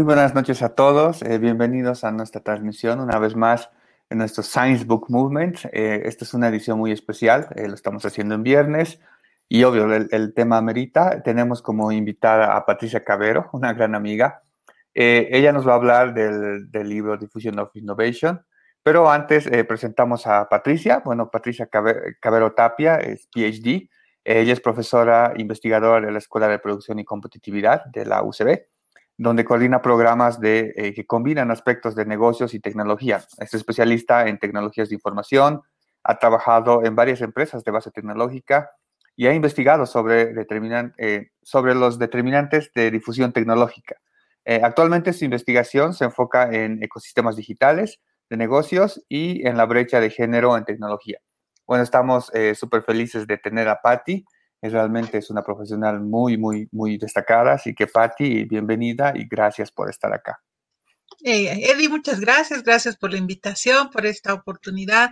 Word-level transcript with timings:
Muy 0.00 0.06
buenas 0.06 0.34
noches 0.34 0.62
a 0.62 0.74
todos. 0.74 1.20
Eh, 1.20 1.36
bienvenidos 1.36 2.04
a 2.04 2.10
nuestra 2.10 2.40
transmisión 2.40 3.00
una 3.00 3.18
vez 3.18 3.36
más 3.36 3.68
en 4.08 4.16
nuestro 4.16 4.42
Science 4.42 4.86
Book 4.86 5.10
Movement. 5.10 5.66
Eh, 5.74 6.00
esta 6.06 6.24
es 6.24 6.32
una 6.32 6.48
edición 6.48 6.78
muy 6.78 6.90
especial. 6.90 7.48
Eh, 7.54 7.68
lo 7.68 7.74
estamos 7.74 8.06
haciendo 8.06 8.34
en 8.34 8.42
viernes 8.42 8.98
y 9.46 9.62
obvio 9.62 9.94
el, 9.94 10.32
tema 10.32 10.56
amerita. 10.56 11.22
Tenemos 11.22 11.60
como 11.60 11.92
invitada 11.92 12.56
a 12.56 12.64
Patricia 12.64 13.04
Cabero, 13.04 13.50
una 13.52 13.74
gran 13.74 13.94
amiga. 13.94 14.42
ella 14.94 15.52
nos 15.52 15.68
va 15.68 15.72
a 15.72 15.76
hablar 15.76 16.14
del, 16.14 16.70
del, 16.70 16.88
libro 16.88 17.18
Diffusion 17.18 17.58
of 17.58 17.76
Innovation. 17.76 18.40
Pero 18.82 19.10
antes 19.10 19.50
presentamos 19.68 20.26
a 20.26 20.48
Patricia. 20.48 21.02
Bueno, 21.04 21.30
Patricia 21.30 21.68
Cabero 21.68 22.54
Tapia 22.54 22.96
es 22.96 23.28
PhD. 23.30 23.90
Ella 24.24 24.52
es 24.54 24.62
profesora 24.62 25.34
investigadora 25.36 26.06
de 26.06 26.10
la 26.10 26.18
Escuela 26.18 26.48
de 26.48 26.58
Producción 26.58 26.98
y 27.00 27.04
Competitividad 27.04 27.84
de 27.84 28.06
la 28.06 28.22
UCB 28.22 28.64
donde 29.20 29.44
coordina 29.44 29.82
programas 29.82 30.38
eh, 30.42 30.94
que 30.96 31.04
combinan 31.04 31.50
aspectos 31.50 31.94
de 31.94 32.06
negocios 32.06 32.54
y 32.54 32.60
tecnología. 32.60 33.22
Es 33.36 33.52
especialista 33.52 34.26
en 34.26 34.38
tecnologías 34.38 34.88
de 34.88 34.94
información, 34.94 35.60
ha 36.02 36.18
trabajado 36.18 36.82
en 36.86 36.96
varias 36.96 37.20
empresas 37.20 37.62
de 37.62 37.70
base 37.70 37.90
tecnológica 37.90 38.70
y 39.14 39.26
ha 39.26 39.34
investigado 39.34 39.84
sobre, 39.84 40.32
eh, 40.96 41.30
sobre 41.42 41.74
los 41.74 41.98
determinantes 41.98 42.72
de 42.74 42.90
difusión 42.90 43.34
tecnológica. 43.34 43.96
Eh, 44.46 44.62
actualmente 44.64 45.12
su 45.12 45.26
investigación 45.26 45.92
se 45.92 46.06
enfoca 46.06 46.50
en 46.50 46.82
ecosistemas 46.82 47.36
digitales, 47.36 48.00
de 48.30 48.38
negocios 48.38 49.04
y 49.06 49.46
en 49.46 49.58
la 49.58 49.66
brecha 49.66 50.00
de 50.00 50.08
género 50.08 50.56
en 50.56 50.64
tecnología. 50.64 51.18
Bueno, 51.66 51.84
estamos 51.84 52.32
súper 52.54 52.82
felices 52.82 53.26
de 53.26 53.36
tener 53.36 53.68
a 53.68 53.82
Patti 53.82 54.24
realmente 54.68 55.18
es 55.18 55.30
una 55.30 55.42
profesional 55.42 56.00
muy, 56.00 56.36
muy, 56.36 56.68
muy 56.72 56.98
destacada. 56.98 57.54
Así 57.54 57.74
que, 57.74 57.86
Patti, 57.86 58.44
bienvenida 58.44 59.12
y 59.16 59.26
gracias 59.26 59.70
por 59.70 59.88
estar 59.88 60.12
acá. 60.12 60.40
Eh, 61.24 61.70
Eddie, 61.70 61.88
muchas 61.88 62.20
gracias, 62.20 62.62
gracias 62.62 62.96
por 62.96 63.12
la 63.12 63.18
invitación, 63.18 63.90
por 63.90 64.06
esta 64.06 64.34
oportunidad. 64.34 65.10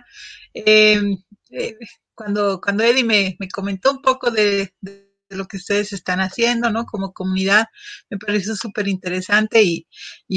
Em, 0.53 1.17
eh, 1.51 1.77
cuando, 2.15 2.59
cuando 2.61 2.83
Eddie 2.83 3.03
me, 3.03 3.37
comentó 3.53 3.91
un 3.91 4.01
poco 4.01 4.31
de, 4.31 4.73
lo 5.29 5.45
que 5.45 5.57
ustedes 5.57 5.93
están 5.93 6.19
haciendo, 6.21 6.71
¿no? 6.71 6.85
Como 6.85 7.13
comunidad, 7.13 7.67
me 8.09 8.17
pareció 8.17 8.55
súper 8.55 8.87
interesante 8.87 9.61
y, 9.63 9.87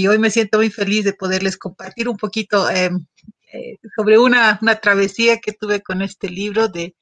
hoy 0.06 0.18
me 0.18 0.30
siento 0.30 0.58
muy 0.58 0.70
feliz 0.70 1.04
de 1.04 1.14
poderles 1.14 1.56
compartir 1.56 2.08
un 2.08 2.16
poquito 2.18 2.68
em, 2.70 3.06
eh, 3.52 3.78
sobre 3.96 4.18
una, 4.18 4.58
una 4.62 4.76
travesía 4.76 5.38
que 5.38 5.52
tuve 5.52 5.82
con 5.82 6.02
este 6.02 6.28
libro 6.28 6.68
de 6.68 6.94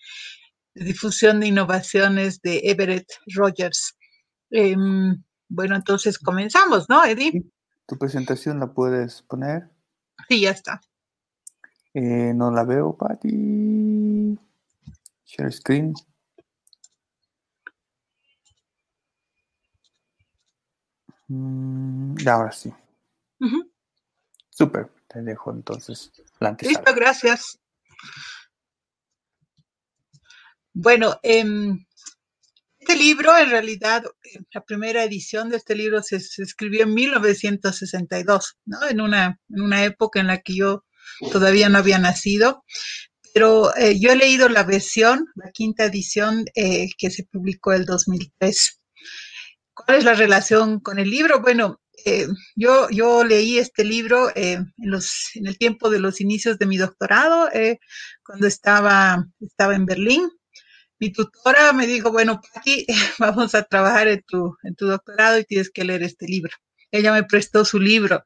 difusión 0.84 1.40
de 1.40 1.48
innovaciones 1.48 2.40
de 2.40 2.60
Everett 2.64 3.06
Rogers. 3.34 3.96
Em, 4.50 5.22
bueno, 5.48 5.76
entonces 5.76 6.18
comenzamos, 6.18 6.88
¿no, 6.88 7.04
Eddie? 7.04 7.44
¿Tu 7.86 7.98
presentación 7.98 8.60
la 8.60 8.72
puedes 8.72 9.22
poner? 9.22 9.70
Sí, 10.28 10.40
ya 10.42 10.50
está. 10.50 10.80
Eh, 11.94 12.32
no 12.34 12.50
la 12.50 12.64
veo, 12.64 12.96
Patty. 12.96 14.38
Share 15.24 15.52
screen. 15.52 15.94
Mm, 21.28 22.16
ahora 22.26 22.52
sí. 22.52 22.72
Súper. 24.50 24.90
Te 25.08 25.22
dejo 25.22 25.50
entonces 25.52 26.12
la 26.38 26.56
Listo, 26.60 26.94
gracias. 26.94 27.58
Bueno, 30.72 31.18
em, 31.22 31.84
este 32.78 32.96
libro, 32.96 33.36
en 33.36 33.50
realidad, 33.50 34.04
la 34.52 34.64
primera 34.64 35.04
edición 35.04 35.50
de 35.50 35.56
este 35.56 35.74
libro 35.74 36.02
se, 36.02 36.16
escribió 36.16 36.84
en 36.84 36.94
1962, 36.94 38.56
¿no? 38.66 38.88
En 38.88 39.00
una, 39.00 39.38
en 39.48 39.60
una 39.62 39.84
época 39.84 40.20
en 40.20 40.28
la 40.28 40.38
que 40.38 40.54
yo 40.54 40.84
todavía 41.32 41.68
no 41.68 41.78
había 41.78 41.98
nacido. 41.98 42.64
Pero 43.34 43.74
eh, 43.76 43.98
yo 44.00 44.12
he 44.12 44.16
leído 44.16 44.48
la 44.48 44.64
versión, 44.64 45.26
la 45.34 45.50
quinta 45.52 45.84
edición, 45.84 46.46
eh, 46.54 46.88
que 46.96 47.10
se 47.10 47.24
publicó 47.24 47.72
el 47.72 47.84
2003. 47.84 48.80
¿Cuál 49.74 49.98
es 49.98 50.04
la 50.04 50.14
relación 50.14 50.80
con 50.80 50.98
el 50.98 51.10
libro? 51.10 51.40
Bueno, 51.40 51.80
eh, 52.04 52.26
yo, 52.56 52.88
yo 52.90 53.24
leí 53.24 53.58
este 53.58 53.84
libro 53.84 54.30
en, 54.34 54.72
los, 54.78 55.30
en 55.34 55.46
el 55.46 55.58
tiempo 55.58 55.90
de 55.90 56.00
los 56.00 56.20
inicios 56.20 56.58
de 56.58 56.66
mi 56.66 56.76
doctorado, 56.76 57.48
cuando 58.24 58.46
estaba, 58.46 59.26
estaba 59.40 59.74
en 59.74 59.86
Berlín 59.86 60.30
mi 61.00 61.10
tutora 61.12 61.72
me 61.72 61.86
dijo, 61.86 62.12
bueno, 62.12 62.40
aquí 62.54 62.86
vamos 63.18 63.54
a 63.54 63.64
trabajar 63.64 64.08
en 64.08 64.22
tu, 64.22 64.56
en 64.62 64.74
tu 64.76 64.86
doctorado 64.86 65.38
y 65.38 65.44
tienes 65.44 65.70
que 65.70 65.84
leer 65.84 66.02
este 66.02 66.26
libro. 66.26 66.52
Ella 66.92 67.12
me 67.12 67.24
prestó 67.24 67.64
su 67.64 67.80
libro 67.80 68.22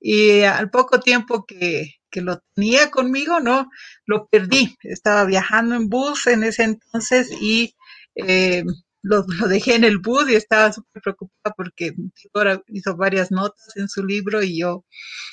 y 0.00 0.42
al 0.42 0.70
poco 0.70 1.00
tiempo 1.00 1.44
que, 1.46 1.96
lo 2.14 2.42
tenía 2.54 2.90
conmigo, 2.90 3.38
¿no? 3.38 3.70
Lo 4.04 4.26
perdí. 4.26 4.76
Estaba 4.82 5.24
viajando 5.24 5.76
en 5.76 5.88
bus 5.88 6.26
en 6.26 6.42
ese 6.42 6.64
entonces 6.64 7.30
y 7.40 7.76
eh, 8.16 8.64
lo, 9.02 9.22
dejé 9.48 9.76
en 9.76 9.84
el 9.84 9.98
bus 9.98 10.28
y 10.28 10.34
estaba 10.34 10.72
súper 10.72 11.02
preocupada 11.02 11.54
porque 11.56 11.92
mi 11.96 12.10
tutora 12.10 12.60
hizo 12.68 12.96
varias 12.96 13.30
notas 13.30 13.76
en 13.76 13.88
su 13.88 14.04
libro 14.04 14.42
y 14.42 14.58
yo 14.58 14.84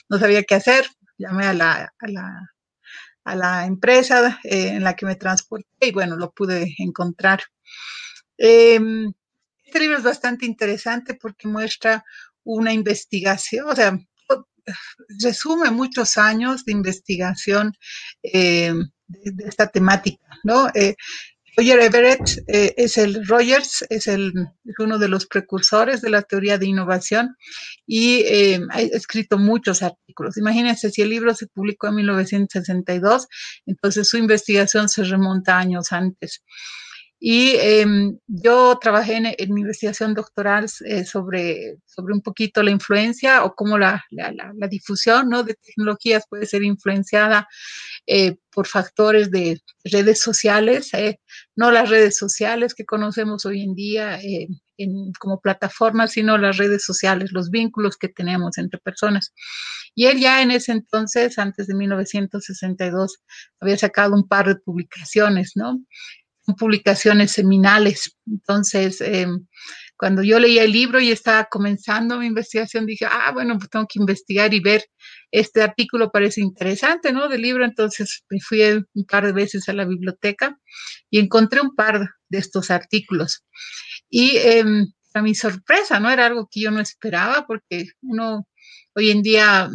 no 0.09 0.20
sabía 0.20 0.44
qué 0.44 0.56
hacer. 0.56 0.86
Llamé 1.18 1.48
a 1.48 1.54
la, 1.54 1.94
a 1.98 2.08
la 2.08 2.52
a 3.28 3.36
la 3.36 3.66
empresa 3.66 4.40
eh, 4.44 4.70
en 4.70 4.84
la 4.84 4.96
que 4.96 5.06
me 5.06 5.18
transporté 5.18 5.88
y 5.88 5.92
bueno, 5.92 6.16
lo 6.16 6.32
pude 6.32 6.76
encontrar. 6.78 7.42
Em, 8.38 9.12
este 9.66 9.80
libro 9.80 9.98
es 9.98 10.04
bastante 10.04 10.46
interesante 10.46 11.14
porque 11.14 11.48
muestra 11.50 12.06
una 12.46 12.72
investigación, 12.72 13.68
o 13.70 13.76
sea, 13.76 14.00
resume 15.22 15.72
muchos 15.72 16.18
años 16.18 16.64
de 16.64 16.72
investigación 16.72 17.74
em, 18.24 18.90
de, 19.08 19.46
esta 19.46 19.68
temática, 19.68 20.26
¿no? 20.46 20.70
Eh, 20.74 20.96
Roger 21.57 21.79
Everett 21.79 22.44
eh, 22.45 22.75
es 22.78 23.00
el 23.00 23.25
Rogers, 23.25 23.84
es, 23.90 24.06
el, 24.06 24.31
uno 24.78 25.00
de 25.00 25.07
los 25.07 25.25
precursores 25.25 26.01
de 26.01 26.12
la 26.12 26.22
teoría 26.22 26.59
de 26.59 26.68
innovación 26.68 27.35
y 27.88 28.22
eh, 28.28 28.62
ha 28.69 28.81
escrito 28.81 29.40
muchos 29.40 29.81
artículos. 29.81 30.38
Imagínense, 30.38 30.91
si 30.91 31.01
el 31.01 31.09
libro 31.09 31.34
se 31.34 31.47
publicó 31.47 31.88
en 31.88 31.96
1962, 31.96 33.28
entonces 33.66 34.07
su 34.07 34.17
investigación 34.17 34.88
se 34.88 35.03
remonta 35.03 35.57
años 35.57 35.91
antes. 35.91 36.44
Y 37.19 37.56
em, 37.56 38.19
yo 38.28 38.78
trabajé 38.79 39.16
en, 39.16 39.53
mi 39.53 39.62
investigación 39.62 40.13
doctoral 40.13 40.67
eh, 40.85 41.03
sobre, 41.03 41.78
sobre 41.85 42.13
un 42.13 42.22
poquito 42.22 42.62
la 42.62 42.69
influencia 42.69 43.44
o 43.44 43.56
cómo 43.56 43.79
la, 43.79 44.06
la, 44.12 44.31
la, 44.31 44.67
difusión 44.67 45.29
¿no? 45.29 45.41
de 45.41 45.56
tecnologías 45.56 46.25
puede 46.29 46.46
ser 46.46 46.62
influenciada 46.62 47.47
eh, 48.06 48.35
por 48.51 48.67
factores 48.67 49.31
de 49.31 49.59
redes 49.84 50.19
sociales, 50.19 50.94
eh, 50.94 51.19
no 51.57 51.72
las 51.72 51.90
redes 51.90 52.16
sociales 52.16 52.73
que 52.75 52.85
conocemos 52.85 53.45
hoy 53.45 53.62
en 53.62 53.73
día 53.73 54.19
en, 54.22 55.12
como 55.19 55.41
plataformas, 55.41 56.12
sino 56.12 56.38
las 56.38 56.57
redes 56.57 56.85
sociales, 56.85 57.31
los 57.34 57.50
vínculos 57.50 57.97
que 57.97 58.09
tenemos 58.09 58.59
entre 58.59 58.79
personas. 58.79 59.34
Y 59.96 60.05
él 60.05 60.20
ya 60.20 60.43
en 60.43 60.52
ese 60.52 60.72
entonces, 60.72 61.40
antes 61.40 61.66
de 61.66 61.73
1962, 61.73 63.17
había 63.59 63.76
sacado 63.76 64.14
un 64.14 64.28
par 64.28 64.47
de 64.47 64.55
publicaciones, 64.55 65.53
¿no? 65.55 65.82
publicaciones 66.55 67.32
seminales. 67.32 68.16
Entonces, 68.26 69.02
em, 69.02 69.47
cuando 69.97 70.22
yo 70.23 70.40
leía 70.40 70.64
el 70.64 70.72
libro 70.72 70.99
y 70.99 71.11
estaba 71.11 71.46
comenzando 71.46 72.20
mi 72.20 72.28
investigación, 72.28 72.85
dije, 72.85 73.05
ah, 73.05 73.32
bueno, 73.34 73.58
pues 73.58 73.70
tengo 73.70 73.88
que 73.88 73.99
investigar 73.99 74.53
y 74.53 74.59
ver, 74.59 74.85
este 75.32 75.61
artículo 75.61 76.11
parece 76.11 76.41
interesante, 76.41 77.11
¿no? 77.11 77.28
Del 77.28 77.41
libro, 77.41 77.66
entonces 77.66 78.23
me 78.29 78.40
fui 78.40 78.61
un 78.61 79.05
par 79.05 79.26
de 79.26 79.32
veces 79.34 79.67
a 79.70 79.73
la 79.73 79.85
biblioteca 79.85 80.58
y 81.09 81.20
encontré 81.20 81.61
un 81.61 81.76
par 81.76 82.11
de 82.29 82.38
estos 82.38 82.70
artículos. 82.70 83.44
Y 84.09 84.38
em, 84.38 84.88
a 85.14 85.22
mi 85.22 85.35
sorpresa, 85.35 85.99
¿no? 85.99 86.09
Era 86.11 86.28
algo 86.28 86.47
que 86.52 86.61
yo 86.61 86.72
no 86.72 86.79
esperaba 86.79 87.46
porque 87.47 87.88
uno 88.02 88.47
hoy 88.94 89.11
en 89.11 89.22
día 89.23 89.70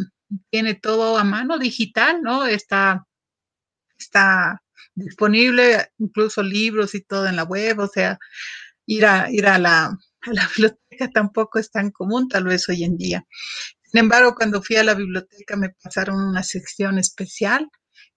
tiene 0.49 0.75
todo 0.75 1.17
a 1.17 1.23
mano 1.23 1.59
digital, 1.59 2.21
¿no? 2.21 2.45
Está, 2.45 3.05
está 3.97 4.61
disponible, 4.95 5.89
incluso 5.97 6.43
libros 6.43 6.95
y 6.95 7.01
todo 7.01 7.27
en 7.27 7.35
la 7.35 7.43
web, 7.43 7.79
o 7.79 7.87
sea, 7.87 8.17
ir 8.85 9.05
a, 9.05 9.31
ir 9.31 9.47
a 9.47 9.57
la, 9.59 9.97
biblioteca 10.55 11.09
tampoco 11.13 11.59
es 11.59 11.71
tan 11.71 11.91
común 11.91 12.27
tal 12.27 12.45
vez 12.45 12.67
hoy 12.69 12.83
en 12.83 12.97
día. 12.97 13.25
Sin 13.83 13.99
embargo, 13.99 14.35
cuando 14.35 14.61
fui 14.61 14.75
a 14.77 14.83
la 14.83 14.95
biblioteca 14.95 15.55
me 15.55 15.69
pasaron 15.69 16.21
una 16.21 16.43
sección 16.43 16.97
especial 16.97 17.69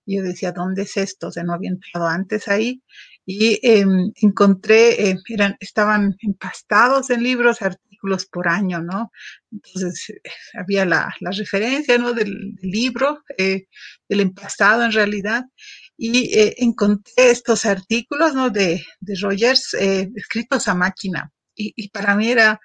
yo 0.06 0.22
decía, 0.22 0.52
¿dónde 0.52 0.82
es 0.82 0.96
esto? 0.96 1.28
O 1.28 1.32
sea, 1.32 1.42
no 1.42 1.52
había 1.52 1.70
entrado 1.70 2.06
antes 2.06 2.48
ahí 2.48 2.82
y 3.26 3.58
em, 3.62 4.12
encontré, 4.22 5.10
eh, 5.10 5.16
eran, 5.28 5.56
estaban 5.58 6.16
empastados 6.20 7.10
en 7.10 7.24
libros, 7.24 7.60
artículos 7.60 8.26
por 8.26 8.48
año, 8.48 8.80
¿no? 8.80 9.10
Entonces, 9.50 10.10
eh, 10.10 10.30
había 10.54 10.84
la, 10.84 11.12
referencia, 11.20 11.98
¿no? 11.98 12.12
Del, 12.12 12.54
libro, 12.62 13.24
eh, 13.36 13.66
del 14.08 14.20
empastado 14.20 14.84
en 14.84 14.92
realidad, 14.92 15.46
y 15.96 16.38
eh, 16.38 16.54
encontré 16.58 17.30
estos 17.30 17.64
artículos 17.64 18.34
¿no? 18.34 18.50
de, 18.50 18.84
de 19.00 19.14
Rogers 19.20 19.74
eh, 19.74 20.10
escritos 20.14 20.68
a 20.68 20.74
máquina. 20.74 21.32
Y, 21.56 21.88
para 21.88 22.14
mí 22.14 22.30
era 22.30 22.60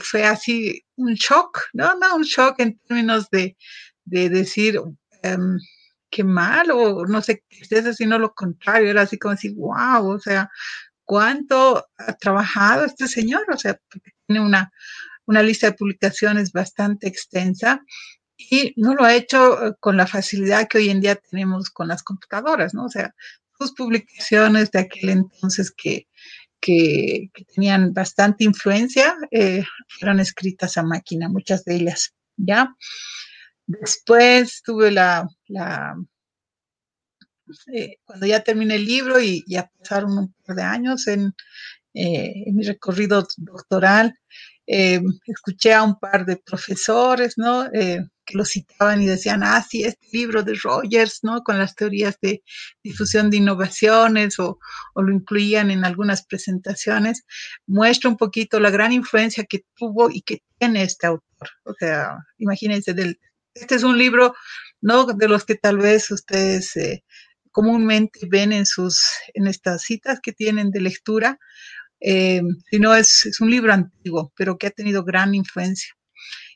fue, 0.00 0.24
así 0.24 0.84
un 0.96 1.14
shock, 1.14 1.62
¿no? 1.72 1.94
No, 1.96 2.16
un 2.16 2.22
shock 2.22 2.60
en 2.60 2.78
términos 2.78 3.28
de, 3.30 3.56
decir, 4.04 4.80
em, 5.22 5.58
qué 6.10 6.24
mal, 6.24 6.70
o 6.70 7.06
no 7.06 7.22
sé, 7.22 7.44
es 7.48 7.96
sino 7.96 8.18
lo 8.18 8.34
contrario, 8.34 8.90
era 8.90 9.02
así 9.02 9.18
como 9.18 9.34
decir, 9.34 9.52
wow, 9.56 10.06
o 10.08 10.20
sea, 10.20 10.50
cuánto 11.04 11.86
ha 11.98 12.12
trabajado 12.14 12.84
este 12.84 13.08
señor, 13.08 13.44
o 13.52 13.58
sea, 13.58 13.78
tiene 14.26 14.40
una, 14.44 14.72
una 15.26 15.42
lista 15.42 15.68
de 15.68 15.74
publicaciones 15.76 16.52
bastante 16.52 17.08
extensa 17.08 17.82
y 18.36 18.74
no 18.76 18.94
lo 18.94 19.04
ha 19.04 19.14
hecho 19.14 19.66
eh, 19.66 19.74
con 19.80 19.96
la 19.96 20.06
facilidad 20.06 20.68
que 20.68 20.78
hoy 20.78 20.90
en 20.90 21.00
día 21.00 21.16
tenemos 21.16 21.70
con 21.70 21.88
las 21.88 22.02
computadoras, 22.02 22.74
¿no? 22.74 22.86
O 22.86 22.88
sea, 22.88 23.14
sus 23.58 23.72
publicaciones 23.72 24.70
de 24.70 24.80
aquel 24.80 25.10
entonces 25.10 25.72
que, 25.76 26.08
que, 26.64 27.30
tenían 27.54 27.92
bastante 27.92 28.44
influencia 28.44 29.14
eh, 29.30 29.62
fueron 29.88 30.18
escritas 30.20 30.78
a 30.78 30.82
máquina, 30.82 31.28
muchas 31.28 31.64
de 31.64 31.76
ellas, 31.76 32.14
¿ya? 32.36 32.74
Después 33.66 34.62
tuve 34.64 34.90
la, 34.90 35.28
la 35.48 35.94
eh, 37.72 37.98
cuando 38.04 38.26
ya 38.26 38.40
terminé 38.40 38.76
el 38.76 38.86
libro 38.86 39.20
y 39.20 39.44
ya 39.46 39.70
pasaron 39.78 40.16
un 40.16 40.34
par 40.44 40.56
de 40.56 40.62
años 40.62 41.06
en, 41.06 41.34
en 41.92 42.56
mi 42.56 42.64
recorrido 42.64 43.26
doctoral, 43.36 44.18
escuché 44.66 45.74
a 45.74 45.82
un 45.82 45.98
par 45.98 46.24
de 46.24 46.38
profesores, 46.38 47.34
¿no? 47.36 47.68
Que 48.24 48.36
lo 48.36 48.44
citaban 48.44 49.02
y 49.02 49.06
decían, 49.06 49.42
ah, 49.42 49.64
sí, 49.68 49.84
este 49.84 50.06
libro 50.12 50.42
de 50.42 50.54
Rogers, 50.54 51.20
¿no? 51.22 51.42
Con 51.42 51.58
las 51.58 51.74
teorías 51.74 52.18
de 52.20 52.42
difusión 52.82 53.30
de 53.30 53.38
innovaciones 53.38 54.38
o, 54.38 54.58
o, 54.94 55.02
lo 55.02 55.12
incluían 55.12 55.70
en 55.70 55.84
algunas 55.84 56.24
presentaciones, 56.26 57.24
muestra 57.66 58.10
un 58.10 58.16
poquito 58.16 58.60
la 58.60 58.70
gran 58.70 58.92
influencia 58.92 59.44
que 59.44 59.64
tuvo 59.76 60.10
y 60.10 60.22
que 60.22 60.42
tiene 60.58 60.82
este 60.82 61.06
autor. 61.06 61.50
O 61.64 61.74
sea, 61.78 62.18
imagínense, 62.38 62.94
del, 62.94 63.20
este 63.54 63.76
es 63.76 63.82
un 63.82 63.98
libro, 63.98 64.34
¿no? 64.80 65.04
De 65.06 65.28
los 65.28 65.44
que 65.44 65.54
tal 65.54 65.78
vez 65.78 66.10
ustedes 66.10 66.76
eh, 66.76 67.04
comúnmente 67.50 68.20
ven 68.28 68.52
en 68.52 68.66
sus, 68.66 69.00
en 69.34 69.46
estas 69.46 69.82
citas 69.82 70.20
que 70.20 70.32
tienen 70.32 70.70
de 70.70 70.80
lectura, 70.80 71.38
eh, 72.00 72.42
sino 72.70 72.94
es, 72.94 73.26
es 73.26 73.40
un 73.40 73.50
libro 73.50 73.72
antiguo, 73.72 74.32
pero 74.36 74.58
que 74.58 74.66
ha 74.66 74.70
tenido 74.70 75.04
gran 75.04 75.34
influencia. 75.34 75.94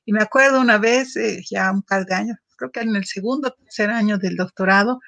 Y 0.08 0.12
me 0.12 0.22
acuerdo 0.22 0.62
una 0.62 0.78
vez, 0.78 1.16
eh, 1.16 1.42
ya 1.50 1.70
un 1.70 1.82
par 1.82 2.06
de 2.06 2.14
años, 2.14 2.38
creo 2.56 2.70
que 2.72 2.80
en 2.80 2.96
el 2.96 3.04
segundo 3.04 3.48
o 3.48 3.52
tercer 3.52 3.90
año 3.90 4.16
del 4.16 4.36
doctorado, 4.36 5.00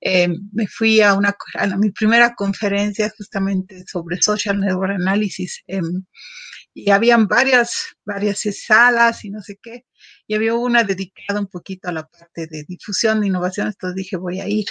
eh, 0.00 0.26
me 0.52 0.66
fui 0.66 1.00
a, 1.02 1.14
una, 1.14 1.36
a 1.54 1.76
mi 1.76 1.92
primera 1.92 2.34
conferencia 2.34 3.12
justamente 3.16 3.84
sobre 3.86 4.20
social 4.20 4.58
network 4.58 4.90
analysis. 4.90 5.62
Em, 5.68 6.04
y 6.74 6.90
habían 6.90 7.28
varias, 7.28 7.94
varias 8.04 8.42
salas 8.66 9.24
y 9.24 9.30
no 9.30 9.40
sé 9.40 9.56
qué. 9.62 9.84
Y 10.26 10.34
había 10.34 10.54
una 10.54 10.82
dedicada 10.82 11.38
un 11.38 11.46
poquito 11.46 11.88
a 11.88 11.92
la 11.92 12.08
parte 12.08 12.48
de 12.48 12.64
difusión 12.66 13.20
de 13.20 13.28
innovación, 13.28 13.68
entonces 13.68 13.94
dije, 13.94 14.16
voy 14.16 14.40
a 14.40 14.48
ir. 14.48 14.66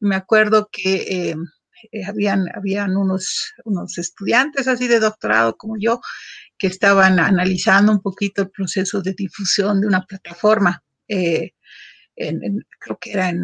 Y 0.00 0.06
me 0.06 0.14
acuerdo 0.14 0.68
que 0.70 1.30
em, 1.30 1.44
eh, 1.90 2.04
habían, 2.06 2.46
habían 2.54 2.96
unos, 2.96 3.52
unos 3.64 3.98
estudiantes 3.98 4.68
así 4.68 4.86
de 4.86 5.00
doctorado 5.00 5.56
como 5.56 5.74
yo 5.80 6.00
que 6.60 6.66
estaban 6.66 7.18
analizando 7.18 7.90
un 7.90 8.02
poquito 8.02 8.42
el 8.42 8.50
proceso 8.50 9.00
de 9.00 9.14
difusión 9.14 9.80
de 9.80 9.86
una 9.86 10.04
plataforma. 10.04 10.84
Eh, 11.08 11.54
creo 12.14 12.98
que 13.00 13.12
era 13.12 13.30
en, 13.30 13.40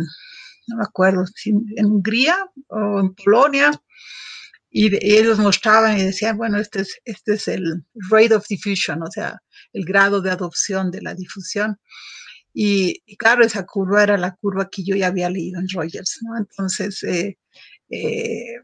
no 0.66 0.76
me 0.76 0.84
acuerdo, 0.84 1.24
en 1.46 1.86
Hungría 1.86 2.36
o 2.68 3.00
en 3.00 3.14
Polonia, 3.14 3.72
y, 4.70 4.94
ellos 5.00 5.38
mostraban 5.38 5.96
y 5.96 6.02
decían, 6.02 6.36
bueno, 6.36 6.58
este 6.58 6.82
es, 6.82 7.00
este 7.06 7.34
es 7.34 7.48
el 7.48 7.86
rate 8.10 8.34
of 8.34 8.46
diffusion, 8.48 9.02
o 9.02 9.10
sea, 9.10 9.40
el 9.72 9.86
grado 9.86 10.20
de 10.20 10.30
adopción 10.30 10.90
de 10.90 11.00
la 11.00 11.14
difusión. 11.14 11.78
Y, 12.52 13.00
claro, 13.16 13.44
esa 13.46 13.64
curva 13.64 14.02
era 14.02 14.18
la 14.18 14.34
curva 14.34 14.68
que 14.70 14.84
yo 14.84 14.94
ya 14.94 15.06
había 15.06 15.30
leído 15.30 15.58
en 15.58 15.68
Rogers, 15.72 16.18
¿no? 16.20 16.36
Entonces, 16.36 17.02
eh, 17.02 17.38
eh, 17.88 18.56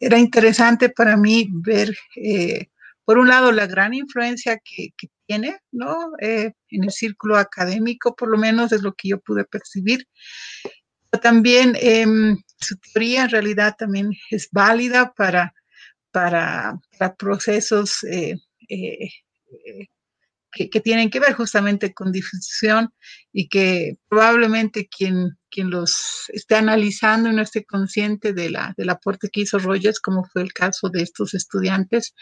era 0.00 0.18
interesante 0.18 0.88
para 0.88 1.16
mí 1.16 1.48
ver 1.52 1.94
por 3.10 3.18
un 3.18 3.26
lado, 3.26 3.50
la 3.50 3.66
gran 3.66 3.92
influencia 3.92 4.60
que, 4.64 4.92
tiene, 5.26 5.58
¿no? 5.72 6.12
Eh, 6.20 6.52
en 6.68 6.84
el 6.84 6.92
círculo 6.92 7.38
académico, 7.38 8.14
por 8.14 8.28
lo 8.28 8.38
menos 8.38 8.70
es 8.70 8.82
lo 8.82 8.92
que 8.94 9.08
yo 9.08 9.18
pude 9.18 9.44
percibir. 9.44 10.06
Pero 11.10 11.20
también 11.20 11.76
em, 11.80 12.36
su 12.60 12.76
teoría 12.78 13.24
en 13.24 13.30
realidad 13.30 13.74
también 13.76 14.12
es 14.30 14.48
válida 14.52 15.12
para, 15.16 15.52
para, 16.12 16.78
procesos 17.18 18.04
eh, 18.04 18.36
que, 20.52 20.80
tienen 20.80 21.10
que 21.10 21.20
ver 21.20 21.34
justamente 21.34 21.92
con 21.94 22.12
difusión 22.12 22.92
y 23.32 23.48
que 23.48 23.98
probablemente 24.08 24.88
quien, 24.88 25.38
quien 25.50 25.70
los 25.70 26.24
esté 26.28 26.56
analizando 26.56 27.32
no 27.32 27.42
esté 27.42 27.64
consciente 27.64 28.32
de 28.32 28.50
la, 28.50 28.74
del 28.76 28.90
aporte 28.90 29.28
que 29.30 29.42
hizo 29.42 29.58
Rogers, 29.58 30.00
como 30.00 30.24
fue 30.24 30.42
el 30.42 30.52
caso 30.52 30.88
de 30.88 31.02
estos 31.02 31.34
estudiantes, 31.34 32.14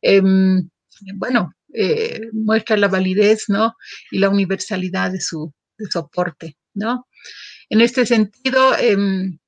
em, 0.00 0.68
bueno, 1.14 1.52
eh, 1.74 2.20
muestra 2.32 2.76
la 2.76 2.88
validez, 2.88 3.44
¿no? 3.48 3.74
Y 4.10 4.18
la 4.18 4.28
universalidad 4.28 5.10
de 5.10 5.20
su, 5.20 5.52
de 5.78 5.86
su 5.90 5.98
aporte, 5.98 6.56
¿no? 6.74 7.08
En 7.68 7.80
este 7.80 8.06
sentido, 8.06 8.76
em, 8.78 9.38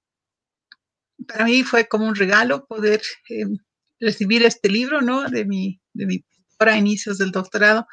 para 1.28 1.44
mí 1.44 1.62
fue 1.62 1.86
como 1.86 2.06
un 2.06 2.14
regalo 2.14 2.66
poder 2.66 3.02
em, 3.28 3.56
recibir 4.00 4.42
este 4.42 4.68
libro, 4.68 5.00
¿no? 5.00 5.28
De 5.28 5.44
mi, 5.44 5.80
de 5.92 6.06
mi 6.06 6.24
a 6.68 6.78
inicios 6.78 7.18
del 7.18 7.30
doctorado. 7.30 7.86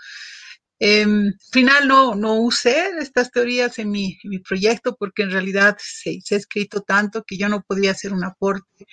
Eh, 0.84 1.06
final 1.52 1.88
no, 1.88 2.16
no 2.16 2.42
usé 2.42 2.90
estas 3.00 3.30
teorías 3.30 3.78
en 3.78 3.92
mi, 3.92 4.18
proyecto 4.48 4.96
porque 4.96 5.22
en 5.22 5.32
realidad 5.32 5.78
se, 5.80 6.20
ha 6.32 6.36
escrito 6.36 6.82
tanto 6.82 7.24
que 7.24 7.38
yo 7.38 7.48
no 7.50 7.62
podía 7.62 7.92
hacer 7.92 8.14
un 8.14 8.24
aporte 8.24 8.88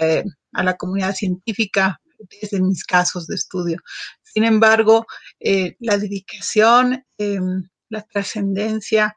eh, 0.00 0.24
a 0.52 0.62
la 0.64 0.76
comunidad 0.78 1.14
científica 1.14 2.00
desde 2.40 2.62
mis 2.62 2.84
casos 2.84 3.26
de 3.26 3.34
estudio. 3.34 3.78
Sin 4.22 4.44
embargo, 4.44 5.06
eh, 5.40 5.76
la 5.80 5.98
dedicación, 5.98 7.04
em, 7.18 7.68
la 7.90 8.02
trascendencia, 8.02 9.14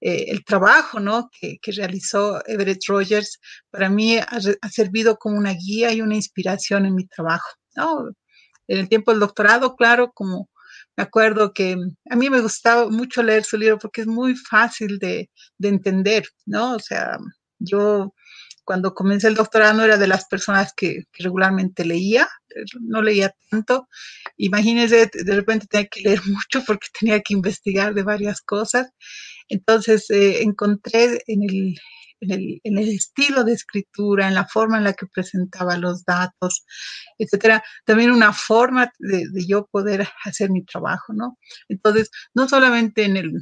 eh, 0.00 0.26
el 0.28 0.44
trabajo 0.44 1.00
¿no? 1.00 1.28
que, 1.40 1.58
realizó 1.72 2.40
Everett 2.46 2.80
Rogers 2.86 3.40
para 3.70 3.88
mí 3.90 4.16
ha, 4.18 4.26
ha, 4.62 4.68
servido 4.70 5.16
como 5.16 5.38
una 5.38 5.52
guía 5.52 5.92
y 5.92 6.00
una 6.00 6.14
inspiración 6.14 6.86
en 6.86 6.94
mi 6.94 7.06
trabajo. 7.06 7.48
¿no? 7.76 8.10
En 8.68 8.78
el 8.78 8.88
tiempo 8.88 9.10
del 9.10 9.20
doctorado, 9.20 9.76
claro, 9.76 10.12
como 10.12 10.48
me 10.96 11.04
acuerdo 11.04 11.52
que 11.52 11.76
a 12.10 12.16
mí 12.16 12.28
me 12.28 12.40
gustaba 12.40 12.88
mucho 12.90 13.22
leer 13.22 13.44
su 13.44 13.56
libro 13.56 13.78
porque 13.78 14.02
es 14.02 14.06
muy 14.06 14.34
fácil 14.36 14.98
de, 14.98 15.30
entender, 15.60 16.26
¿no? 16.44 16.74
O 16.74 16.80
sea, 16.80 17.18
yo 17.58 18.14
cuando 18.64 18.94
comencé 18.94 19.28
el 19.28 19.34
doctorado 19.34 19.74
no 19.74 19.84
era 19.84 19.96
de 19.96 20.08
las 20.08 20.26
personas 20.26 20.72
que, 20.76 21.04
regularmente 21.18 21.84
leía, 21.84 22.28
no 22.80 23.00
leía 23.00 23.32
tanto. 23.50 23.88
Imagínense, 24.36 25.08
de 25.12 25.34
repente 25.36 25.66
tenía 25.68 25.86
que 25.86 26.00
leer 26.00 26.20
mucho 26.26 26.64
porque 26.66 26.88
tenía 26.98 27.20
que 27.20 27.34
investigar 27.34 27.94
de 27.94 28.02
varias 28.02 28.40
cosas. 28.40 28.88
Entonces 29.48 30.10
eh, 30.10 30.42
encontré 30.42 31.22
en 31.28 31.42
el, 31.44 31.76
en 32.20 32.78
el, 32.78 32.88
estilo 32.88 33.44
de 33.44 33.52
escritura, 33.52 34.28
en 34.28 34.34
la 34.34 34.46
forma 34.46 34.78
en 34.78 34.84
la 34.84 34.92
que 34.92 35.06
presentaba 35.06 35.76
los 35.76 36.04
datos, 36.04 36.64
etcétera, 37.18 37.62
también 37.84 38.10
una 38.10 38.32
forma 38.32 38.90
de, 38.98 39.26
yo 39.46 39.66
poder 39.70 40.08
hacer 40.24 40.50
mi 40.50 40.64
trabajo, 40.64 41.12
¿no? 41.12 41.38
Entonces, 41.68 42.10
no 42.34 42.48
solamente 42.48 43.04
en, 43.04 43.16
el, 43.16 43.32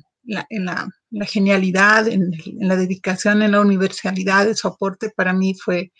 en 0.50 0.64
la, 0.64 0.88
genialidad, 1.26 2.08
en, 2.08 2.30
la 2.58 2.76
dedicación, 2.76 3.42
en 3.42 3.52
la 3.52 3.60
universalidad 3.60 4.46
de 4.46 4.54
su 4.54 4.68
aporte, 4.68 5.12
para 5.16 5.32
mí 5.32 5.54
fue, 5.54 5.92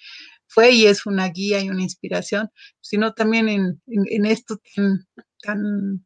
fue 0.47 0.73
y 0.73 0.87
es 0.87 1.07
una 1.07 1.29
guía 1.29 1.61
y 1.61 1.71
una 1.71 1.83
inspiración, 1.83 2.49
sino 2.81 3.13
también 3.15 3.49
en, 3.49 4.27
esto 4.27 4.61
tan 5.43 6.05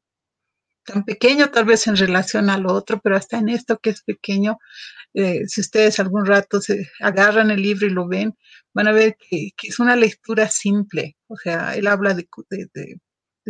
tan 0.84 1.04
pequeño 1.04 1.50
tal 1.50 1.64
vez 1.64 1.86
en 1.86 1.96
relación 1.96 2.50
al 2.50 2.66
otro, 2.66 3.00
pero 3.02 3.16
hasta 3.16 3.38
en 3.38 3.48
esto 3.48 3.78
que 3.78 3.90
es 3.90 4.02
pequeño, 4.02 4.58
eh, 5.14 5.42
si 5.46 5.60
ustedes 5.60 5.98
algún 5.98 6.24
rato 6.24 6.60
se 6.60 6.88
agarran 7.00 7.50
el 7.50 7.62
libro 7.62 7.86
y 7.86 7.90
lo 7.90 8.06
ven, 8.06 8.36
van 8.72 8.88
a 8.88 8.92
ver 8.92 9.16
que, 9.18 9.50
es 9.62 9.78
una 9.78 9.96
lectura 9.96 10.48
simple. 10.48 11.16
O 11.26 11.36
sea, 11.36 11.74
él 11.74 11.86
habla 11.86 12.14
de, 12.14 12.28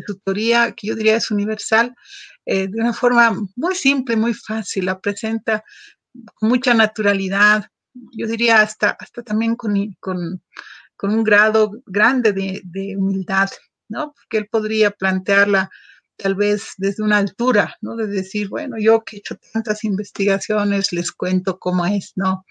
su 0.07 0.19
teoría, 0.21 0.73
que 0.73 0.89
yo 0.89 0.95
diría 0.95 1.17
es 1.17 1.31
universal, 1.31 1.95
eh, 2.47 2.69
de 2.69 2.81
una 2.81 2.93
forma 2.93 3.37
muy 3.57 3.75
simple, 3.75 4.17
muy 4.17 4.35
fácil, 4.35 4.87
la 4.87 4.99
presenta 4.99 5.63
con 6.35 6.49
mucha 6.49 6.75
naturalidad, 6.75 7.67
yo 8.13 8.27
diría 8.27 8.61
hasta, 8.61 8.91
hasta 8.91 9.23
también 9.23 9.57
con, 9.57 9.75
con, 10.01 10.41
un 11.03 11.25
grado 11.25 11.83
grande 11.87 12.33
de, 12.33 12.61
de 12.65 12.97
humildad, 12.97 13.51
¿no? 13.89 14.13
Porque 14.15 14.39
él 14.39 14.49
podría 14.51 14.91
plantearla 14.91 15.71
tal 16.21 16.35
vez 16.35 16.71
desde 16.77 17.03
una 17.03 17.19
altura, 17.19 17.77
¿no? 17.81 17.97
De 17.97 18.07
decir, 18.07 18.49
bueno, 18.49 18.77
yo 18.79 19.03
que 19.05 19.17
he 19.17 19.19
hecho 19.21 19.37
tantas 19.53 19.85
investigaciones, 19.85 20.93
les 20.93 21.13
cuento 21.13 21.59
cómo 21.59 21.87
es, 21.87 22.13
¿no? 22.17 22.45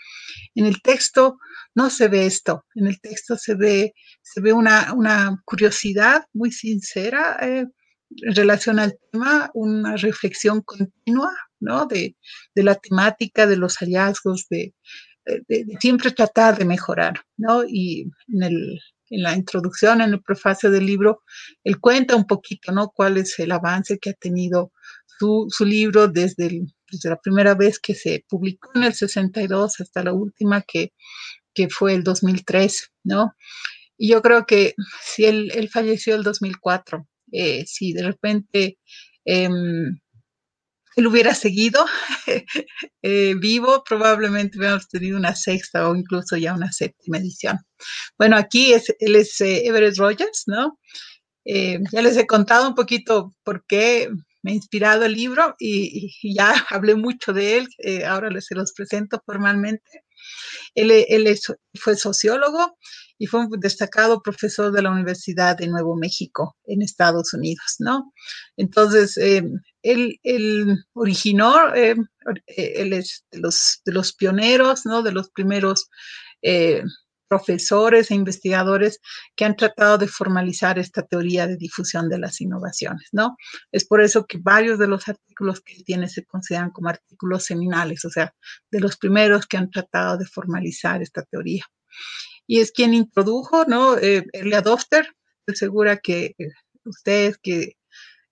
En 0.55 0.65
el 0.65 0.81
texto 0.81 1.37
no 1.75 1.89
se 1.89 2.07
ve 2.07 2.25
esto, 2.25 2.65
en 2.75 2.87
el 2.87 2.99
texto 2.99 3.35
se 3.37 3.55
ve, 3.55 3.93
se 4.21 4.41
ve 4.41 4.53
una, 4.53 5.41
curiosidad 5.45 6.25
muy 6.33 6.51
sincera, 6.51 7.37
eh, 7.41 7.65
en 8.23 8.35
relación 8.35 8.79
al 8.79 8.97
tema, 9.11 9.51
una 9.53 9.95
reflexión 9.95 10.61
continua, 10.61 11.31
¿no? 11.59 11.85
De, 11.85 12.15
de 12.55 12.63
la 12.63 12.75
temática, 12.75 13.45
de 13.45 13.57
los 13.57 13.77
hallazgos, 13.77 14.47
de, 14.49 14.73
de, 15.47 15.77
siempre 15.79 16.11
tratar 16.11 16.57
de 16.57 16.65
mejorar, 16.65 17.21
¿no? 17.37 17.63
Y 17.67 18.11
en, 18.27 18.43
el, 18.43 18.79
en 19.09 19.23
la 19.23 19.35
introducción, 19.35 20.01
en 20.01 20.13
el 20.13 20.21
prefacio 20.21 20.69
del 20.71 20.85
libro, 20.85 21.23
él 21.63 21.79
cuenta 21.79 22.15
un 22.15 22.25
poquito, 22.25 22.71
¿no? 22.71 22.89
Cuál 22.89 23.17
es 23.17 23.37
el 23.39 23.51
avance 23.51 23.99
que 23.99 24.11
ha 24.11 24.13
tenido 24.13 24.71
su, 25.19 25.65
libro 25.65 26.07
desde, 26.07 26.61
la 27.03 27.17
primera 27.17 27.53
vez 27.55 27.79
que 27.79 27.93
se 27.93 28.23
publicó 28.27 28.71
en 28.75 28.83
el 28.83 28.93
62 28.93 29.81
hasta 29.81 30.03
la 30.03 30.13
última 30.13 30.61
que, 30.61 30.93
que 31.53 31.69
fue 31.69 31.93
el 31.93 32.03
2003, 32.03 32.91
¿no? 33.03 33.33
Y 33.97 34.09
yo 34.11 34.21
creo 34.21 34.45
que 34.45 34.75
si 35.01 35.25
él, 35.25 35.51
él 35.53 35.69
falleció 35.69 36.15
el 36.15 36.23
2004, 36.23 37.05
eh, 37.33 37.65
si 37.67 37.91
de 37.93 38.03
repente 38.03 38.77
eh, 39.25 39.49
él 40.95 41.07
hubiera 41.07 41.33
seguido 41.33 41.85
eh, 43.01 43.35
vivo, 43.35 43.83
probablemente 43.87 44.57
hubiéramos 44.57 44.87
tenido 44.89 45.17
una 45.17 45.35
sexta 45.35 45.89
o 45.89 45.95
incluso 45.95 46.37
ya 46.37 46.53
una 46.53 46.71
séptima 46.71 47.17
edición. 47.17 47.59
Bueno, 48.17 48.37
aquí 48.37 48.73
es, 48.73 48.93
él 48.99 49.15
es 49.15 49.39
eh, 49.41 49.65
Everett 49.67 49.97
Rogers, 49.97 50.43
¿no? 50.47 50.79
Eh, 51.45 51.79
ya 51.91 52.01
les 52.01 52.17
he 52.17 52.27
contado 52.27 52.67
un 52.67 52.75
poquito 52.75 53.33
por 53.43 53.65
qué 53.65 54.09
me 54.41 54.51
ha 54.51 54.55
inspirado 54.55 55.05
el 55.05 55.13
libro 55.13 55.55
y, 55.59 56.11
ya 56.35 56.53
hablé 56.69 56.95
mucho 56.95 57.33
de 57.33 57.57
él, 57.57 57.67
eh, 57.79 58.05
ahora 58.05 58.29
les 58.29 58.45
se 58.45 58.55
los 58.55 58.73
presento 58.73 59.21
formalmente. 59.25 60.03
Él, 60.75 60.91
es, 60.91 61.41
fue 61.75 61.95
sociólogo 61.95 62.77
y 63.17 63.27
fue 63.27 63.41
un 63.41 63.59
destacado 63.59 64.21
profesor 64.21 64.71
de 64.71 64.81
la 64.81 64.91
Universidad 64.91 65.57
de 65.57 65.67
Nuevo 65.67 65.95
México 65.95 66.55
en 66.65 66.81
Estados 66.81 67.33
Unidos, 67.33 67.75
¿no? 67.79 68.13
Entonces, 68.55 69.17
eh, 69.17 69.43
él, 69.83 70.19
originó, 70.93 71.73
eh, 71.75 71.95
él 72.47 72.93
es 72.93 73.25
de 73.31 73.39
los, 73.39 73.81
de 73.85 73.91
los, 73.91 74.13
pioneros, 74.13 74.85
¿no? 74.85 75.03
De 75.03 75.11
los 75.11 75.29
primeros 75.31 75.89
eh, 76.41 76.83
profesores 77.29 78.11
e 78.11 78.15
investigadores 78.15 78.99
que 79.35 79.45
han 79.45 79.55
tratado 79.55 79.97
de 79.97 80.07
formalizar 80.07 80.79
esta 80.79 81.03
teoría 81.03 81.47
de 81.47 81.55
difusión 81.55 82.09
de 82.09 82.19
las 82.19 82.41
innovaciones, 82.41 83.09
¿no? 83.13 83.37
Es 83.71 83.85
por 83.85 84.01
eso 84.01 84.25
que 84.25 84.39
varios 84.41 84.79
de 84.79 84.87
los 84.87 85.07
artículos 85.07 85.61
que 85.61 85.83
tiene 85.83 86.09
se 86.09 86.25
consideran 86.25 86.71
como 86.71 86.89
artículos 86.89 87.45
seminales, 87.45 88.03
o 88.03 88.09
sea, 88.09 88.33
de 88.71 88.79
los 88.79 88.97
primeros 88.97 89.45
que 89.45 89.57
han 89.57 89.69
tratado 89.69 90.17
de 90.17 90.25
formalizar 90.25 91.01
esta 91.01 91.23
teoría 91.23 91.63
y 92.49 92.61
es 92.61 92.71
quien 92.71 92.95
introdujo, 92.95 93.65
¿no? 93.65 93.95
Eh, 93.97 94.25
Early 94.33 94.55
Adopter. 94.55 95.07
Segura 95.53 95.97
que 95.97 96.35
ustedes, 96.83 97.37
que 97.37 97.73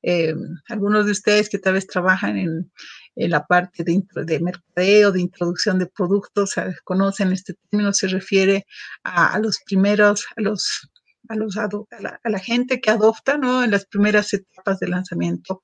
eh, 0.10 0.34
algunos 0.70 1.06
de 1.06 1.12
ustedes 1.12 1.50
que 1.50 1.60
tal 1.60 1.74
vez 1.74 1.86
trabajan 1.86 2.38
en, 2.38 2.72
en 3.18 3.30
la 3.30 3.46
parte 3.46 3.84
de, 3.84 4.02
de, 4.24 4.40
mercadeo, 4.40 5.12
de 5.12 5.20
introducción 5.20 5.80
de 5.80 5.88
productos, 5.88 6.54
conocen 6.86 7.34
este 7.34 7.56
término, 7.56 7.92
se 7.92 8.08
refiere 8.08 8.66
a, 9.04 9.34
a 9.34 9.40
los 9.40 9.60
primeros, 9.66 10.26
a 10.38 10.42
los 10.42 10.90
a, 11.28 11.36
los, 11.36 11.58
a, 11.58 11.68
la, 12.00 12.22
a 12.24 12.30
la 12.30 12.40
gente 12.40 12.80
que 12.80 12.90
adopta, 12.90 13.38
¿no? 13.38 13.66
En 13.66 13.72
las 13.72 13.86
primeras 13.86 14.34
etapas 14.34 14.80
de 14.80 14.88
lanzamiento, 14.88 15.64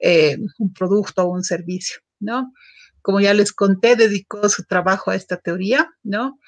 eh, 0.00 0.36
un 0.58 0.72
producto 0.72 1.22
o 1.22 1.32
un 1.32 1.44
servicio, 1.44 2.00
¿no? 2.18 2.52
Como 3.02 3.20
ya 3.20 3.34
les 3.34 3.52
conté, 3.52 3.94
dedicó 3.94 4.48
su 4.48 4.64
trabajo 4.64 5.12
a 5.12 5.14
esta 5.14 5.36
teoría, 5.36 5.88
¿no? 6.02 6.40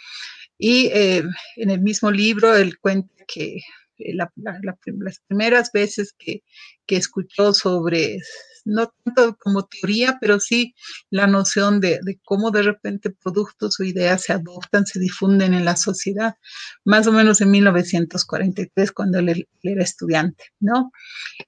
Y 0.59 0.87
eh, 0.87 1.23
en 1.55 1.71
el 1.71 1.83
mismo 1.83 2.11
libro 2.11 2.57
él 2.57 2.81
cuenta 2.81 3.15
que 3.29 3.61
la, 3.99 4.29
la, 4.35 4.59
la, 4.61 4.77
las 4.99 5.21
primeras 5.29 5.71
veces 5.73 6.15
que, 6.19 6.43
que, 6.89 6.97
escuchó 6.97 7.55
sobre, 7.55 8.19
no 8.65 8.93
tanto 9.05 9.37
como 9.39 9.67
teoría, 9.67 10.19
pero 10.21 10.41
sí 10.41 10.75
la 11.11 11.27
noción 11.27 11.81
de, 11.81 12.01
de, 12.03 12.19
cómo 12.25 12.51
de 12.51 12.63
repente 12.63 13.11
productos 13.11 13.79
o 13.79 13.85
ideas 13.85 14.23
se 14.23 14.33
adoptan, 14.33 14.87
se 14.87 14.99
difunden 14.99 15.55
en 15.55 15.65
la 15.65 15.77
sociedad, 15.77 16.35
más 16.85 17.07
o 17.07 17.13
menos 17.13 17.41
en 17.41 17.51
1943, 17.51 18.93
cuando 18.93 19.19
él, 19.19 19.29
él 19.29 19.47
era 19.63 19.85
estudiante, 19.85 20.45
¿no? 20.59 20.91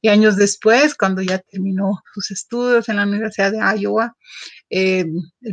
Y 0.01 0.09
años 0.09 0.37
después, 0.37 0.95
cuando 0.95 1.23
ya 1.23 1.39
terminó 1.39 2.03
sus 2.15 2.31
estudios 2.31 2.89
en 2.89 2.97
la 2.97 3.05
Universidad 3.05 3.51
de 3.51 3.81
Iowa, 3.81 4.17
eh, 4.71 5.05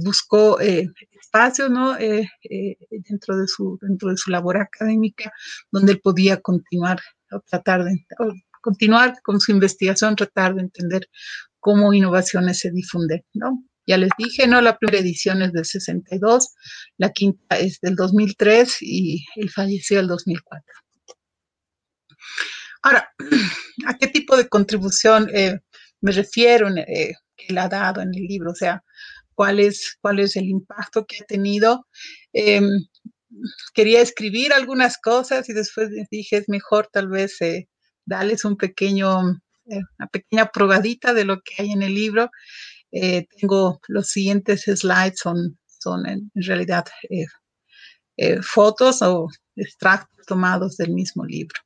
buscó 0.03 0.61
eh, 0.61 0.87
espacio 1.27 1.69
¿no? 1.69 1.97
Eh, 1.97 2.29
eh, 2.49 2.77
dentro, 2.89 3.37
de 3.37 3.47
su, 3.47 3.77
dentro 3.81 4.09
de 4.09 4.17
su 4.17 4.31
labor 4.31 4.57
académica 4.57 5.31
donde 5.71 5.93
él 5.93 5.99
podía 6.01 6.41
continuar 6.41 6.99
o 7.31 7.41
tratar 7.41 7.83
de 7.83 7.91
o 8.19 8.31
continuar 8.67 9.13
con 9.23 9.39
su 9.39 9.53
investigación, 9.53 10.17
tratar 10.17 10.53
de 10.53 10.63
entender 10.63 11.07
cómo 11.57 11.93
innovaciones 11.93 12.59
se 12.59 12.69
difunden, 12.69 13.23
¿no? 13.33 13.63
Ya 13.85 13.95
les 13.97 14.09
dije, 14.17 14.45
¿no? 14.45 14.59
La 14.59 14.77
primera 14.77 14.99
edición 14.99 15.41
es 15.41 15.53
del 15.53 15.63
62, 15.63 16.49
la 16.97 17.13
quinta 17.13 17.57
es 17.57 17.79
del 17.81 17.95
2003 17.95 18.79
y 18.81 19.25
él 19.37 19.49
falleció 19.49 20.01
el 20.01 20.07
2004. 20.07 20.65
Ahora, 22.81 23.09
¿a 23.87 23.97
qué 23.97 24.07
tipo 24.07 24.35
de 24.35 24.49
contribución 24.49 25.29
eh, 25.33 25.61
me 26.01 26.11
refiero 26.11 26.67
eh, 26.75 27.13
que 27.37 27.45
él 27.47 27.57
ha 27.59 27.69
dado 27.69 28.01
en 28.01 28.09
el 28.13 28.23
libro? 28.23 28.51
O 28.51 28.55
sea, 28.55 28.83
¿cuál 29.33 29.61
es, 29.61 29.97
cuál 30.01 30.19
es 30.19 30.35
el 30.35 30.49
impacto 30.49 31.05
que 31.05 31.19
ha 31.21 31.25
tenido? 31.25 31.87
Eh, 32.33 32.59
quería 33.73 34.01
escribir 34.01 34.51
algunas 34.51 34.97
cosas 34.97 35.47
y 35.47 35.53
después 35.53 35.89
dije, 36.11 36.35
es 36.35 36.49
mejor 36.49 36.89
tal 36.91 37.07
vez 37.07 37.41
eh, 37.41 37.69
darles 38.07 38.45
un 38.45 38.57
pequeño, 38.57 39.21
eh, 39.69 39.81
una 39.99 40.07
pequeña 40.07 40.47
probadita 40.47 41.13
de 41.13 41.25
lo 41.25 41.41
que 41.41 41.61
hay 41.61 41.71
en 41.71 41.83
el 41.83 41.93
libro. 41.93 42.31
Eh, 42.91 43.27
tengo 43.39 43.79
los 43.87 44.07
siguientes 44.07 44.63
slides, 44.63 45.19
son, 45.19 45.59
son 45.67 46.07
en, 46.07 46.31
realidad 46.33 46.85
eh, 48.17 48.41
fotos 48.41 49.01
o 49.03 49.27
extractos 49.55 50.25
tomados 50.25 50.77
del 50.77 50.91
mismo 50.91 51.25
libro. 51.25 51.59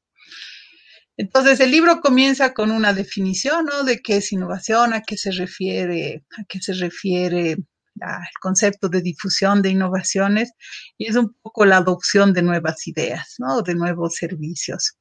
Entonces, 1.17 1.59
el 1.59 1.71
libro 1.71 2.01
comienza 2.01 2.53
con 2.53 2.71
una 2.71 2.93
definición 2.93 3.65
¿no? 3.65 3.83
de 3.83 3.99
qué 3.99 4.17
es 4.17 4.31
innovación, 4.31 4.93
a 4.93 5.01
qué 5.01 5.17
se 5.17 5.31
refiere, 5.31 6.25
a 6.37 6.43
qué 6.45 6.59
se 6.59 6.73
refiere 6.73 7.57
el 7.95 8.39
concepto 8.41 8.89
de 8.89 9.01
difusión 9.01 9.61
de 9.61 9.69
innovaciones 9.69 10.51
y 10.97 11.07
es 11.07 11.15
un 11.15 11.35
poco 11.41 11.65
la 11.65 11.77
adopción 11.77 12.33
de 12.33 12.41
nuevas 12.41 12.87
ideas, 12.87 13.35
¿no? 13.37 13.61
De 13.61 13.75
nuevos 13.75 14.15
servicios. 14.15 14.97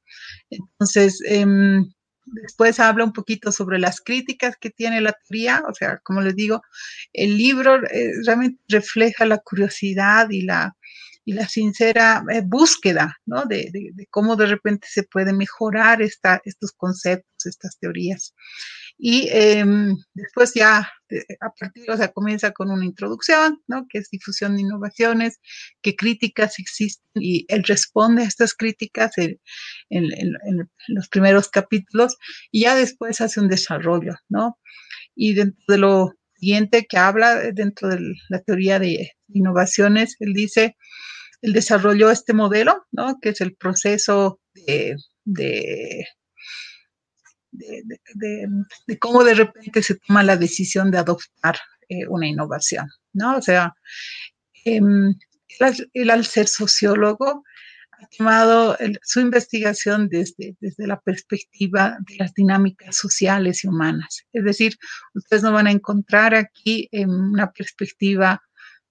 Entonces, 0.49 1.19
eh, 1.27 1.45
después 2.25 2.79
habla 2.79 3.03
un 3.03 3.13
poquito 3.13 3.51
sobre 3.51 3.79
las 3.79 4.01
críticas 4.01 4.55
que 4.59 4.69
tiene 4.69 5.01
la 5.01 5.13
teoría, 5.27 5.63
o 5.69 5.73
sea, 5.73 5.99
como 6.03 6.21
les 6.21 6.35
digo, 6.35 6.61
el 7.13 7.37
libro 7.37 7.83
eh, 7.87 8.11
realmente 8.25 8.61
refleja 8.67 9.25
la 9.25 9.39
curiosidad 9.39 10.29
y 10.29 10.41
la, 10.43 10.75
y 11.25 11.33
la 11.33 11.47
sincera 11.47 12.23
eh, 12.31 12.41
búsqueda, 12.43 13.17
¿no? 13.25 13.45
De, 13.45 13.69
de, 13.71 13.91
de, 13.93 14.07
cómo 14.09 14.35
de 14.35 14.47
repente 14.47 14.87
se 14.89 15.03
puede 15.03 15.33
mejorar 15.33 16.01
esta, 16.01 16.41
estos 16.45 16.71
conceptos, 16.71 17.45
estas 17.45 17.77
teorías. 17.79 18.33
Y 19.03 19.29
eh, 19.31 19.65
después 20.13 20.53
ya, 20.53 20.77
a 21.41 21.49
partir, 21.59 21.89
o 21.89 21.97
sea, 21.97 22.11
comienza 22.11 22.51
con 22.51 22.69
una 22.69 22.85
introducción, 22.85 23.59
¿no? 23.65 23.87
Que 23.89 23.97
es 23.97 24.11
difusión 24.11 24.55
de 24.55 24.61
innovaciones, 24.61 25.39
qué 25.81 25.95
críticas 25.95 26.59
existen 26.59 27.09
y 27.15 27.47
él 27.47 27.63
responde 27.63 28.21
a 28.21 28.27
estas 28.27 28.53
críticas 28.53 29.17
en, 29.17 29.41
en, 29.89 30.03
en, 30.13 30.35
en 30.45 30.69
los 30.89 31.09
primeros 31.09 31.49
capítulos 31.49 32.15
y 32.51 32.61
ya 32.61 32.75
después 32.75 33.21
hace 33.21 33.39
un 33.39 33.47
desarrollo, 33.47 34.13
¿no? 34.29 34.59
Y 35.15 35.33
dentro 35.33 35.63
de 35.67 35.77
lo 35.79 36.11
siguiente 36.35 36.85
que 36.87 36.97
habla 36.97 37.51
dentro 37.53 37.89
de 37.89 37.99
la 38.29 38.39
teoría 38.43 38.77
de 38.77 39.13
innovaciones, 39.29 40.15
él 40.19 40.33
dice, 40.33 40.77
él 41.41 41.53
desarrolló 41.53 42.11
este 42.11 42.33
modelo, 42.33 42.85
¿no? 42.91 43.17
Que 43.19 43.29
es 43.29 43.41
el 43.41 43.55
proceso 43.55 44.39
de, 44.53 44.95
de 45.25 46.05
de, 47.51 47.83
de, 48.15 48.47
de, 48.87 48.99
cómo 48.99 49.23
de 49.23 49.33
repente 49.33 49.83
se 49.83 49.95
toma 49.95 50.23
la 50.23 50.37
decisión 50.37 50.91
de 50.91 50.97
adoptar 50.97 51.57
eh, 51.89 52.07
una 52.07 52.27
innovación, 52.27 52.87
¿no? 53.13 53.37
O 53.37 53.41
sea, 53.41 53.73
eh, 54.65 54.77
él, 55.59 55.89
él, 55.93 56.09
al 56.09 56.25
ser 56.25 56.47
sociólogo 56.47 57.43
ha 58.01 58.07
tomado 58.17 58.77
el, 58.79 58.99
su 59.03 59.19
investigación 59.19 60.07
desde, 60.09 60.55
desde 60.59 60.87
la 60.87 60.99
perspectiva 60.99 61.97
de 62.07 62.15
las 62.17 62.33
dinámicas 62.33 62.95
sociales 62.95 63.63
y 63.63 63.67
humanas. 63.67 64.23
Es 64.33 64.43
decir, 64.43 64.75
ustedes 65.13 65.43
no 65.43 65.51
van 65.51 65.67
a 65.67 65.71
encontrar 65.71 66.33
aquí 66.33 66.89
eh, 66.91 67.05
una 67.05 67.51
perspectiva 67.51 68.41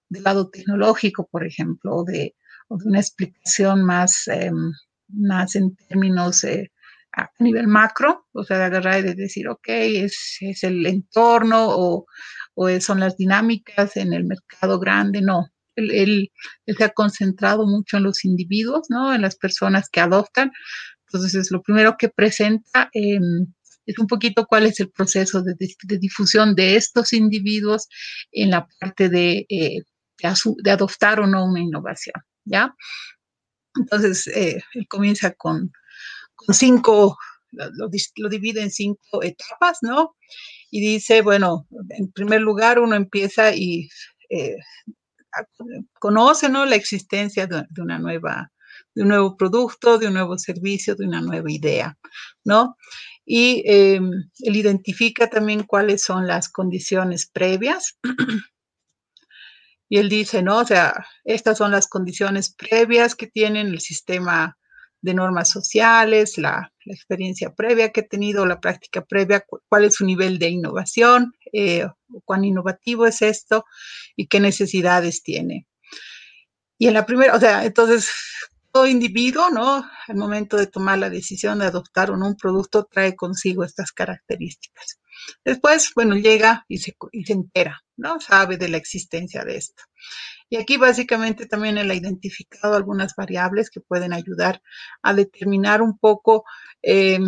del 0.09 0.23
lado 0.23 0.49
tecnológico, 0.49 1.27
por 1.27 1.45
ejemplo, 1.45 1.95
o 1.95 2.03
de, 2.03 2.35
o 2.67 2.77
de 2.77 2.85
una 2.85 2.99
explicación 2.99 3.83
más, 3.83 4.27
eh, 4.27 4.51
más 5.07 5.55
en 5.55 5.75
términos 5.75 6.43
eh, 6.43 6.70
a 7.13 7.29
nivel 7.39 7.67
macro, 7.67 8.27
o 8.33 8.43
sea, 8.43 8.57
de 8.57 8.63
agarrar 8.65 8.99
y 8.99 9.03
de 9.03 9.15
decir, 9.15 9.47
ok, 9.49 9.67
es, 9.67 10.37
es 10.41 10.63
el 10.63 10.85
entorno 10.85 11.67
o, 11.69 12.05
o, 12.55 12.79
son 12.79 12.99
las 12.99 13.17
dinámicas 13.17 13.97
en 13.97 14.13
el 14.13 14.25
mercado 14.25 14.79
grande, 14.79 15.21
no. 15.21 15.47
Él, 15.75 15.91
él, 15.91 16.31
él, 16.65 16.75
se 16.77 16.83
ha 16.83 16.89
concentrado 16.89 17.65
mucho 17.65 17.97
en 17.97 18.03
los 18.03 18.25
individuos, 18.25 18.87
¿no? 18.89 19.13
En 19.13 19.21
las 19.21 19.37
personas 19.37 19.89
que 19.89 20.01
adoptan. 20.01 20.51
Entonces, 21.07 21.35
es 21.35 21.51
lo 21.51 21.61
primero 21.61 21.95
que 21.97 22.09
presenta 22.09 22.89
eh, 22.93 23.19
es 23.85 23.99
un 23.99 24.07
poquito 24.07 24.45
cuál 24.45 24.65
es 24.65 24.79
el 24.79 24.91
proceso 24.91 25.41
de, 25.41 25.55
difusión 25.99 26.55
de 26.55 26.75
estos 26.75 27.13
individuos 27.13 27.87
en 28.31 28.51
la 28.51 28.67
parte 28.79 29.09
de, 29.09 29.45
eh, 29.49 29.81
de, 30.63 30.71
adoptar 30.71 31.19
o 31.19 31.27
no 31.27 31.45
una 31.45 31.59
innovación, 31.59 32.15
¿ya? 32.45 32.75
Entonces, 33.75 34.27
eh, 34.27 34.61
él 34.73 34.87
comienza 34.87 35.31
con, 35.31 35.71
lo, 37.51 38.29
divide 38.29 38.61
en 38.61 38.71
cinco 38.71 39.23
etapas, 39.23 39.79
¿no? 39.81 40.15
Y 40.69 40.81
dice, 40.81 41.21
bueno, 41.21 41.67
en 41.89 42.11
primer 42.11 42.41
lugar 42.41 42.79
uno 42.79 42.95
empieza 42.95 43.53
y 43.53 43.89
eh, 44.29 44.55
conoce, 45.99 46.49
¿no? 46.49 46.65
La 46.65 46.75
existencia 46.75 47.47
de, 47.47 47.65
una 47.81 47.99
nueva 47.99 48.51
de 48.95 49.03
un 49.03 49.09
nuevo 49.09 49.37
producto, 49.37 49.97
de 49.97 50.07
un 50.07 50.13
nuevo 50.13 50.37
servicio, 50.37 50.95
de 50.95 51.05
una 51.05 51.21
nueva 51.21 51.49
idea, 51.51 51.97
¿no? 52.43 52.75
Y 53.25 53.63
em, 53.65 54.11
él 54.39 54.55
identifica 54.55 55.29
también 55.29 55.63
cuáles 55.63 56.03
son 56.03 56.27
las 56.27 56.49
condiciones 56.49 57.29
previas. 57.29 57.97
y 59.89 59.97
él 59.97 60.09
dice, 60.09 60.41
¿no? 60.41 60.57
O 60.59 60.65
sea, 60.65 61.05
estas 61.23 61.57
son 61.57 61.71
las 61.71 61.87
condiciones 61.87 62.53
previas 62.53 63.15
que 63.15 63.27
tienen 63.27 63.67
el 63.67 63.79
sistema 63.79 64.57
de 65.01 65.13
normas 65.13 65.49
sociales, 65.49 66.37
la, 66.37 66.71
experiencia 66.85 67.53
previa 67.53 67.91
que 67.91 68.01
he 68.01 68.07
tenido, 68.07 68.45
la 68.45 68.59
práctica 68.59 69.05
previa, 69.05 69.45
cuál 69.69 69.85
es 69.85 69.95
su 69.95 70.05
nivel 70.05 70.39
de 70.39 70.49
innovación, 70.49 71.33
eh, 71.53 71.87
cuán 72.25 72.43
innovativo 72.43 73.05
es 73.05 73.21
esto 73.21 73.65
y 74.15 74.27
qué 74.27 74.39
necesidades 74.39 75.21
tiene. 75.21 75.67
Y 76.79 76.87
en 76.87 76.95
la 76.95 77.05
primera, 77.05 77.35
o 77.35 77.39
sea, 77.39 77.65
entonces 77.65 78.09
todo 78.71 78.87
individuo, 78.87 79.49
¿no? 79.51 79.87
Al 80.07 80.15
momento 80.15 80.57
de 80.57 80.67
tomar 80.67 80.97
la 80.97 81.09
decisión 81.09 81.59
de 81.59 81.65
adoptar 81.65 82.09
o 82.09 82.13
un 82.13 82.35
producto, 82.35 82.87
trae 82.89 83.15
consigo 83.15 83.63
estas 83.63 83.91
características. 83.91 84.99
Después, 85.43 85.91
bueno, 85.95 86.15
llega 86.15 86.65
y 86.67 86.77
se, 86.77 86.95
entera, 87.27 87.81
¿no? 87.97 88.19
Sabe 88.19 88.57
de 88.57 88.69
la 88.69 88.77
existencia 88.77 89.43
de 89.43 89.57
esto. 89.57 89.83
Y 90.49 90.57
aquí 90.57 90.77
básicamente 90.77 91.45
también 91.45 91.77
él 91.77 91.89
ha 91.91 91.95
identificado 91.95 92.75
algunas 92.75 93.15
variables 93.15 93.69
que 93.69 93.81
pueden 93.81 94.13
ayudar 94.13 94.61
a 95.01 95.13
determinar 95.13 95.81
un 95.81 95.97
poco 95.97 96.43
em, 96.81 97.25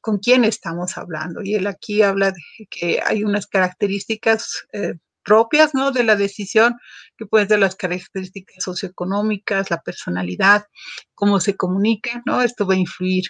con 0.00 0.18
quién 0.18 0.44
estamos 0.44 0.96
hablando. 0.96 1.42
Y 1.42 1.54
él 1.54 1.66
aquí 1.66 2.02
habla 2.02 2.30
de 2.30 2.66
que 2.70 3.00
hay 3.04 3.24
unas 3.24 3.46
características 3.46 4.66
eh, 4.72 4.94
propias, 5.24 5.74
¿no? 5.74 5.90
De 5.90 6.04
la 6.04 6.14
decisión, 6.14 6.76
que 7.16 7.26
pueden 7.26 7.48
ser 7.48 7.58
las 7.58 7.74
características 7.74 8.62
socioeconómicas, 8.62 9.70
la 9.70 9.80
personalidad, 9.80 10.66
cómo 11.14 11.40
se 11.40 11.56
comunica, 11.56 12.22
¿no? 12.26 12.42
Esto 12.42 12.66
va 12.66 12.74
a 12.74 12.78
influir. 12.78 13.24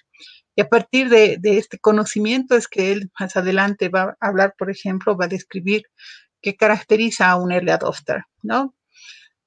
Y 0.57 0.63
a 0.63 0.69
partir 0.69 1.09
de, 1.09 1.39
este 1.43 1.79
conocimiento 1.79 2.57
es 2.57 2.69
que 2.69 2.93
él 2.93 3.11
más 3.19 3.37
adelante 3.37 3.89
va 3.89 4.17
a 4.21 4.29
hablar, 4.29 4.55
por 4.57 4.71
ejemplo, 4.71 5.17
va 5.17 5.25
a 5.25 5.29
describir 5.29 5.83
qué 6.41 6.57
caracteriza 6.57 7.31
a 7.31 7.37
un 7.37 7.53
early 7.53 7.71
adopter, 7.71 8.23
¿no? 8.43 8.75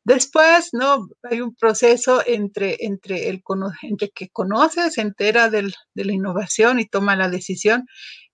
Después, 0.04 0.70
¿no? 0.72 1.10
Hay 1.24 1.42
un 1.42 1.54
proceso 1.54 2.24
entre, 2.26 2.78
entre, 2.80 3.30
el, 3.30 3.44
que 4.16 4.30
conoce, 4.30 4.90
se 4.90 5.02
entera 5.02 5.50
de 5.50 5.72
la 5.96 6.14
innovación 6.14 6.80
y 6.80 6.86
toma 6.86 7.18
la 7.18 7.30
decisión 7.30 7.86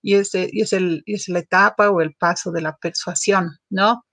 y 0.02 0.16
es, 0.16 0.32
y 0.36 0.62
es, 0.62 0.74
el, 0.74 1.02
es 1.08 1.30
la 1.30 1.40
etapa 1.40 1.90
o 1.90 2.02
el 2.02 2.14
paso 2.14 2.52
de 2.52 2.62
la 2.62 2.76
persuasión, 2.78 3.58
¿no? 3.70 4.06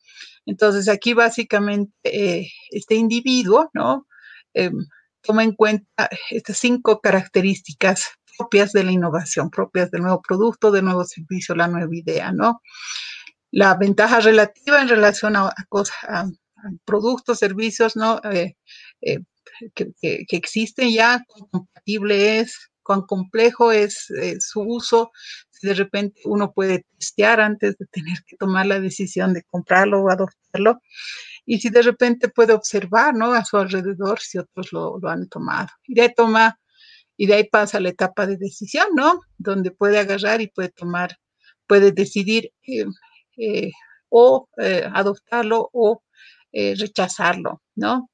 Entonces 0.47 0.89
aquí 0.89 1.13
básicamente 1.13 1.93
eh, 2.05 2.49
este 2.71 2.95
individuo, 2.95 3.71
¿no? 3.75 4.07
Em, 4.55 4.75
toma 5.21 5.45
en 5.45 5.55
cuenta 5.55 6.09
estas 6.31 6.59
cinco 6.59 7.01
características 7.01 8.09
propias 8.41 8.73
de 8.73 8.85
la 8.85 8.93
innovación, 8.93 9.51
propias 9.51 9.91
del 9.91 10.03
nuevo 10.03 10.23
producto, 10.23 10.71
del 10.71 10.85
nuevo 10.85 11.05
servicio, 11.05 11.55
la 11.55 11.69
nueva 11.69 11.95
idea, 11.95 12.33
¿no? 12.33 12.63
La 13.51 13.75
ventaja 13.75 14.21
relativa 14.21 14.81
en 14.81 14.89
relación 14.89 15.37
a, 15.37 15.49
a, 15.49 16.31
productos, 16.85 17.39
servicios, 17.39 17.97
¿no? 17.97 18.21
Eh, 18.33 18.57
eh, 19.03 19.21
que, 19.75 20.27
existen 20.31 20.91
ya, 20.91 21.23
cuán 21.27 21.49
compatible 21.51 22.41
es, 22.41 22.71
cuán 22.83 23.03
complejo 23.03 23.73
es 23.73 24.09
su 24.39 24.61
uso, 24.63 25.11
de 25.63 25.75
repente 25.75 26.21
uno 26.25 26.53
puede 26.53 26.85
testear 26.99 27.41
antes 27.41 27.77
de 27.79 27.87
tener 27.87 28.19
que 28.27 28.37
tomar 28.37 28.67
la 28.67 28.81
decisión 28.81 29.35
de 29.35 29.43
comprarlo 29.45 30.03
o 30.03 30.11
adoptarlo. 30.11 30.81
Y 31.45 31.61
si 31.61 31.71
de 31.71 31.83
repente 31.83 32.29
puede 32.29 32.53
observar, 32.53 33.15
¿no? 33.15 33.33
A 33.33 33.45
su 33.45 33.57
alrededor 33.57 34.21
si 34.21 34.39
otros 34.39 34.73
lo, 34.73 34.99
han 35.09 35.29
tomado. 35.29 35.69
Y 35.87 35.95
de 35.95 36.11
toma, 36.11 36.59
y 37.21 37.27
de 37.27 37.35
ahí 37.35 37.45
pasa 37.45 37.81
la 37.81 37.91
etapa 37.91 38.27
de 38.27 38.39
decisión, 38.39 38.87
¿no? 38.97 39.21
Donde 39.37 39.73
puede 39.73 39.99
agarrar 39.99 40.41
y 40.41 40.47
puede 40.47 40.71
tomar, 40.71 41.19
puede 41.67 41.93
decidir 41.93 42.51
eh, 42.67 42.87
eh, 43.37 43.73
o 44.09 44.49
eh, 44.57 44.89
adoptarlo 44.91 45.69
o 45.75 46.03
rechazarlo, 46.51 47.61
¿no? 47.75 48.09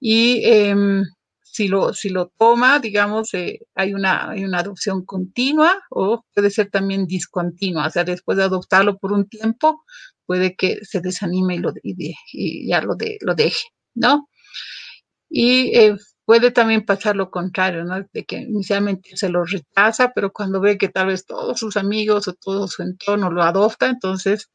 Y 0.00 0.42
em, 0.46 1.04
si 1.42 1.68
lo, 1.68 1.92
si 1.92 2.08
lo 2.08 2.32
toma, 2.38 2.78
digamos, 2.78 3.28
hay, 3.74 3.92
una, 3.92 4.30
hay 4.30 4.42
una 4.42 4.60
adopción 4.60 5.04
continua 5.04 5.78
o 5.90 6.24
puede 6.34 6.48
ser 6.50 6.70
también 6.70 7.06
discontinua, 7.06 7.88
o 7.88 7.90
sea, 7.90 8.04
después 8.04 8.38
de 8.38 8.44
adoptarlo 8.44 8.96
por 8.96 9.12
un 9.12 9.28
tiempo, 9.28 9.84
puede 10.24 10.56
que 10.56 10.78
se 10.82 11.02
desanime 11.02 11.56
y, 11.56 11.58
lo, 11.58 11.74
y, 11.82 12.66
ya 12.66 12.80
lo, 12.80 12.94
de, 12.94 13.18
lo 13.20 13.34
deje, 13.34 13.66
¿no? 13.94 14.30
Y 15.28 15.72
puede 16.30 16.52
también 16.52 16.84
pasar 16.84 17.16
lo 17.16 17.28
contrario, 17.28 17.82
¿no? 17.84 18.06
De 18.12 18.24
que 18.24 18.36
inicialmente 18.36 19.16
se 19.16 19.28
lo 19.28 19.44
rechaza, 19.44 20.12
pero 20.14 20.32
cuando 20.32 20.60
ve 20.60 20.78
que 20.78 20.88
tal 20.88 21.08
vez 21.08 21.26
todos 21.26 21.58
sus 21.58 21.76
amigos 21.76 22.28
o 22.28 22.34
todo 22.34 22.68
su 22.68 22.84
entorno 22.84 23.32
lo 23.32 23.42
adopta, 23.42 23.88
entonces 23.88 24.48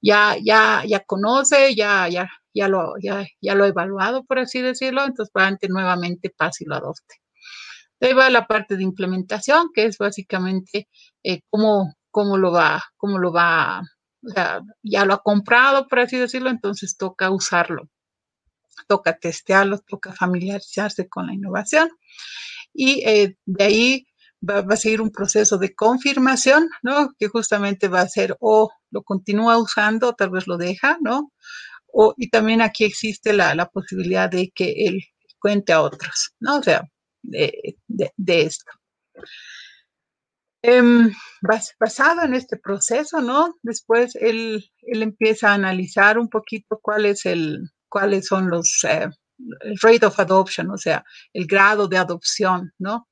ya, 0.00 0.36
ya, 0.44 0.82
ya 0.84 0.98
conoce, 0.98 1.76
ya, 1.76 2.08
ya, 2.08 2.28
ya 2.52 2.66
lo, 2.66 2.94
ya, 3.00 3.24
ya 3.40 3.54
lo 3.54 3.62
ha 3.62 3.68
evaluado, 3.68 4.24
por 4.24 4.40
así 4.40 4.62
decirlo, 4.62 5.04
entonces 5.04 5.30
probablemente 5.32 5.68
nuevamente 5.68 6.34
pase 6.36 6.64
y 6.64 6.66
lo 6.66 6.74
adopte. 6.74 7.14
Ahí 8.00 8.14
va 8.14 8.28
la 8.28 8.48
parte 8.48 8.76
de 8.76 8.82
implementación, 8.82 9.68
que 9.72 9.84
es 9.84 9.98
básicamente 9.98 10.88
eh, 11.22 11.42
cómo, 11.50 11.94
cómo 12.10 12.36
lo 12.36 12.50
va, 12.50 12.82
cómo 12.96 13.20
lo 13.20 13.32
va, 13.32 13.80
ya 14.82 15.04
lo 15.04 15.14
ha 15.14 15.22
comprado, 15.22 15.86
por 15.86 16.00
así 16.00 16.18
decirlo, 16.18 16.50
entonces 16.50 16.96
toca 16.96 17.30
usarlo, 17.30 17.84
toca 18.86 19.18
testearlo, 19.18 19.78
toca 19.80 20.12
familiarizarse 20.12 21.08
con 21.08 21.26
la 21.26 21.34
innovación. 21.34 21.90
Y 22.72 23.02
eh, 23.06 23.36
de 23.44 23.64
ahí 23.64 24.06
va, 24.48 24.60
a 24.68 24.76
seguir 24.76 25.00
un 25.00 25.10
proceso 25.10 25.58
de 25.58 25.74
confirmación, 25.74 26.68
¿no? 26.82 27.14
Que 27.18 27.28
justamente 27.28 27.88
va 27.88 28.00
a 28.00 28.08
ser 28.08 28.36
o 28.40 28.70
lo 28.90 29.02
continúa 29.02 29.58
usando, 29.58 30.14
tal 30.14 30.30
vez 30.30 30.46
lo 30.46 30.56
deja, 30.56 30.98
¿no? 31.00 31.32
O, 31.86 32.14
y 32.16 32.30
también 32.30 32.62
aquí 32.62 32.84
existe 32.84 33.32
la, 33.32 33.66
posibilidad 33.66 34.30
de 34.30 34.50
que 34.54 34.72
él 34.86 35.00
cuente 35.38 35.72
a 35.72 35.82
otros, 35.82 36.32
¿no? 36.40 36.58
O 36.58 36.62
sea, 36.62 36.82
de, 37.22 37.76
esto. 38.26 38.72
Em, 40.62 41.12
basado 41.78 42.22
en 42.22 42.34
este 42.34 42.56
proceso, 42.56 43.20
¿no? 43.20 43.56
Después 43.62 44.14
él, 44.16 44.64
empieza 44.82 45.50
a 45.50 45.54
analizar 45.54 46.18
un 46.18 46.28
poquito 46.28 46.78
cuál 46.80 47.06
es 47.06 47.26
el, 47.26 47.70
cuáles 47.92 48.26
son 48.26 48.48
los 48.48 48.84
eh, 48.84 49.08
rate 49.82 50.06
of 50.06 50.18
adoption, 50.18 50.70
o 50.70 50.78
sea, 50.78 51.04
el 51.32 51.46
grado 51.46 51.86
de 51.88 51.98
adopción, 51.98 52.72
¿no? 52.78 53.08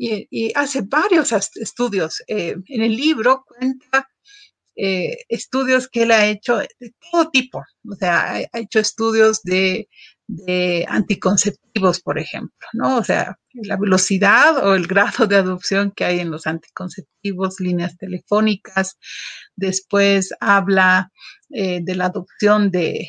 y, 0.00 0.52
hace 0.54 0.82
varios 0.82 1.32
estudios. 1.32 2.22
Eh, 2.26 2.56
en 2.66 2.82
el 2.82 2.96
libro 2.96 3.44
cuenta 3.46 4.08
eh, 4.74 5.18
estudios 5.28 5.88
que 5.88 6.02
él 6.04 6.10
ha 6.10 6.26
hecho 6.26 6.56
de 6.56 6.94
todo 7.10 7.30
tipo. 7.30 7.62
O 7.88 7.94
sea, 7.96 8.32
ha, 8.32 8.58
hecho 8.58 8.78
estudios 8.78 9.42
de, 9.42 9.88
de, 10.26 10.86
anticonceptivos, 10.88 12.00
por 12.00 12.18
ejemplo, 12.18 12.66
¿no? 12.72 12.96
O 12.96 13.04
sea, 13.04 13.36
la 13.52 13.76
velocidad 13.76 14.66
o 14.66 14.74
el 14.74 14.86
grado 14.86 15.26
de 15.26 15.36
adopción 15.36 15.92
que 15.94 16.04
hay 16.04 16.20
en 16.20 16.30
los 16.30 16.46
anticonceptivos, 16.46 17.60
líneas 17.60 17.96
telefónicas. 17.98 18.96
Después 19.54 20.30
habla 20.40 21.10
eh, 21.50 21.80
de 21.82 21.94
la 21.96 22.06
adopción 22.06 22.70
de, 22.70 23.08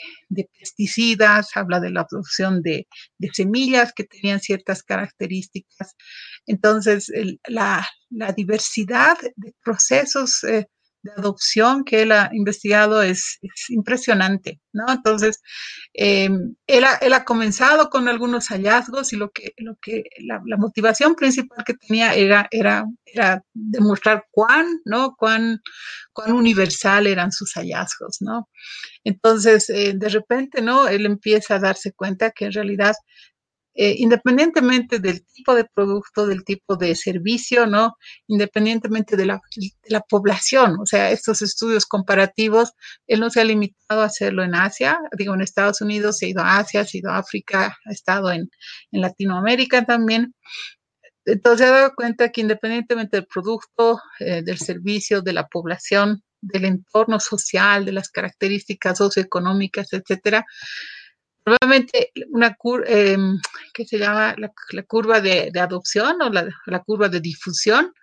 pesticidas, 0.59 1.49
habla 1.55 1.79
de 1.79 1.91
la 1.91 2.01
adopción 2.01 2.61
de, 2.61 2.87
semillas 3.33 3.93
que 3.93 4.03
tenían 4.03 4.39
ciertas 4.39 4.83
características. 4.83 5.95
Entonces, 6.47 7.11
la, 7.47 7.87
diversidad 8.35 9.17
de 9.35 9.53
procesos 9.63 10.43
eh, 10.43 10.67
de 11.03 11.11
adopción 11.17 11.83
que 11.83 12.03
él 12.03 12.11
ha 12.11 12.29
investigado 12.33 13.01
es, 13.01 13.39
impresionante, 13.69 14.59
¿no? 14.73 14.85
Entonces, 14.91 15.41
em, 15.93 16.55
él, 16.67 16.83
ha, 16.85 17.25
comenzado 17.25 17.89
con 17.89 18.07
algunos 18.07 18.47
hallazgos 18.49 19.13
y 19.13 19.17
lo 19.17 19.31
que, 19.31 19.53
lo 19.57 19.75
que 19.81 20.03
la, 20.19 20.41
motivación 20.57 21.15
principal 21.15 21.63
que 21.65 21.73
tenía 21.73 22.13
era, 22.13 22.47
era, 22.51 22.85
era 23.05 23.43
demostrar 23.53 24.25
cuán, 24.31 24.67
¿no? 24.85 25.15
Cuán, 25.17 25.61
cuán 26.13 26.33
universal 26.33 27.07
eran 27.07 27.31
sus 27.31 27.53
hallazgos, 27.53 28.17
¿no? 28.21 28.49
Entonces, 29.03 29.69
eh, 29.69 29.93
de 29.95 30.09
repente, 30.09 30.61
¿no? 30.61 30.87
Él 30.87 31.05
empieza 31.05 31.55
a 31.55 31.59
darse 31.59 31.93
cuenta 31.93 32.31
que 32.31 32.45
en 32.45 32.53
realidad 32.53 32.95
eh, 33.73 33.95
independientemente 33.97 34.99
del 34.99 35.25
tipo 35.25 35.55
de 35.55 35.65
producto, 35.65 36.27
del 36.27 36.43
tipo 36.43 36.75
de 36.75 36.93
servicio, 36.95 37.65
¿no? 37.67 37.95
Independientemente 38.27 39.15
de 39.15 39.25
la, 39.25 39.41
población. 40.09 40.77
O 40.81 40.85
sea, 40.85 41.11
estos 41.11 41.41
estudios 41.41 41.85
comparativos, 41.85 42.73
él 43.07 43.21
no 43.21 43.29
se 43.29 43.41
ha 43.41 43.45
limitado 43.45 44.01
a 44.01 44.05
hacerlo 44.05 44.43
en 44.43 44.55
Asia, 44.55 44.99
digo, 45.17 45.33
en 45.33 45.41
Estados 45.41 45.79
Unidos, 45.81 46.17
se 46.17 46.25
ha 46.25 46.29
ido 46.29 46.41
a 46.41 46.57
Asia, 46.59 46.83
se 46.85 46.97
ha 46.97 46.99
ido 46.99 47.11
a 47.11 47.17
África, 47.19 47.77
ha 47.85 47.91
estado 47.91 48.31
en, 48.31 48.49
en 48.91 49.01
Latinoamérica 49.01 49.85
también. 49.85 50.33
Entonces, 51.25 51.67
se 51.67 51.71
ha 51.71 51.75
dado 51.75 51.93
cuenta 51.95 52.29
que 52.29 52.41
independientemente 52.41 53.17
del 53.17 53.27
producto, 53.27 54.01
eh, 54.19 54.41
del 54.43 54.57
servicio, 54.57 55.21
de 55.21 55.33
la 55.33 55.47
población, 55.47 56.23
del 56.41 56.65
entorno 56.65 57.19
social, 57.19 57.85
de 57.85 57.91
las 57.93 58.09
características 58.09 58.97
socioeconómicas, 58.97 59.93
etcétera, 59.93 60.45
Probablemente 61.43 62.11
una 62.29 62.53
curva, 62.53 62.85
eh, 62.87 63.17
que 63.73 63.85
se 63.85 63.97
llama 63.97 64.35
la, 64.37 64.83
curva 64.83 65.21
de, 65.21 65.51
adopción 65.59 66.21
o 66.21 66.29
la, 66.29 66.83
curva 66.83 67.09
de 67.09 67.19
difusión, 67.19 67.93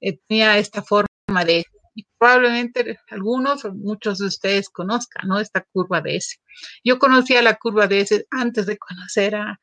eh, 0.00 0.18
tenía 0.28 0.58
esta 0.58 0.82
forma 0.82 1.44
de, 1.46 1.64
y 1.94 2.06
probablemente 2.18 2.98
algunos 3.08 3.64
o 3.64 3.72
muchos 3.74 4.18
de 4.18 4.26
ustedes 4.26 4.68
conozcan, 4.68 5.28
¿no? 5.28 5.40
Esta 5.40 5.62
curva 5.72 6.00
de 6.00 6.16
S. 6.16 6.36
Yo 6.84 6.98
conocía 6.98 7.40
la 7.42 7.54
curva 7.54 7.86
de 7.86 8.00
S 8.00 8.26
antes 8.30 8.66
de 8.66 8.76
conocer 8.76 9.34
a, 9.36 9.58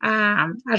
a, 0.00 0.44
a 0.44 0.76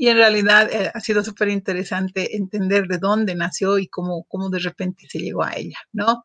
y 0.00 0.08
en 0.08 0.16
realidad 0.16 0.72
eh, 0.72 0.92
ha 0.94 1.00
sido 1.00 1.24
súper 1.24 1.48
interesante 1.48 2.36
entender 2.36 2.86
de 2.86 2.98
dónde 2.98 3.34
nació 3.34 3.78
y 3.78 3.88
cómo, 3.88 4.24
cómo 4.28 4.48
de 4.48 4.60
repente 4.60 5.06
se 5.08 5.18
llegó 5.18 5.42
a 5.42 5.54
ella, 5.56 5.78
¿no? 5.92 6.24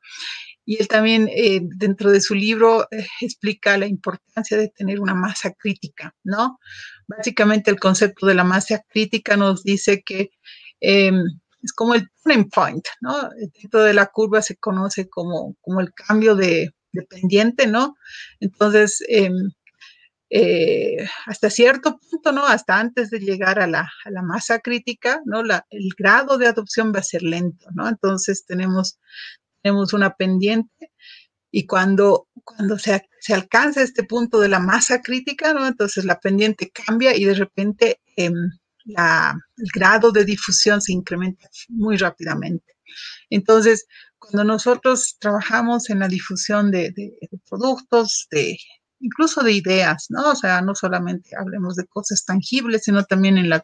Y 0.65 0.81
él 0.81 0.87
también 0.87 1.29
eh, 1.29 1.61
dentro 1.63 2.11
de 2.11 2.21
su 2.21 2.35
libro 2.35 2.87
eh, 2.91 3.05
explica 3.21 3.77
la 3.77 3.87
importancia 3.87 4.57
de 4.57 4.69
tener 4.69 4.99
una 4.99 5.13
masa 5.13 5.51
crítica, 5.51 6.15
¿no? 6.23 6.59
Básicamente 7.07 7.69
el 7.69 7.79
concepto 7.79 8.25
de 8.27 8.35
la 8.35 8.43
masa 8.43 8.83
crítica 8.89 9.35
nos 9.35 9.63
dice 9.63 10.03
que 10.03 10.31
eh, 10.79 11.11
es 11.61 11.73
como 11.73 11.95
el 11.95 12.09
turning 12.23 12.49
point, 12.49 12.85
¿no? 13.01 13.29
Dentro 13.61 13.83
de 13.83 13.93
la 13.93 14.07
curva 14.07 14.41
se 14.41 14.57
conoce 14.57 15.09
como, 15.09 15.55
como 15.61 15.81
el 15.81 15.93
cambio 15.93 16.35
de, 16.35 16.73
de 16.91 17.01
pendiente, 17.03 17.67
¿no? 17.67 17.95
Entonces, 18.39 19.03
em, 19.07 19.51
eh, 20.35 21.05
hasta 21.27 21.49
cierto 21.49 21.99
punto, 21.99 22.31
¿no? 22.31 22.45
Hasta 22.45 22.79
antes 22.79 23.11
de 23.11 23.19
llegar 23.19 23.59
a 23.59 23.67
la, 23.67 23.91
a 24.03 24.09
la 24.09 24.23
masa 24.23 24.59
crítica, 24.59 25.21
¿no? 25.25 25.43
La, 25.43 25.65
el 25.69 25.89
grado 25.97 26.37
de 26.37 26.47
adopción 26.47 26.91
va 26.93 26.99
a 26.99 27.03
ser 27.03 27.21
lento, 27.21 27.67
¿no? 27.75 27.87
Entonces 27.87 28.45
tenemos 28.45 28.97
tenemos 29.63 29.93
una 29.93 30.15
pendiente 30.15 30.91
y 31.51 31.65
cuando, 31.65 32.27
cuando 32.43 32.77
se, 32.77 33.07
se, 33.19 33.33
alcanza 33.33 33.81
este 33.81 34.03
punto 34.03 34.39
de 34.39 34.49
la 34.49 34.59
masa 34.59 35.01
crítica, 35.01 35.53
¿no? 35.53 35.65
entonces 35.65 36.03
la 36.03 36.19
pendiente 36.19 36.71
cambia 36.71 37.15
y 37.15 37.25
de 37.25 37.35
repente 37.35 38.01
eh, 38.17 38.31
la, 38.85 39.35
el 39.57 39.69
grado 39.73 40.11
de 40.11 40.25
difusión 40.25 40.81
se 40.81 40.93
incrementa 40.93 41.47
muy 41.69 41.97
rápidamente. 41.97 42.73
Entonces, 43.29 43.87
cuando 44.17 44.43
nosotros 44.43 45.17
trabajamos 45.19 45.89
en 45.89 45.99
la 45.99 46.07
difusión 46.07 46.69
de, 46.69 46.91
de, 46.91 47.17
de 47.21 47.39
productos, 47.49 48.27
de, 48.29 48.57
incluso 49.03 49.43
de 49.43 49.51
ideas, 49.51 50.07
¿no? 50.09 50.31
O 50.31 50.35
sea, 50.35 50.61
no 50.61 50.73
solamente 50.75 51.31
hablemos 51.37 51.75
de 51.75 51.85
cosas 51.85 52.23
tangibles, 52.25 52.83
sino 52.83 53.03
también 53.03 53.37
en, 53.37 53.49
la, 53.49 53.63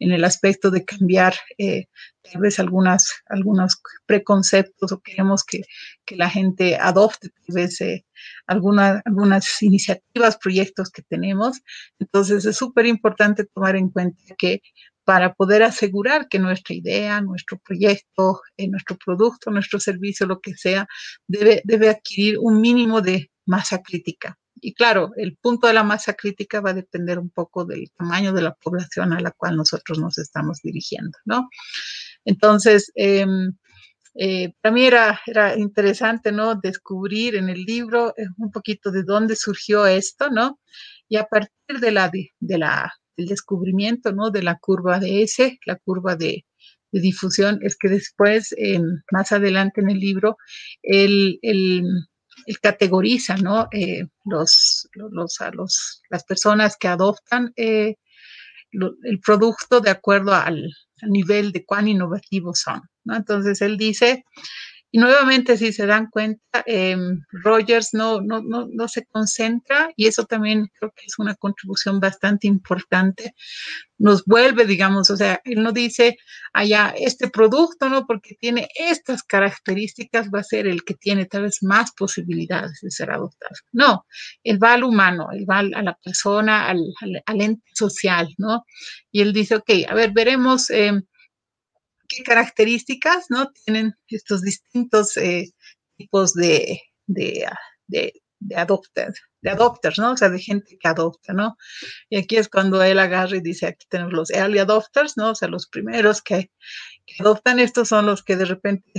en 0.00 0.10
el 0.12 0.24
aspecto 0.24 0.70
de 0.70 0.84
cambiar 0.84 1.34
eh, 1.56 1.86
tal 2.22 2.42
vez 2.42 2.58
algunas, 2.58 3.12
algunos 3.26 3.80
preconceptos 4.06 4.92
o 4.92 5.00
queremos 5.00 5.44
que, 5.44 5.62
que 6.04 6.16
la 6.16 6.28
gente 6.28 6.76
adopte 6.76 7.28
tal 7.30 7.54
vez 7.54 7.80
eh, 7.80 8.04
alguna, 8.46 9.02
algunas 9.04 9.62
iniciativas, 9.62 10.36
proyectos 10.36 10.90
que 10.90 11.02
tenemos. 11.02 11.60
Entonces 12.00 12.44
es 12.44 12.56
súper 12.56 12.86
importante 12.86 13.44
tomar 13.44 13.76
en 13.76 13.88
cuenta 13.88 14.20
que 14.36 14.62
para 15.04 15.34
poder 15.34 15.62
asegurar 15.62 16.28
que 16.28 16.38
nuestra 16.38 16.74
idea, 16.74 17.20
nuestro 17.20 17.58
proyecto, 17.58 18.40
eh, 18.56 18.68
nuestro 18.68 18.96
producto, 19.04 19.50
nuestro 19.50 19.80
servicio, 19.80 20.26
lo 20.26 20.40
que 20.40 20.54
sea, 20.54 20.86
debe, 21.26 21.60
debe 21.64 21.88
adquirir 21.88 22.38
un 22.38 22.60
mínimo 22.60 23.00
de 23.00 23.30
masa 23.46 23.82
crítica. 23.82 24.38
Y 24.64 24.74
claro, 24.74 25.10
el 25.16 25.36
punto 25.36 25.66
de 25.66 25.72
la 25.72 25.82
masa 25.82 26.14
crítica 26.14 26.60
va 26.60 26.70
a 26.70 26.74
depender 26.74 27.18
un 27.18 27.30
poco 27.30 27.64
del 27.64 27.90
tamaño 27.90 28.32
de 28.32 28.42
la 28.42 28.54
población 28.54 29.12
a 29.12 29.20
la 29.20 29.32
cual 29.32 29.56
nosotros 29.56 29.98
nos 29.98 30.18
estamos 30.18 30.60
dirigiendo, 30.62 31.18
¿no? 31.24 31.48
Entonces, 32.24 32.92
eh, 32.94 33.26
eh, 34.14 34.52
para 34.60 34.72
mí 34.74 34.84
era, 34.84 35.20
era, 35.26 35.58
interesante, 35.58 36.32
¿no? 36.32 36.54
Descubrir 36.54 37.34
en 37.36 37.48
el 37.48 37.64
libro 37.64 38.14
eh, 38.16 38.26
un 38.38 38.52
poquito 38.52 38.92
de 38.92 39.02
dónde 39.02 39.36
surgió 39.36 39.86
esto, 39.86 40.30
¿no? 40.30 40.60
Y 41.08 41.16
a 41.16 41.24
partir 41.24 41.80
de 41.80 41.90
la, 41.90 42.08
de, 42.10 42.58
la, 42.58 42.92
del 43.16 43.26
descubrimiento, 43.26 44.12
¿no? 44.12 44.30
De 44.30 44.42
la 44.42 44.58
curva 44.58 45.00
de 45.00 45.22
S, 45.22 45.58
la 45.66 45.76
curva 45.76 46.16
de, 46.16 46.44
difusión, 46.92 47.58
es 47.62 47.76
que 47.76 47.88
después, 47.88 48.54
eh, 48.58 48.78
más 49.10 49.32
adelante 49.32 49.80
en 49.80 49.90
el 49.90 49.98
libro, 49.98 50.36
el, 50.82 51.38
el 51.42 51.84
categoriza, 52.60 53.36
¿no? 53.36 53.68
Eh, 53.72 54.04
los, 54.24 54.88
los, 54.94 55.40
a 55.40 55.50
los, 55.50 56.02
las 56.10 56.24
personas 56.24 56.76
que 56.76 56.88
adoptan 56.88 57.52
eh, 57.56 57.96
el 58.72 59.20
producto 59.20 59.80
de 59.80 59.90
acuerdo 59.90 60.34
al, 60.34 60.68
al, 61.02 61.10
nivel 61.10 61.52
de 61.52 61.64
cuán 61.64 61.88
innovativos 61.88 62.60
son, 62.60 62.82
¿no? 63.04 63.16
Entonces 63.16 63.60
él 63.60 63.76
dice, 63.76 64.24
y 64.94 64.98
nuevamente, 64.98 65.56
si 65.56 65.72
se 65.72 65.86
dan 65.86 66.10
cuenta, 66.10 66.62
eh, 66.66 66.94
Rogers 67.30 67.94
no, 67.94 68.20
no, 68.20 68.42
no, 68.42 68.68
no, 68.70 68.88
se 68.88 69.06
concentra 69.06 69.90
y 69.96 70.06
eso 70.06 70.26
también 70.26 70.68
creo 70.78 70.92
que 70.94 71.06
es 71.06 71.18
una 71.18 71.34
contribución 71.34 71.98
bastante 71.98 72.46
importante. 72.46 73.34
Nos 73.96 74.22
vuelve, 74.26 74.66
digamos, 74.66 75.08
o 75.08 75.16
sea, 75.16 75.40
él 75.44 75.62
no 75.62 75.72
dice, 75.72 76.18
allá, 76.52 76.92
este 76.94 77.30
producto, 77.30 77.88
¿no? 77.88 78.06
Porque 78.06 78.34
tiene 78.38 78.68
estas 78.74 79.22
características, 79.22 80.28
va 80.28 80.40
a 80.40 80.44
ser 80.44 80.66
el 80.66 80.84
que 80.84 80.92
tiene 80.92 81.24
tal 81.24 81.44
vez 81.44 81.62
más 81.62 81.92
posibilidades 81.92 82.80
de 82.82 82.90
ser 82.90 83.12
adoptado. 83.12 83.54
No, 83.72 84.04
él 84.44 84.62
va 84.62 84.74
al 84.74 84.84
humano, 84.84 85.28
él 85.32 85.46
va 85.48 85.60
a 85.60 85.82
la 85.82 85.98
persona, 86.04 86.68
al, 86.68 86.84
al, 87.00 87.22
al 87.24 87.40
ente 87.40 87.70
social, 87.72 88.28
¿no? 88.36 88.66
Y 89.10 89.22
él 89.22 89.32
dice, 89.32 89.56
ok, 89.56 89.70
a 89.88 89.94
ver, 89.94 90.12
veremos. 90.12 90.68
Eh, 90.68 91.00
qué 92.14 92.22
características 92.22 93.26
¿no? 93.30 93.50
tienen 93.64 93.94
estos 94.08 94.42
distintos 94.42 95.16
eh, 95.16 95.52
tipos 95.96 96.34
de, 96.34 96.80
de, 97.06 97.46
de, 97.86 98.12
de 98.40 98.56
adopters, 98.56 99.20
de 99.40 99.50
adopters, 99.50 99.98
¿no? 99.98 100.12
O 100.12 100.16
sea, 100.16 100.28
de 100.28 100.38
gente 100.38 100.76
que 100.78 100.88
adopta, 100.88 101.32
¿no? 101.32 101.56
Y 102.10 102.18
aquí 102.18 102.36
es 102.36 102.48
cuando 102.48 102.82
él 102.82 102.98
agarra 102.98 103.36
y 103.36 103.40
dice, 103.40 103.66
aquí 103.66 103.86
tenemos 103.88 104.12
los 104.12 104.30
early 104.30 104.58
adopters, 104.58 105.16
¿no? 105.16 105.30
O 105.30 105.34
sea, 105.34 105.48
los 105.48 105.68
primeros 105.68 106.22
que, 106.22 106.50
que 107.06 107.14
adoptan, 107.20 107.58
estos 107.58 107.88
son 107.88 108.06
los 108.06 108.22
que 108.22 108.36
de 108.36 108.44
repente 108.44 108.92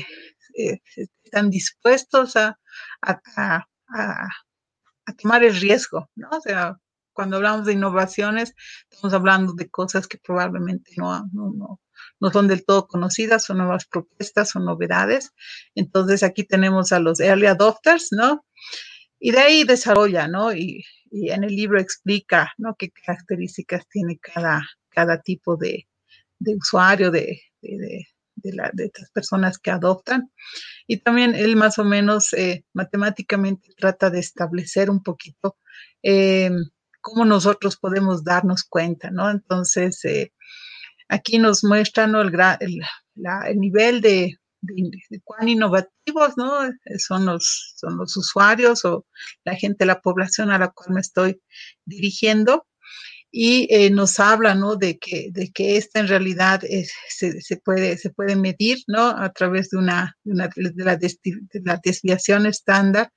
eh, 0.57 0.79
están 1.23 1.49
dispuestos 1.49 2.35
a, 2.35 2.59
a, 3.01 3.19
a, 3.37 3.65
a, 5.05 5.13
tomar 5.21 5.43
el 5.43 5.59
riesgo, 5.59 6.09
¿no? 6.15 6.29
O 6.31 6.41
sea, 6.41 6.77
cuando 7.13 7.37
hablamos 7.37 7.65
de 7.65 7.73
innovaciones, 7.73 8.53
estamos 8.89 9.13
hablando 9.13 9.53
de 9.53 9.69
cosas 9.69 10.07
que 10.07 10.17
probablemente 10.17 10.91
no, 10.97 11.29
no, 11.31 11.51
no, 11.55 11.81
no 12.23 12.31
son 12.31 12.47
del 12.47 12.63
todo 12.63 12.87
conocidas, 12.87 13.43
son 13.43 13.57
nuevas 13.57 13.85
propuestas, 13.85 14.51
son 14.51 14.63
novedades. 14.63 15.33
Entonces 15.75 16.23
aquí 16.23 16.45
tenemos 16.45 16.93
a 16.93 16.99
los 16.99 17.19
early 17.19 17.47
adopters, 17.47 18.13
¿no? 18.13 18.45
Y 19.19 19.31
de 19.31 19.39
ahí 19.39 19.63
desarrolla, 19.65 20.29
¿no? 20.29 20.53
Y, 20.53 20.85
en 21.11 21.43
el 21.43 21.53
libro 21.53 21.79
explica, 21.79 22.53
¿no? 22.57 22.75
Qué 22.79 22.91
características 22.91 23.87
tiene 23.89 24.17
cada, 24.19 24.65
cada 24.89 25.21
tipo 25.21 25.57
de, 25.57 25.85
de 26.39 26.55
usuario, 26.55 27.11
de, 27.11 27.41
de, 27.61 28.07
de, 28.35 28.69
de 28.71 28.85
estas 28.85 29.11
personas 29.11 29.59
que 29.59 29.71
adoptan. 29.71 30.31
Y 30.87 31.01
también 31.01 31.35
él 31.35 31.57
más 31.57 31.77
o 31.77 31.83
menos 31.83 32.31
eh, 32.33 32.63
matemáticamente 32.71 33.67
trata 33.77 34.09
de 34.09 34.19
establecer 34.19 34.89
un 34.89 35.03
poquito 35.03 35.57
eh, 36.01 36.51
cómo 37.01 37.25
nosotros 37.25 37.75
podemos 37.75 38.23
darnos 38.23 38.63
cuenta, 38.63 39.11
¿no? 39.11 39.29
Entonces, 39.29 40.03
eh, 40.05 40.31
aquí 41.13 41.37
nos 41.37 41.63
muestra 41.63 42.07
¿no? 42.07 42.21
el, 42.21 42.33
el, 42.59 42.81
la, 43.15 43.47
el, 43.47 43.59
nivel 43.59 44.01
de, 44.01 44.37
de, 44.61 44.91
de, 45.09 45.21
cuán 45.23 45.47
innovativos 45.47 46.37
¿no? 46.37 46.69
son, 46.97 47.25
los, 47.25 47.73
son 47.77 47.97
los 47.97 48.17
usuarios 48.17 48.83
o 48.85 49.05
la 49.45 49.55
gente, 49.55 49.85
la 49.85 50.01
población 50.01 50.51
a 50.51 50.57
la 50.59 50.69
cual 50.69 50.91
me 50.91 51.01
estoy 51.01 51.41
dirigiendo. 51.85 52.65
Y 53.35 53.67
eh, 53.71 53.89
nos 53.89 54.19
habla 54.19 54.53
¿no? 54.53 54.75
de, 54.75 54.99
que, 54.99 55.29
de 55.31 55.51
que 55.51 55.77
esta 55.77 55.99
en 55.99 56.07
realidad 56.07 56.61
es, 56.63 56.93
se, 57.09 57.41
se, 57.41 57.57
puede, 57.57 57.97
se 57.97 58.11
puede 58.11 58.35
medir 58.35 58.77
¿no? 58.85 59.07
a 59.07 59.31
través 59.31 59.71
de, 59.71 59.77
una, 59.77 60.15
de, 60.23 60.33
una, 60.33 60.49
de, 60.55 60.83
la, 60.83 60.95
de 60.97 61.61
la 61.63 61.79
desviación 61.83 62.45
estándar 62.45 63.11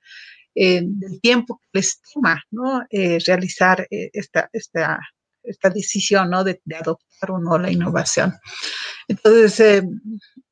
eh, 0.59 0.81
del 0.83 1.21
tiempo 1.21 1.59
que 1.59 1.67
les 1.73 2.01
toma 2.01 2.41
¿no? 2.49 2.83
Eh, 2.89 3.19
realizar 3.27 3.85
eh, 3.91 4.09
esta, 4.11 4.49
esta, 4.51 4.99
esta 5.47 5.69
decisión 5.69 6.29
¿no? 6.29 6.43
de, 6.43 6.61
adoptar 6.79 7.31
o 7.31 7.39
no 7.39 7.57
la 7.57 7.71
innovación. 7.71 8.33
Entonces, 9.07 9.59
eh, 9.59 9.83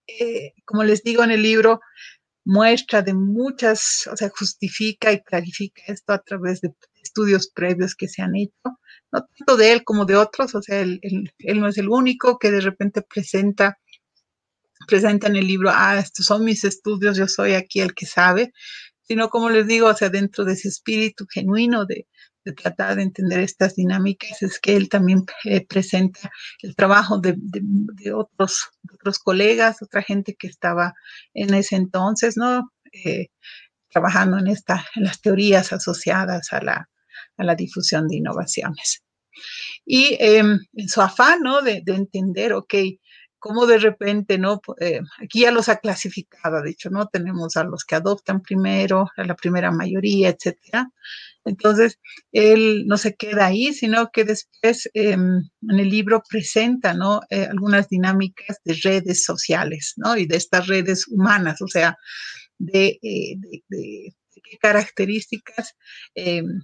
eh, 0.07 0.53
como 0.65 0.83
les 0.83 1.03
digo 1.03 1.23
en 1.23 1.31
el 1.31 1.41
libro, 1.41 1.79
muestra 2.45 3.01
de 3.01 3.13
muchas, 3.13 4.07
o 4.11 4.15
sea, 4.15 4.29
justifica 4.29 5.11
y 5.11 5.21
clarifica 5.21 5.81
esto 5.87 6.13
a 6.13 6.19
través 6.19 6.61
de 6.61 6.73
estudios 7.01 7.49
previos 7.49 7.95
que 7.95 8.07
se 8.07 8.21
han 8.21 8.35
hecho, 8.35 8.79
no 9.11 9.25
tanto 9.37 9.57
de 9.57 9.73
él 9.73 9.83
como 9.83 10.05
de 10.05 10.15
otros, 10.15 10.53
o 10.55 10.61
sea, 10.61 10.79
él, 10.79 10.99
él 11.01 11.59
no 11.59 11.67
es 11.67 11.77
el 11.77 11.89
único 11.89 12.37
que 12.37 12.51
de 12.51 12.61
repente 12.61 13.01
presenta 13.01 13.77
presenta 14.87 15.27
en 15.27 15.35
el 15.35 15.47
libro, 15.47 15.69
ah, 15.73 15.97
estos 15.97 16.25
son 16.25 16.43
mis 16.43 16.63
estudios, 16.63 17.17
yo 17.17 17.27
soy 17.27 17.53
aquí 17.53 17.81
el 17.81 17.93
que 17.93 18.05
sabe, 18.05 18.51
sino 19.01 19.29
como 19.29 19.49
les 19.49 19.67
digo, 19.67 19.87
o 19.87 19.93
sea, 19.93 20.09
dentro 20.09 20.45
de 20.45 20.53
ese 20.53 20.67
espíritu 20.69 21.25
genuino 21.31 21.85
de, 21.85 22.07
de 22.45 22.53
tratar 22.53 22.95
de 22.95 23.03
entender 23.03 23.39
estas 23.39 23.75
dinámicas, 23.75 24.41
es 24.43 24.59
que 24.59 24.75
él 24.75 24.87
también 24.87 25.25
eh, 25.45 25.65
presenta 25.65 26.31
el 26.61 26.75
trabajo 26.75 27.17
de, 27.17 27.35
otros, 28.13 28.69
otros 28.93 29.19
colegas, 29.19 29.81
otra 29.81 30.03
gente 30.03 30.35
que 30.35 30.47
estaba 30.47 30.93
en 31.33 31.53
ese 31.55 31.75
entonces, 31.75 32.37
¿no? 32.37 32.71
Eh, 32.93 33.29
trabajando 33.89 34.37
en, 34.37 34.47
esta, 34.47 34.85
las 34.95 35.21
teorías 35.21 35.73
asociadas 35.73 36.53
a 36.53 36.61
la, 36.61 36.89
a 37.37 37.43
la 37.43 37.55
difusión 37.55 38.07
de 38.07 38.17
innovaciones. 38.17 39.03
Y 39.83 40.13
eh, 40.19 40.39
en 40.39 40.89
su 40.89 41.01
afán, 41.01 41.41
¿no? 41.41 41.61
De, 41.61 41.81
de 41.83 41.95
entender, 41.95 42.53
ok, 42.53 42.75
cómo 43.45 43.67
de 43.67 43.77
repente, 43.77 44.39
¿no? 44.39 44.59
Eh, 44.79 45.01
aquí 45.21 45.41
ya 45.41 45.51
los 45.51 45.69
ha 45.69 45.77
clasificado, 45.77 46.63
de 46.63 46.71
hecho, 46.71 46.89
¿no? 46.89 47.05
Tenemos 47.09 47.55
a 47.57 47.63
los 47.63 47.85
que 47.85 47.93
adoptan 47.93 48.41
primero, 48.41 49.07
a 49.15 49.23
la 49.23 49.35
primera 49.35 49.69
mayoría, 49.69 50.29
etcétera. 50.29 50.89
Entonces, 51.43 51.99
él 52.31 52.85
no 52.87 52.97
se 52.97 53.13
queda 53.15 53.45
ahí, 53.45 53.71
sino 53.71 54.09
que 54.11 54.23
después 54.23 54.89
eh, 54.95 55.11
en 55.11 55.51
el 55.61 55.89
libro 55.89 56.23
presenta, 56.27 56.95
¿no? 56.95 57.21
Eh, 57.29 57.45
algunas 57.45 57.87
dinámicas 57.87 58.57
de 58.65 58.79
redes 58.81 59.23
sociales, 59.23 59.93
¿no? 59.97 60.17
Y 60.17 60.25
de 60.25 60.37
estas 60.37 60.65
redes 60.65 61.07
humanas, 61.07 61.61
o 61.61 61.67
sea, 61.67 61.95
de, 62.57 62.97
eh, 63.03 63.35
qué 63.69 64.57
características 64.59 65.75
em, 66.15 66.61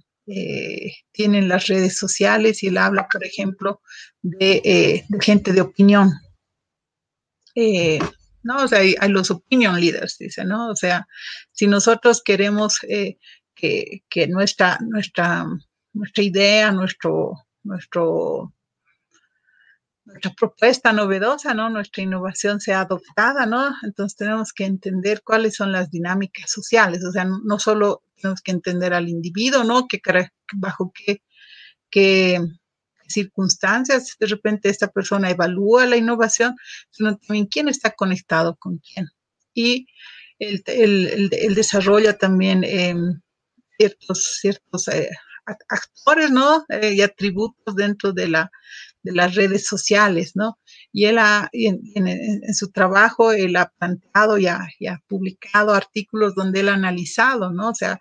tienen 1.12 1.48
las 1.48 1.68
redes 1.68 1.96
sociales 1.96 2.64
y 2.64 2.68
él 2.68 2.78
habla, 2.78 3.06
por 3.06 3.24
ejemplo, 3.24 3.82
de 4.22 5.04
gente 5.20 5.52
de 5.52 5.60
opinión, 5.60 6.10
eh, 7.54 7.98
¿no? 8.42 8.64
O 8.64 8.68
sea, 8.68 8.80
hay, 8.80 8.94
hay, 8.98 9.08
los 9.10 9.30
opinion 9.30 9.80
leaders, 9.80 10.18
dice, 10.18 10.44
¿no? 10.44 10.70
O 10.70 10.76
sea, 10.76 11.06
si 11.52 11.66
nosotros 11.66 12.22
queremos 12.24 12.78
eh, 12.88 13.18
que, 13.54 14.02
que, 14.08 14.26
nuestra, 14.26 14.78
nuestra, 14.80 15.46
nuestra 15.92 16.24
idea, 16.24 16.72
nuestro, 16.72 17.32
nuestro, 17.62 18.52
nuestra 20.04 20.32
propuesta 20.32 20.92
novedosa, 20.92 21.54
¿no? 21.54 21.70
Nuestra 21.70 22.02
innovación 22.02 22.60
sea 22.60 22.80
adoptada, 22.80 23.46
¿no? 23.46 23.74
Entonces 23.82 24.16
tenemos 24.16 24.52
que 24.52 24.64
entender 24.64 25.22
cuáles 25.24 25.54
son 25.54 25.72
las 25.72 25.90
dinámicas 25.90 26.50
sociales, 26.50 27.04
o 27.04 27.12
sea, 27.12 27.24
no 27.24 27.58
solo 27.58 28.02
tenemos 28.16 28.40
que 28.40 28.52
entender 28.52 28.94
al 28.94 29.08
individuo, 29.08 29.64
¿no? 29.64 29.86
Que, 29.86 30.00
bajo 30.54 30.92
qué, 30.94 31.22
qué, 31.90 32.40
circunstancias 33.12 34.16
de 34.18 34.26
repente 34.26 34.68
esta 34.68 34.88
persona 34.88 35.30
evalúa 35.30 35.86
la 35.86 35.96
innovación, 35.96 36.56
sino 36.90 37.16
también 37.18 37.46
quién 37.46 37.68
está 37.68 37.90
conectado 37.90 38.56
con 38.56 38.78
quién. 38.78 39.08
Y 39.54 39.86
él, 40.38 40.62
él, 40.66 41.30
él 41.32 41.54
desarrolla 41.54 42.18
también 42.18 42.64
eh, 42.64 42.94
ciertos, 43.78 44.38
ciertos 44.40 44.88
eh, 44.88 45.10
actores, 45.68 46.30
¿no? 46.30 46.64
Eh, 46.68 46.94
y 46.94 47.02
atributos 47.02 47.74
dentro 47.74 48.12
de, 48.12 48.28
la, 48.28 48.50
de 49.02 49.12
las 49.12 49.34
redes 49.34 49.66
sociales, 49.66 50.32
¿no? 50.34 50.58
Y 50.92 51.06
él 51.06 51.18
ha, 51.18 51.48
en, 51.52 52.54
su 52.54 52.70
trabajo, 52.70 53.32
él 53.32 53.56
ha 53.56 53.72
planteado 53.78 54.38
y 54.38 54.46
ha, 54.46 54.68
y 54.78 54.86
ha 54.86 55.02
publicado 55.08 55.74
artículos 55.74 56.34
donde 56.34 56.60
él 56.60 56.68
ha 56.68 56.74
analizado, 56.74 57.50
¿no? 57.50 57.70
O 57.70 57.74
sea, 57.74 57.98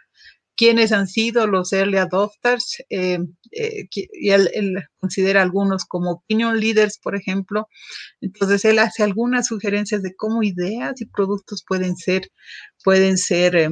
quiénes 0.56 0.92
han 0.92 1.08
sido 1.08 1.48
los 1.48 1.74
early 1.74 1.98
adopters, 1.98 2.84
eh, 2.90 3.20
eh, 3.52 3.88
y 3.92 4.30
él, 4.30 4.50
él, 4.54 4.76
considera 5.00 5.42
algunos 5.42 5.86
como 5.86 6.12
opinion 6.12 6.60
leaders, 6.60 7.00
por 7.00 7.16
ejemplo. 7.16 7.68
Entonces, 8.22 8.66
él 8.66 8.80
hace 8.80 9.04
algunas 9.04 9.48
sugerencias 9.48 10.04
de 10.04 10.16
cómo 10.16 10.44
ideas 10.44 11.02
y 11.02 11.06
productos 11.06 11.64
pueden 11.68 11.96
ser, 11.98 12.30
pueden 12.84 13.18
ser 13.18 13.56
eh, 13.56 13.70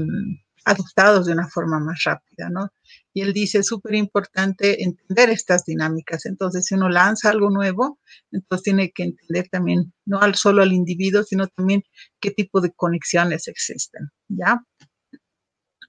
adoptados 0.65 1.25
de 1.25 1.33
una 1.33 1.47
forma 1.47 1.79
más 1.79 2.03
rápida, 2.05 2.49
¿no? 2.49 2.69
Y 3.13 3.21
él 3.21 3.33
dice, 3.33 3.59
es 3.59 3.67
súper 3.67 3.95
importante 3.95 4.83
entender 4.83 5.29
estas 5.29 5.65
dinámicas. 5.65 6.25
Entonces, 6.25 6.65
si 6.65 6.75
uno 6.75 6.89
lanza 6.89 7.29
algo 7.29 7.49
nuevo, 7.49 7.99
entonces 8.31 8.63
tiene 8.63 8.91
que 8.91 9.03
entender 9.03 9.47
también, 9.49 9.93
no 10.05 10.19
solo 10.33 10.61
al 10.61 10.73
individuo, 10.73 11.23
sino 11.23 11.47
también 11.47 11.83
qué 12.19 12.31
tipo 12.31 12.61
de 12.61 12.71
conexiones 12.71 13.47
existen, 13.47 14.09
¿ya? 14.27 14.59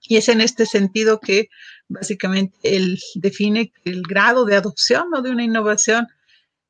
Y 0.02 0.16
es 0.16 0.28
en 0.28 0.40
este 0.40 0.66
sentido 0.66 1.20
que 1.20 1.48
básicamente 1.88 2.56
él 2.62 2.98
define 3.14 3.72
el 3.84 4.02
grado 4.02 4.44
de 4.44 4.56
adopción 4.56 5.10
¿no? 5.10 5.22
de 5.22 5.30
una 5.30 5.44
innovación. 5.44 6.06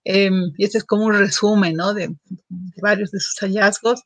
Eh, 0.04 0.30
y 0.56 0.64
este 0.64 0.78
es 0.78 0.84
como 0.84 1.04
un 1.04 1.14
resumen 1.14 1.76
¿no? 1.76 1.94
de, 1.94 2.08
de, 2.08 2.82
varios 2.82 3.10
de 3.10 3.20
sus 3.20 3.38
hallazgos. 3.40 4.02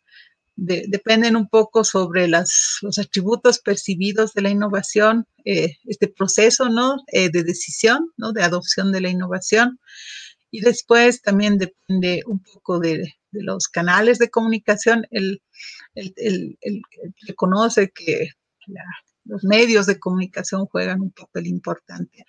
De, 0.57 0.85
dependen 0.89 1.35
un 1.37 1.49
poco 1.49 1.83
sobre 1.83 2.29
las, 2.29 2.79
los 2.83 2.99
atributos 2.99 3.59
percibidos 3.59 4.35
de 4.35 4.43
la 4.43 4.51
innovación, 4.51 5.27
eh, 5.45 5.79
este 5.87 6.07
proceso 6.07 6.69
¿no? 6.69 6.99
Eh, 7.09 7.29
de 7.31 7.43
decisión, 7.43 8.13
¿no? 8.17 8.33
de 8.33 8.43
adopción 8.43 8.93
de 8.93 9.01
la 9.01 9.09
innovación. 9.09 9.81
Y 10.51 10.61
después 10.61 11.23
también 11.23 11.59
depende 11.59 12.23
un 12.27 12.41
poco 12.41 12.79
de, 12.79 13.15
de 13.33 13.43
los 13.43 13.67
canales 13.69 14.19
de 14.19 14.31
comunicación. 14.31 15.07
Él, 15.11 15.43
él, 15.95 16.13
él, 16.17 16.59
él 16.61 16.83
reconoce 17.27 17.91
que 17.91 18.31
la, 18.67 18.85
los 19.25 19.45
medios 19.45 19.87
de 19.87 19.99
comunicación 19.99 20.67
juegan 20.67 21.01
un 21.01 21.11
papel 21.11 21.47
importante, 21.47 22.25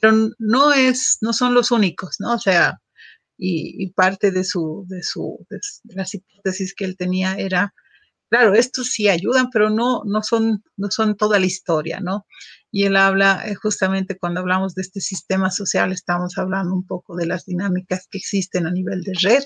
pero 0.00 0.30
no 0.38 0.72
es, 0.72 1.18
no 1.20 1.32
son 1.32 1.54
los 1.54 1.70
únicos, 1.70 2.16
¿no? 2.18 2.34
O 2.34 2.38
sea, 2.38 2.80
y, 3.40 3.90
parte 3.92 4.30
de 4.30 4.44
su, 4.44 4.84
de 4.88 5.02
su, 5.02 5.46
de, 5.48 5.58
las 5.94 6.14
hipótesis 6.14 6.74
que 6.74 6.84
él 6.84 6.96
tenía 6.96 7.34
era, 7.34 7.74
claro, 8.28 8.54
estos 8.54 8.88
sí 8.88 9.08
ayudan, 9.08 9.48
pero 9.50 9.70
no, 9.70 10.02
no 10.04 10.22
son, 10.22 10.62
no 10.76 10.90
son 10.90 11.16
toda 11.16 11.38
la 11.38 11.46
historia, 11.46 12.00
¿no? 12.00 12.26
Y 12.70 12.84
él 12.84 12.96
habla, 12.96 13.42
eh, 13.46 13.54
justamente 13.54 14.18
cuando 14.18 14.40
hablamos 14.40 14.74
de 14.74 14.82
este 14.82 15.00
sistema 15.00 15.50
social, 15.50 15.90
estamos 15.92 16.36
hablando 16.38 16.74
un 16.74 16.86
poco 16.86 17.16
de 17.16 17.26
las 17.26 17.46
dinámicas 17.46 18.06
que 18.10 18.18
existen 18.18 18.66
a 18.66 18.70
nivel 18.70 19.02
de 19.02 19.12
red. 19.22 19.42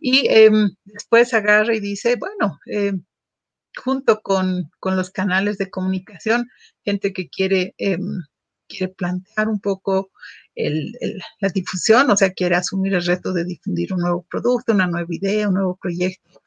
Y 0.00 0.28
eh, 0.28 0.50
después 0.84 1.32
agarra 1.34 1.74
y 1.74 1.80
dice, 1.80 2.16
bueno, 2.16 2.58
eh, 2.66 2.92
junto 3.78 4.20
con, 4.20 4.70
con, 4.80 4.96
los 4.96 5.10
canales 5.10 5.58
de 5.58 5.70
comunicación, 5.70 6.48
gente 6.84 7.12
que 7.12 7.28
quiere, 7.28 7.74
eh, 7.78 7.98
quiere 8.68 8.92
plantear 8.92 9.48
un 9.48 9.60
poco 9.60 10.10
el, 10.54 10.92
el, 11.00 11.20
la 11.40 11.48
difusión, 11.48 12.10
o 12.10 12.16
sea, 12.16 12.32
quiere 12.32 12.56
asumir 12.56 12.94
el 12.94 13.04
reto 13.04 13.32
de 13.32 13.44
difundir 13.44 13.92
un 13.92 14.00
nuevo 14.00 14.26
producto, 14.28 14.72
una 14.72 14.86
nueva 14.86 15.08
idea, 15.08 15.48
un 15.48 15.54
nuevo 15.54 15.78
proyecto. 15.80 16.42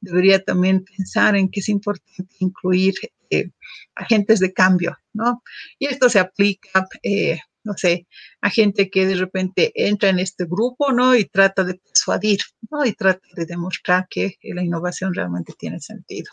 Debería 0.00 0.42
también 0.42 0.84
pensar 0.84 1.36
en 1.36 1.50
que 1.50 1.60
es 1.60 1.68
importante 1.68 2.34
incluir 2.38 2.94
eh, 3.30 3.50
agentes 3.94 4.40
de 4.40 4.52
cambio, 4.52 4.96
¿no? 5.12 5.42
Y 5.78 5.86
esto 5.86 6.08
se 6.08 6.20
aplica, 6.20 6.86
eh, 7.02 7.38
no 7.64 7.74
sé, 7.76 8.06
a 8.40 8.50
gente 8.50 8.88
que 8.90 9.06
de 9.06 9.16
repente 9.16 9.72
entra 9.74 10.10
en 10.10 10.20
este 10.20 10.44
grupo, 10.44 10.92
¿no? 10.92 11.16
Y 11.16 11.24
trata 11.24 11.64
de 11.64 11.74
persuadir, 11.74 12.40
¿no? 12.70 12.84
Y 12.86 12.92
trata 12.92 13.26
de 13.34 13.46
demostrar 13.46 14.06
que 14.08 14.36
la 14.42 14.62
innovación 14.62 15.12
realmente 15.12 15.54
tiene 15.58 15.80
sentido. 15.80 16.30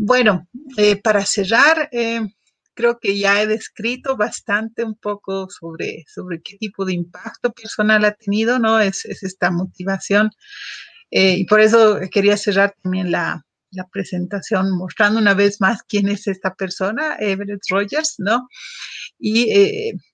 Bueno, 0.00 0.46
eh, 0.76 0.94
para 1.02 1.26
cerrar, 1.26 1.88
eh, 1.90 2.20
creo 2.72 3.00
que 3.00 3.18
ya 3.18 3.42
he 3.42 3.48
descrito 3.48 4.16
bastante 4.16 4.84
un 4.84 4.94
poco 4.94 5.48
sobre, 5.50 6.04
sobre 6.06 6.40
qué 6.40 6.56
tipo 6.56 6.84
de 6.84 6.92
impacto 6.92 7.52
personal 7.52 8.04
ha 8.04 8.12
tenido, 8.12 8.60
¿no? 8.60 8.78
Es, 8.78 9.04
es 9.06 9.24
esta 9.24 9.50
motivación. 9.50 10.30
Eh, 11.10 11.38
y 11.38 11.46
por 11.46 11.60
eso 11.60 11.98
quería 12.12 12.36
cerrar 12.36 12.76
también 12.80 13.10
la, 13.10 13.44
la, 13.72 13.88
presentación 13.88 14.70
mostrando 14.78 15.18
una 15.18 15.34
vez 15.34 15.60
más 15.60 15.82
quién 15.82 16.08
es 16.08 16.28
esta 16.28 16.54
persona, 16.54 17.16
Everett 17.18 17.62
Rogers, 17.68 18.14
¿no? 18.18 18.46
Y 19.18 19.52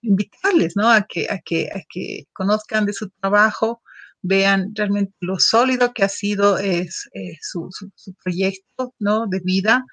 invitarles, 0.01 0.77
¿no? 0.77 0.91
A 0.91 1.03
que, 1.03 1.27
a, 1.29 1.41
que, 1.41 1.69
a 1.71 1.83
que 1.91 2.25
conozcan 2.33 2.87
de 2.87 2.95
su 2.95 3.11
trabajo, 3.11 3.83
vean 4.25 4.73
realmente 4.75 5.13
lo 5.21 5.39
sólido 5.39 5.93
que 5.93 6.03
ha 6.03 6.09
sido 6.09 6.57
es, 6.57 7.11
eh, 7.13 7.37
su, 7.43 7.69
su, 7.71 7.91
su, 7.95 8.15
proyecto 8.15 8.95
¿no? 8.99 9.27
de 9.27 9.41
vida 9.45 9.85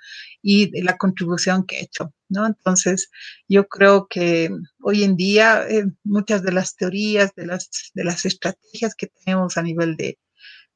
y 0.42 0.72
de 0.72 0.84
la 0.84 0.96
contribución 0.98 1.66
que 1.66 1.78
ha 1.78 1.82
hecho. 1.82 2.14
¿no? 2.30 2.48
Entonces, 2.48 3.10
yo 3.50 3.68
creo 3.68 4.08
que 4.10 4.50
hoy 4.82 5.04
en 5.04 5.18
día 5.18 5.68
eh, 5.70 5.84
muchas 6.06 6.44
de 6.44 6.54
las 6.54 6.78
teorías, 6.78 7.36
de 7.36 7.46
las, 7.46 7.70
de 7.94 8.06
las 8.06 8.26
estrategias 8.26 8.96
que 8.96 9.08
tenemos 9.08 9.58
a 9.58 9.64
nivel 9.64 9.98
de, 9.98 10.18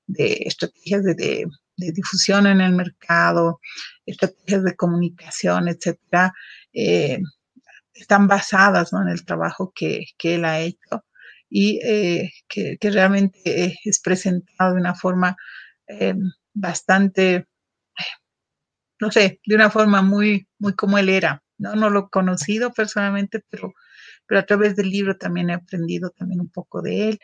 de 0.05 0.33
estrategias 0.45 1.03
de, 1.05 1.15
de, 1.15 1.45
de, 1.77 1.91
difusión 1.93 2.47
en 2.47 2.59
el 2.59 2.73
mercado, 2.73 3.61
estrategias 4.05 4.65
de 4.65 4.75
comunicación, 4.75 5.69
etcétera, 5.69 6.33
eh, 6.73 7.19
están 7.93 8.27
basadas 8.27 8.91
¿no? 8.91 9.01
en 9.01 9.07
el 9.07 9.23
trabajo 9.23 9.71
que, 9.73 10.07
que 10.17 10.35
él 10.35 10.43
ha 10.43 10.59
hecho 10.59 11.05
y 11.49 11.79
eh, 11.83 12.31
que, 12.47 12.77
realmente 12.81 13.75
es 13.83 14.01
presentado 14.01 14.73
de 14.73 14.81
una 14.81 14.95
forma 14.95 15.35
eh, 15.87 16.15
bastante, 16.53 17.47
no 18.99 19.11
sé, 19.11 19.39
de 19.45 19.55
una 19.55 19.69
forma 19.69 20.01
muy, 20.01 20.47
muy 20.59 20.73
como 20.73 20.97
él 20.97 21.09
era, 21.09 21.43
no, 21.57 21.75
no 21.75 21.89
lo 21.89 21.99
he 21.99 22.09
conocido 22.09 22.71
personalmente, 22.73 23.43
pero, 23.49 23.73
pero 24.27 24.39
a 24.39 24.45
través 24.45 24.75
del 24.75 24.89
libro 24.89 25.17
también 25.17 25.49
he 25.49 25.53
aprendido 25.53 26.09
también 26.11 26.41
un 26.41 26.49
poco 26.49 26.81
de 26.81 27.09
él. 27.09 27.19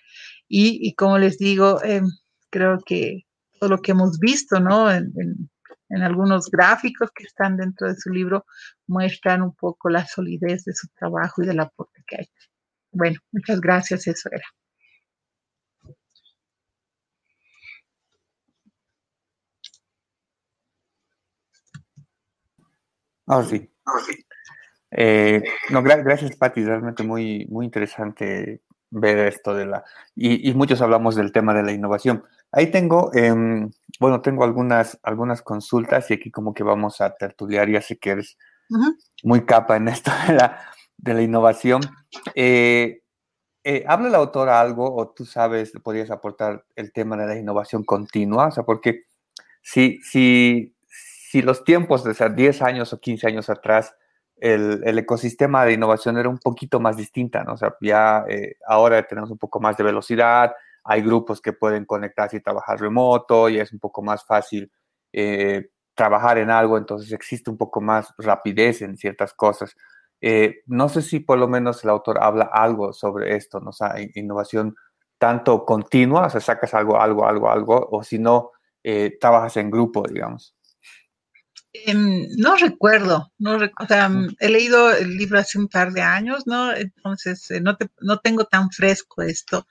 Y, 0.48 0.94
como 0.96 1.18
les 1.18 1.38
digo, 1.38 1.84
em, 1.84 2.06
creo 2.50 2.80
que 2.86 3.24
todo 3.60 3.70
lo 3.70 3.82
que 3.82 3.92
hemos 3.92 4.20
visto, 4.20 4.60
¿no? 4.60 4.92
En, 4.92 5.12
en, 5.90 6.04
algunos 6.04 6.50
gráficos 6.50 7.12
que 7.14 7.24
están 7.24 7.58
dentro 7.58 7.88
de 7.88 7.96
su 7.98 8.10
libro, 8.12 8.46
muestran 8.88 9.42
un 9.42 9.56
poco 9.56 9.90
la 9.90 10.06
solidez 10.08 10.64
de 10.66 10.74
su 10.74 10.88
trabajo 10.98 11.44
y 11.44 11.48
del 11.48 11.60
aporte 11.60 12.04
que 12.08 12.16
ha. 12.18 12.51
Bueno, 12.92 13.20
muchas 13.32 13.62
gracias, 13.62 14.08
eso 14.08 14.30
era. 14.32 14.46
Ah, 23.28 23.44
sí. 23.44 23.70
Eh, 24.92 25.42
no, 25.70 25.82
gracias, 25.82 26.36
Patti. 26.36 26.64
Realmente 26.66 27.04
muy, 27.04 27.48
muy 27.50 27.66
interesante 27.66 28.62
ver 28.90 29.20
esto 29.28 29.54
de 29.56 29.66
la... 29.66 29.84
Y, 30.16 30.54
muchos 30.54 30.82
hablamos 30.82 31.16
del 31.16 31.32
tema 31.32 31.54
de 31.54 31.64
la 31.64 31.72
innovación. 31.72 32.26
Ahí 32.52 32.72
tengo, 32.72 33.12
em, 33.14 33.72
bueno, 34.00 34.22
tengo 34.22 34.44
algunas, 34.44 35.00
algunas 35.04 35.42
consultas 35.42 36.12
y 36.12 36.16
aquí 36.16 36.30
como 36.30 36.54
que 36.54 36.64
vamos 36.64 37.00
a 37.00 37.16
tertuliar. 37.16 37.70
Ya 37.70 37.82
sé 37.82 37.98
que 37.98 38.12
eres 38.12 38.38
muy 39.24 39.46
capa 39.46 39.78
en 39.78 39.88
esto 39.88 40.12
de 40.28 40.34
la, 40.34 40.62
de 41.02 41.14
la 41.14 41.22
innovación. 41.22 41.82
Eh, 42.36 43.02
eh, 43.64 43.84
¿Habla 43.88 44.10
la 44.10 44.18
autora 44.18 44.60
algo 44.60 44.96
o 44.96 45.10
tú 45.10 45.26
sabes, 45.26 45.72
podrías 45.84 46.10
aportar 46.10 46.66
el 46.76 46.92
tema 46.92 47.18
de 47.18 47.28
la 47.28 47.36
innovación 47.36 47.84
continua? 47.84 48.48
O 48.48 48.52
sea, 48.52 48.64
porque 48.64 49.04
si, 49.62 50.00
si, 50.04 50.76
si 50.88 51.42
los 51.42 51.64
tiempos 51.64 52.04
de 52.04 52.30
10 52.30 52.62
años 52.62 52.94
o 52.94 53.00
15 53.00 53.28
años 53.28 53.50
atrás, 53.50 53.96
el, 54.38 54.82
el, 54.86 54.98
ecosistema 54.98 55.66
de 55.66 55.74
innovación 55.74 56.18
era 56.18 56.28
un 56.28 56.40
poquito 56.40 56.80
más 56.80 56.98
distinta, 56.98 57.44
¿no? 57.44 57.54
O 57.54 57.58
sea, 57.58 57.76
ya 57.80 58.26
eh, 58.28 58.56
ahora 58.68 59.06
tenemos 59.06 59.30
un 59.30 59.38
poco 59.38 59.60
más 59.60 59.78
de 59.78 59.84
velocidad, 59.84 60.52
hay 60.84 61.02
grupos 61.04 61.42
que 61.42 61.54
pueden 61.54 61.86
conectarse 61.86 62.38
y 62.38 62.42
trabajar 62.42 62.80
remoto 62.80 63.50
y 63.50 63.60
es 63.60 63.72
un 63.72 63.80
poco 63.80 64.02
más 64.02 64.26
fácil 64.26 64.72
trabajar 65.94 66.38
en 66.40 66.50
algo, 66.50 66.78
entonces 66.78 67.12
existe 67.12 67.52
un 67.52 67.58
poco 67.58 67.82
más 67.82 68.14
rapidez 68.18 68.82
en 68.82 68.98
ciertas 68.98 69.34
cosas. 69.34 69.76
Eh, 70.22 70.62
no 70.68 70.88
sé 70.90 71.02
si 71.02 71.20
por 71.20 71.40
lo 71.40 71.48
menos 71.48 71.84
el 71.84 71.90
autor 71.90 72.24
habla 72.24 72.50
algo 72.54 72.94
sobre 72.94 73.36
esto, 73.36 73.60
¿no? 73.60 73.70
O 73.72 73.74
sea, 73.74 73.96
innovación 74.16 74.76
tanto 75.18 75.66
continua, 75.66 76.28
o 76.28 76.30
sea, 76.30 76.42
sacas 76.42 76.74
algo, 76.74 77.00
algo, 77.00 77.28
algo, 77.28 77.50
algo, 77.50 77.90
o 77.92 78.04
si 78.04 78.20
no, 78.20 78.52
trabajas 79.20 79.58
en 79.58 79.70
grupo, 79.70 80.04
digamos. 80.08 80.56
Em, 81.74 82.28
no 82.38 82.58
recuerdo, 82.58 83.32
no 83.38 83.56
o 83.56 83.88
sea, 83.88 84.12
he 84.40 84.50
leído 84.50 84.92
el 84.92 85.16
libro 85.16 85.40
hace 85.40 85.58
un 85.58 85.70
par 85.70 85.94
de 85.94 86.02
años, 86.02 86.46
¿no? 86.46 86.74
Entonces, 86.74 87.50
eh, 87.50 87.62
no, 87.62 87.78
no 88.02 88.20
tengo 88.20 88.46
tan 88.46 88.70
fresco 88.72 89.22
esto. 89.22 89.68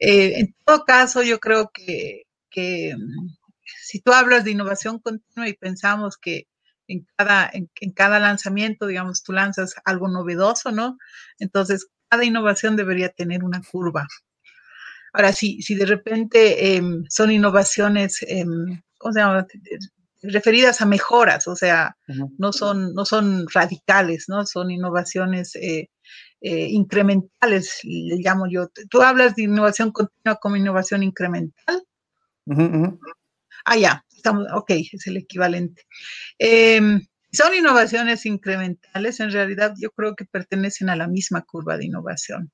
Eh, 0.00 0.40
en 0.40 0.54
todo 0.64 0.84
caso, 0.84 1.22
yo 1.22 1.38
creo 1.38 1.70
que, 1.72 2.24
que, 2.50 2.96
si 3.82 4.00
tú 4.00 4.12
hablas 4.12 4.44
de 4.44 4.50
innovación 4.52 4.98
continua 4.98 5.48
y 5.48 5.54
pensamos 5.54 6.16
que 6.18 6.48
en 6.88 7.06
cada, 7.16 7.50
en, 7.52 7.92
cada 7.92 8.18
lanzamiento, 8.18 8.86
digamos, 8.86 9.22
tú 9.22 9.32
lanzas 9.32 9.74
algo 9.84 10.08
novedoso, 10.08 10.72
¿no? 10.72 10.98
Entonces, 11.38 11.86
cada 12.08 12.24
innovación 12.24 12.76
debería 12.76 13.10
tener 13.10 13.44
una 13.44 13.62
curva. 13.62 14.06
Ahora, 15.12 15.32
si, 15.32 15.62
si 15.62 15.74
de 15.74 15.86
repente 15.86 16.76
em, 16.76 17.04
son 17.08 17.30
innovaciones, 17.30 18.24
em, 18.26 18.82
¿cómo 18.98 19.12
se 19.12 19.20
llama? 19.20 19.46
referidas 20.22 20.80
a 20.80 20.86
mejoras, 20.86 21.46
o 21.46 21.54
sea, 21.54 21.96
no, 22.38 22.52
son, 22.52 22.94
no 22.94 23.04
son 23.04 23.46
radicales, 23.52 24.24
¿no? 24.28 24.44
Son 24.46 24.70
innovaciones 24.70 25.54
eh, 25.56 25.90
eh, 26.40 26.68
incrementales, 26.70 27.80
le 27.84 28.16
llamo 28.16 28.46
yo. 28.48 28.68
Tú 28.90 29.02
hablas 29.02 29.36
de 29.36 29.42
innovación 29.42 29.92
continua 29.92 30.36
como 30.40 30.56
innovación 30.56 31.02
incremental. 31.02 31.82
Ah, 33.64 33.76
ya, 33.76 34.04
estamos, 34.14 34.46
ok, 34.54 34.70
es 34.70 35.06
el 35.06 35.16
equivalente. 35.16 35.82
Em, 36.38 37.00
son 37.32 37.54
innovaciones 37.54 38.26
incrementales, 38.26 39.20
en 39.20 39.30
realidad 39.30 39.74
yo 39.78 39.90
creo 39.90 40.14
que 40.16 40.24
pertenecen 40.24 40.88
a 40.88 40.96
la 40.96 41.08
misma 41.08 41.42
curva 41.42 41.76
de 41.76 41.86
innovación. 41.86 42.50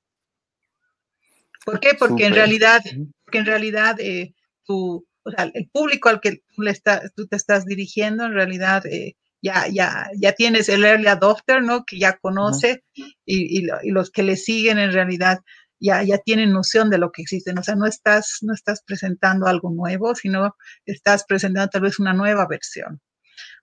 ¿Por 1.65 1.79
qué? 1.79 1.95
Porque 1.97 2.25
en 2.25 2.35
realidad, 2.35 2.81
porque 3.23 3.39
en 3.39 3.45
realidad 3.45 3.99
eh, 3.99 4.35
tu, 4.65 5.07
o 5.23 5.31
sea, 5.31 5.49
el 5.53 5.69
público 5.69 6.09
al 6.09 6.21
que 6.21 6.43
tú, 6.55 6.61
le 6.61 6.73
tú 7.15 7.27
te 7.27 7.35
estás 7.35 7.65
dirigiendo, 7.65 8.25
en 8.25 8.33
realidad 8.33 8.85
eh, 8.85 9.15
ya, 9.41 9.67
ya, 9.67 10.09
ya 10.15 10.33
tienes 10.33 10.69
el 10.69 10.83
early 10.83 11.07
adopter, 11.07 11.61
¿no? 11.63 11.85
Que 11.85 11.97
ya 11.99 12.17
conoce 12.17 12.83
y, 13.25 13.67
los 13.91 14.11
que 14.11 14.23
le 14.23 14.37
siguen 14.37 14.79
en 14.79 14.91
realidad 14.91 15.39
ya, 15.85 16.03
ya 16.03 16.17
tienen 16.19 16.51
noción 16.51 16.89
de 16.89 16.97
lo 16.97 17.11
que 17.11 17.21
existen. 17.21 17.57
O 17.57 17.63
sea, 17.63 17.75
no 17.75 17.85
estás, 17.85 18.39
no 18.41 18.53
estás 18.53 18.81
presentando 18.85 19.47
algo 19.47 19.71
nuevo, 19.71 20.15
sino 20.15 20.55
estás 20.85 21.25
presentando 21.25 21.69
tal 21.69 21.81
vez 21.81 21.99
una 21.99 22.13
nueva 22.13 22.47
versión. 22.47 23.01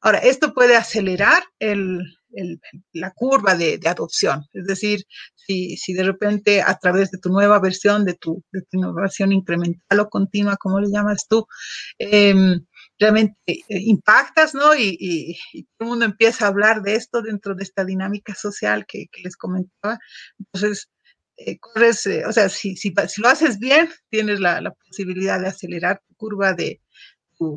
Ahora, 0.00 0.18
esto 0.18 0.52
puede 0.52 0.76
acelerar 0.76 1.42
la 2.92 3.10
curva 3.12 3.54
de, 3.54 3.80
adopción. 3.86 4.44
Es 4.52 4.66
decir, 4.66 5.04
si, 5.34 5.92
de 5.92 6.02
repente 6.02 6.60
a 6.60 6.76
través 6.78 7.10
de 7.10 7.18
tu 7.18 7.28
nueva 7.28 7.60
versión, 7.60 8.04
de 8.04 8.14
tu, 8.14 8.42
innovación 8.72 9.32
incremental 9.32 10.00
o 10.00 10.08
continua, 10.08 10.56
como 10.56 10.80
le 10.80 10.90
llamas 10.90 11.26
tú, 11.28 11.46
em, 11.98 12.60
realmente 12.98 13.36
eh, 13.46 13.62
impactas, 13.68 14.54
¿no? 14.54 14.74
Y, 14.76 15.38
todo 15.78 15.86
el 15.86 15.90
mundo 15.90 16.04
empieza 16.04 16.46
a 16.46 16.48
hablar 16.48 16.82
de 16.82 16.94
esto 16.96 17.22
dentro 17.22 17.54
de 17.54 17.64
esta 17.64 17.84
dinámica 17.84 18.34
social 18.34 18.86
que, 18.86 19.06
les 19.22 19.36
comentaba. 19.36 19.98
Entonces, 20.38 20.88
eh, 21.36 21.58
corres, 21.58 22.06
eh, 22.06 22.24
o 22.26 22.32
sea, 22.32 22.48
si, 22.48 22.76
si, 22.76 22.92
lo 23.18 23.28
haces 23.28 23.58
bien, 23.58 23.88
tienes 24.10 24.40
la 24.40 24.74
posibilidad 24.86 25.40
de 25.40 25.48
acelerar 25.48 26.00
tu 26.06 26.14
curva 26.14 26.52
de, 26.52 26.80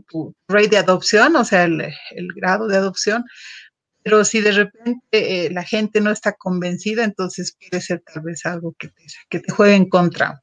tu, 0.07 0.35
rate 0.47 0.69
de 0.69 0.77
adopción, 0.77 1.35
o 1.35 1.43
sea, 1.43 1.65
el, 1.65 1.93
grado 2.35 2.67
de 2.67 2.77
adopción, 2.77 3.23
pero 4.03 4.23
si 4.23 4.41
de 4.41 4.51
repente 4.51 5.45
eh, 5.45 5.49
la 5.51 5.63
gente 5.63 6.01
no 6.01 6.11
está 6.11 6.33
convencida, 6.33 7.03
entonces 7.03 7.57
puede 7.59 7.81
ser 7.81 8.01
tal 8.01 8.23
vez 8.23 8.45
algo 8.45 8.75
que 8.77 8.89
te, 8.89 9.03
que 9.29 9.39
te 9.39 9.51
juegue 9.51 9.75
en 9.75 9.89
contra. 9.89 10.41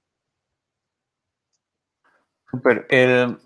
Super. 2.51 2.87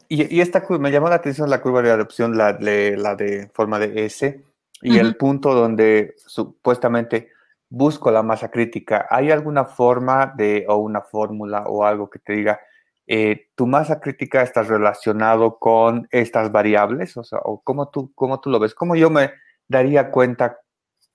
y, 0.08 0.40
esta 0.40 0.66
me 0.80 0.90
llamó 0.90 1.08
la 1.08 1.14
atención 1.16 1.48
la 1.48 1.62
curva 1.62 1.80
de 1.80 1.92
adopción, 1.92 2.36
la, 2.36 2.58
la 2.58 3.14
de 3.14 3.48
forma 3.54 3.78
de 3.78 4.04
S, 4.04 4.42
y 4.82 4.98
el 4.98 5.16
punto 5.16 5.54
donde 5.54 6.16
supuestamente 6.26 7.30
busco 7.68 8.10
la 8.10 8.22
masa 8.22 8.50
crítica. 8.50 9.06
¿Hay 9.10 9.30
alguna 9.30 9.64
forma 9.64 10.32
de, 10.36 10.64
o 10.68 10.76
una 10.76 11.02
fórmula 11.02 11.64
o 11.66 11.84
algo 11.84 12.08
que 12.08 12.18
te 12.18 12.32
diga, 12.34 12.60
eh, 13.06 13.50
tu 13.54 13.66
masa 13.66 14.00
crítica 14.00 14.42
está 14.42 14.62
relacionado 14.62 15.58
con 15.58 16.08
estas 16.10 16.50
variables, 16.50 17.14
o 17.16 17.60
cómo 17.62 17.88
tú, 17.90 18.12
cómo 18.14 18.40
tú 18.40 18.50
lo 18.50 18.58
ves, 18.58 18.74
cómo 18.74 18.96
yo 18.96 19.10
me 19.10 19.32
daría 19.68 20.10
cuenta 20.10 20.58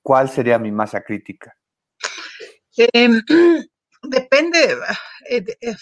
cuál 0.01 0.29
sería 0.29 0.57
mi 0.57 0.71
masa 0.71 1.01
crítica. 1.01 1.55
Em, 2.77 3.21
depende, 4.03 4.77
eh, 5.29 5.43
eh, 5.61 5.75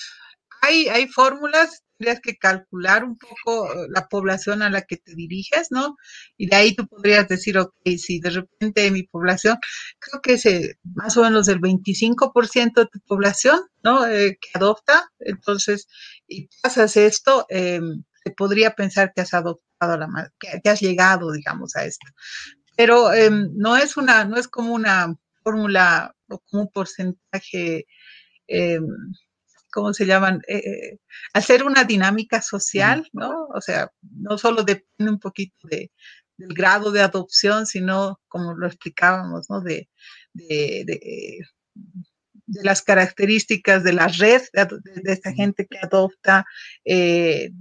hay, 0.62 0.88
hay 0.90 1.08
fórmulas 1.08 1.84
tendrías 2.00 2.22
que 2.22 2.38
calcular 2.38 3.04
un 3.04 3.18
poco 3.18 3.72
eh, 3.72 3.88
la 3.90 4.08
población 4.08 4.62
a 4.62 4.70
la 4.70 4.84
que 4.84 4.98
te 4.98 5.14
diriges, 5.16 5.68
¿no? 5.70 5.98
Y 6.38 6.48
de 6.48 6.56
ahí 6.56 6.76
tú 6.76 6.88
podrías 6.88 7.28
decir, 7.28 7.58
ok, 7.58 7.74
si 7.98 8.20
de 8.22 8.30
repente 8.30 8.90
mi 8.92 9.04
población, 9.04 9.58
creo 10.00 10.22
que 10.22 10.34
es 10.34 10.46
eh, 10.46 10.80
más 10.96 11.18
o 11.18 11.24
menos 11.24 11.48
el 11.50 11.60
25% 11.60 12.82
de 12.82 12.86
tu 12.88 13.00
población, 13.02 13.60
¿no? 13.84 14.08
Eh, 14.08 14.38
que 14.40 14.50
adopta, 14.54 15.12
entonces, 15.20 15.88
y 16.28 16.48
pasas 16.64 16.96
esto, 16.96 17.46
em, 17.50 18.04
se 18.24 18.32
podría 18.32 18.72
pensar 18.76 19.12
que 19.14 19.22
has 19.22 19.34
adoptado 19.34 19.98
la 19.98 20.32
que, 20.40 20.62
que 20.64 20.70
has 20.70 20.80
llegado, 20.82 21.32
digamos, 21.34 21.76
a 21.76 21.86
esto. 21.86 22.08
Pero 22.78 23.14
em, 23.14 23.50
no 23.56 23.76
es 23.78 23.98
una, 23.98 24.24
no 24.26 24.38
es 24.38 24.48
como 24.48 24.74
una 24.74 25.14
fórmula 25.44 26.16
o 26.30 26.40
como 26.40 26.64
un 26.64 26.72
porcentaje 26.72 27.86
eh, 28.48 28.80
¿cómo 29.72 29.94
se 29.94 30.06
llaman? 30.06 30.42
Eh, 30.48 30.58
eh, 30.58 31.00
hacer 31.34 31.64
una 31.64 31.84
dinámica 31.84 32.42
social, 32.42 33.08
¿no? 33.14 33.48
O 33.54 33.62
sea, 33.62 33.92
no 34.02 34.38
solo 34.38 34.64
depende 34.64 35.12
un 35.12 35.20
poquito 35.20 35.68
de, 35.68 35.92
del 36.38 36.54
grado 36.54 36.92
de 36.92 37.02
adopción, 37.02 37.66
sino, 37.66 38.20
como 38.28 38.54
lo 38.54 38.68
explicábamos, 38.68 39.50
¿no? 39.50 39.62
De, 39.62 39.90
de, 40.34 40.84
de, 40.86 41.40
las 42.64 42.82
características 42.82 43.84
de 43.84 43.94
la 43.94 44.08
red 44.08 44.42
de, 44.54 45.12
esta 45.12 45.34
gente 45.34 45.68
que 45.70 45.78
adopta, 45.78 46.46
eh, 46.84 47.52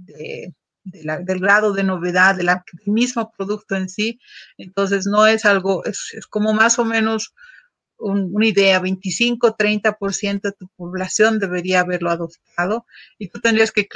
del 0.83 1.39
grado 1.39 1.73
de 1.73 1.83
novedad 1.83 2.35
del 2.35 2.49
mismo 2.85 3.31
producto 3.37 3.75
en 3.75 3.89
sí. 3.89 4.19
Entonces, 4.57 5.05
no 5.05 5.27
es 5.27 5.45
algo, 5.45 5.85
es, 5.85 6.09
es 6.13 6.25
como 6.25 6.53
más 6.53 6.79
o 6.79 6.85
menos 6.85 7.33
una 7.99 8.45
idea, 8.45 8.79
25, 8.79 9.55
30% 9.57 10.41
de 10.41 10.51
tu 10.53 10.67
población 10.69 11.37
debería 11.39 11.81
haberlo 11.81 12.09
adoptado 12.09 12.85
y 13.17 13.27
tú 13.27 13.39
tendrías 13.39 13.71
que, 13.71 13.87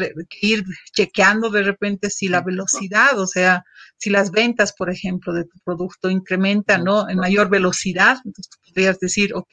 ir 0.41 0.64
chequeando 0.91 1.49
de 1.49 1.64
repente 1.64 2.10
si 2.10 2.28
la 2.28 2.41
velocidad, 2.41 3.18
o 3.20 3.28
sea, 3.28 3.66
si 3.97 4.10
las 4.10 4.32
ventas, 4.32 4.74
por 4.74 4.89
ejemplo, 4.89 5.34
de 5.34 5.45
tu 5.45 5.58
producto 5.64 6.10
incrementan, 6.10 6.84
¿no? 6.84 7.10
En 7.10 7.18
mayor 7.18 7.49
velocidad, 7.49 8.18
entonces 8.26 8.49
tú 8.49 8.58
podrías 8.68 8.99
decir, 8.99 9.34
ok, 9.34 9.49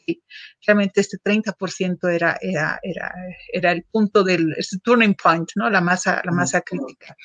realmente 0.66 1.00
este 1.00 1.18
30% 1.18 2.12
era, 2.12 2.36
era, 2.40 2.80
era, 2.82 3.12
era 3.52 3.72
el 3.72 3.84
punto 3.84 4.24
del, 4.24 4.56
turning 4.82 5.14
point, 5.14 5.48
¿no? 5.54 5.70
La 5.70 5.80
masa, 5.80 6.20
la 6.24 6.32
masa 6.32 6.60
crítica. 6.62 7.16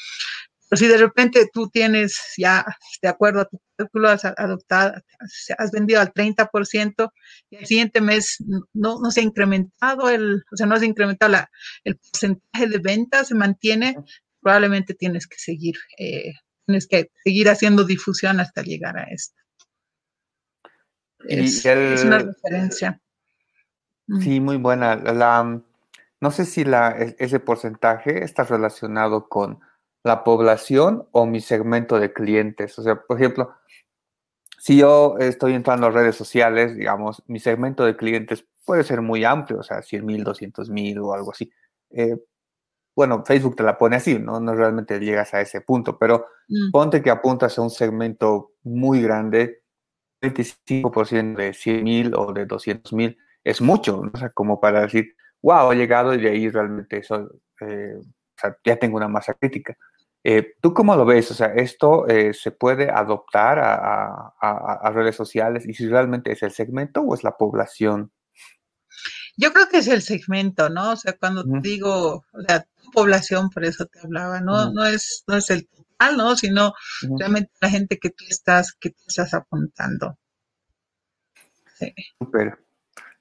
Pero 0.69 0.79
si 0.79 0.87
de 0.87 0.97
repente 0.97 1.49
tú 1.53 1.69
tienes 1.69 2.19
ya, 2.37 2.65
de 3.01 3.07
acuerdo 3.07 3.41
a 3.41 3.45
tu 3.45 3.59
cálculo, 3.77 4.09
has 4.09 4.25
adoptado, 4.25 4.93
has 5.57 5.71
vendido 5.71 6.01
al 6.01 6.11
30% 6.11 7.11
y 7.49 7.55
el 7.57 7.65
siguiente 7.65 8.01
mes 8.01 8.37
no, 8.73 8.99
no 8.99 9.11
se 9.11 9.19
ha 9.19 9.23
incrementado 9.23 10.09
el, 10.09 10.43
o 10.51 10.57
sea, 10.57 10.65
no 10.65 10.77
se 10.77 10.85
ha 10.85 10.87
incrementado 10.87 11.31
la, 11.33 11.49
el 11.83 11.97
porcentaje 11.97 12.67
de 12.67 12.79
ventas, 12.79 13.27
se 13.27 13.35
mantiene, 13.35 13.95
probablemente 14.41 14.95
tienes 14.95 15.27
que 15.27 15.37
seguir, 15.37 15.75
eh, 15.99 16.33
tienes 16.65 16.87
que 16.87 17.11
seguir 17.23 17.49
haciendo 17.49 17.83
difusión 17.83 18.39
hasta 18.39 18.63
llegar 18.63 18.97
a 18.97 19.03
esto. 19.03 19.35
Es, 21.27 21.65
es 21.65 22.03
una 22.03 22.19
referencia. 22.19 23.01
Mm. 24.07 24.21
Sí, 24.21 24.39
muy 24.39 24.57
buena. 24.57 24.95
La, 24.95 25.61
no 26.21 26.31
sé 26.31 26.45
si 26.45 26.63
la, 26.63 26.91
e, 26.91 27.15
ese 27.19 27.39
porcentaje 27.39 28.23
está 28.23 28.43
relacionado 28.43 29.27
con 29.27 29.59
la 30.05 30.23
población 30.23 31.07
o 31.11 31.25
mi 31.25 31.41
segmento 31.41 31.99
de 31.99 32.13
clientes. 32.13 32.77
O 32.77 32.83
sea, 32.83 32.95
por 32.95 33.17
ejemplo, 33.17 33.55
si 34.59 34.77
yo 34.77 35.17
estoy 35.19 35.53
entrando 35.53 35.87
a 35.87 35.89
redes 35.89 36.15
sociales, 36.15 36.75
digamos, 36.75 37.23
mi 37.25 37.39
segmento 37.39 37.83
de 37.83 37.97
clientes 37.97 38.45
puede 38.65 38.83
ser 38.83 39.01
muy 39.01 39.23
amplio, 39.23 39.59
o 39.59 39.63
sea, 39.63 39.81
100 39.81 40.05
mil, 40.05 40.23
200 40.23 40.69
mil 40.69 40.99
o 40.99 41.13
algo 41.13 41.31
así. 41.31 41.51
Eh, 41.89 42.17
bueno, 42.95 43.25
Facebook 43.25 43.55
te 43.55 43.63
la 43.63 43.79
pone 43.79 43.95
así, 43.95 44.19
¿no? 44.19 44.39
No 44.39 44.53
realmente 44.53 44.99
llegas 44.99 45.33
a 45.33 45.41
ese 45.41 45.61
punto, 45.61 45.97
pero 45.97 46.27
mm. 46.49 46.71
ponte 46.71 47.01
que 47.01 47.09
apuntas 47.09 47.57
a 47.57 47.63
un 47.63 47.71
segmento 47.71 48.53
muy 48.63 49.01
grande, 49.01 49.63
25% 50.21 51.35
de 51.35 51.53
100 51.53 51.83
mil 51.83 52.13
o 52.15 52.31
de 52.31 52.45
200 52.45 52.93
mil, 52.93 53.17
es 53.43 53.59
mucho, 53.59 54.01
¿no? 54.03 54.11
o 54.13 54.17
sea, 54.17 54.29
como 54.29 54.59
para 54.59 54.81
decir, 54.81 55.15
wow, 55.41 55.71
he 55.71 55.75
llegado 55.75 56.13
y 56.13 56.21
de 56.21 56.29
ahí 56.29 56.49
realmente 56.49 56.97
eso, 56.97 57.27
eh, 57.61 57.95
o 57.97 58.39
sea, 58.39 58.55
ya 58.63 58.77
tengo 58.77 58.97
una 58.97 59.07
masa 59.07 59.33
crítica. 59.33 59.75
Eh, 60.27 60.55
¿Tú 60.59 60.73
cómo 60.73 60.95
lo 60.95 61.05
ves? 61.05 61.29
O 61.29 61.35
sea, 61.35 61.53
¿esto 61.53 62.07
eh, 62.07 62.33
se 62.33 62.49
puede 62.49 62.89
adoptar 62.89 63.59
a, 63.59 64.91
redes 64.91 65.15
sociales 65.15 65.67
y 65.67 65.75
si 65.75 65.87
realmente 65.87 66.31
es 66.31 66.41
el 66.41 66.49
segmento 66.49 67.01
o 67.01 67.13
es 67.13 67.23
la 67.23 67.37
población? 67.37 68.11
Yo 69.37 69.53
creo 69.53 69.69
que 69.69 69.77
es 69.77 69.87
el 69.87 70.01
segmento, 70.01 70.67
¿no? 70.69 70.93
O 70.93 70.95
sea, 70.95 71.13
cuando 71.13 71.43
digo, 71.61 72.25
o 72.33 72.41
sea, 72.47 72.65
población, 72.91 73.51
por 73.51 73.65
eso 73.65 73.85
te 73.85 73.99
hablaba, 73.99 74.41
¿no? 74.41 74.71
No, 74.71 74.83
es, 74.85 75.23
no 75.27 75.35
es 75.35 75.47
el 75.51 75.67
total, 75.67 76.17
¿no? 76.17 76.35
Sino 76.35 76.73
realmente 77.19 77.51
la 77.61 77.69
gente 77.69 77.99
que 77.99 78.09
tú 78.09 78.25
estás, 78.27 78.73
que 78.73 78.89
tú 78.89 79.03
estás 79.05 79.31
apuntando. 79.35 80.17
Sí. 81.75 81.93
Súper. 82.17 82.57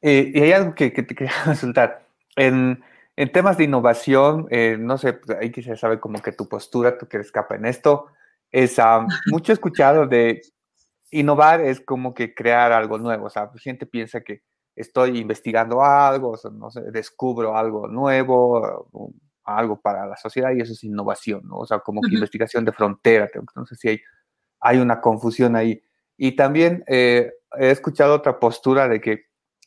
Eh, 0.01 0.33
y 0.35 0.41
hay 0.41 0.53
algo 0.53 0.75
que, 0.75 0.91
que 0.95 1.03
te 1.03 1.15
quería 1.15 1.35
consultar. 1.45 2.09
En, 2.37 2.83
en 3.17 3.33
temas 3.33 3.57
de 3.57 3.65
innovación, 3.65 4.47
eh, 4.51 4.77
no 4.79 4.99
sé, 4.99 5.15
pues, 5.15 5.39
ahí 5.39 5.51
quisiera 5.51 5.77
saber 5.77 6.01
como 6.01 6.21
que 6.21 6.33
tu 6.33 6.49
postura, 6.49 6.99
tú 6.99 7.07
que 7.07 7.19
escapa 7.19 7.55
en 7.55 7.67
esto, 7.67 8.07
es 8.51 8.79
uh, 8.79 9.07
mucho 9.31 9.53
escuchado 9.53 10.07
de 10.07 10.43
innovar 11.11 11.61
es 11.61 11.81
como 11.81 12.13
que 12.13 12.35
crear 12.35 12.73
algo 12.73 12.99
nuevo, 12.99 13.27
o 13.27 13.31
sea, 13.31 13.51
pues, 13.51 13.63
gente 13.63 13.87
piensa 13.87 14.23
que 14.23 14.43
estoy 14.75 15.19
investigando 15.19 15.83
algo, 15.85 16.31
o 16.31 16.37
sea, 16.37 16.51
no 16.51 16.71
sé, 16.71 16.83
descubro 16.91 17.57
algo 17.57 17.87
nuevo, 17.87 18.89
algo 19.45 19.81
para 19.81 20.07
la 20.07 20.17
sociedad 20.17 20.51
y 20.53 20.61
eso 20.61 20.73
es 20.73 20.83
innovación, 20.83 21.43
¿no? 21.45 21.59
O 21.59 21.67
sea, 21.67 21.79
como 21.79 22.01
que 22.01 22.15
investigación 22.15 22.65
de 22.65 22.73
frontera, 22.73 23.31
no 23.55 23.67
sé 23.67 23.77
si 23.77 23.89
hay, 23.89 24.01
hay 24.61 24.79
una 24.79 25.01
confusión 25.01 25.55
ahí. 25.55 25.81
Y 26.17 26.35
también 26.35 26.85
eh, 26.89 27.33
he 27.59 27.71
escuchado 27.71 28.15
otra 28.15 28.41
postura 28.41 28.89
de 28.89 29.01
que 29.01 29.27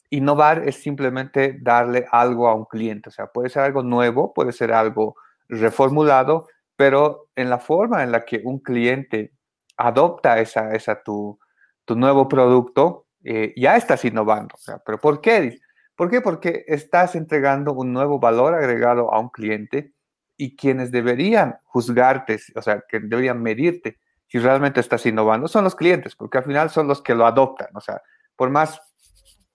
Innovar 0.10 0.68
es 0.68 0.78
simplemente 0.78 1.58
darle 1.62 2.06
algo 2.12 2.48
a 2.48 2.56
un 2.56 2.66
cliente, 2.66 3.10
o 3.10 3.12
sea, 3.12 3.28
puede 3.28 3.50
ser 3.50 3.64
algo 3.64 3.84
nuevo, 3.84 4.34
puede 4.34 4.52
ser 4.54 4.72
algo 4.72 5.16
reformulado, 5.50 6.48
pero 6.76 7.30
en 7.36 7.50
la 7.50 7.60
forma 7.60 8.04
en 8.04 8.12
la 8.12 8.24
que 8.24 8.42
un 8.44 8.60
cliente 8.60 9.34
adopta 9.78 10.40
esa, 10.40 10.74
esa 10.74 11.02
tu, 11.04 11.40
tu 11.86 11.96
nuevo 11.96 12.28
producto, 12.28 13.08
eh, 13.24 13.54
ya 13.58 13.76
estás 13.76 14.06
innovando. 14.06 14.56
O 14.56 14.60
sea, 14.60 14.80
¿Pero 14.80 15.00
por 15.00 15.22
qué? 15.22 15.60
¿Por 15.96 16.10
qué? 16.10 16.22
Porque 16.22 16.64
estás 16.68 17.16
entregando 17.16 17.74
un 17.74 17.92
nuevo 17.92 18.20
valor 18.20 18.54
agregado 18.54 19.14
a 19.14 19.20
un 19.20 19.30
cliente 19.30 19.94
y 20.38 20.56
quienes 20.56 20.92
deberían 20.92 21.58
juzgarte, 21.64 22.40
o 22.56 22.62
sea, 22.62 22.84
que 22.88 23.00
deberían 23.00 23.42
medirte 23.42 24.00
si 24.28 24.40
realmente 24.40 24.80
estás 24.80 25.06
innovando, 25.06 25.48
son 25.48 25.64
los 25.64 25.76
clientes, 25.76 26.16
porque 26.16 26.38
al 26.38 26.44
final 26.44 26.70
son 26.70 26.88
los 26.88 27.02
que 27.02 27.16
lo 27.16 27.26
adoptan. 27.26 27.70
O 27.74 27.82
sea, 27.82 28.02
por 28.36 28.50
más 28.50 28.80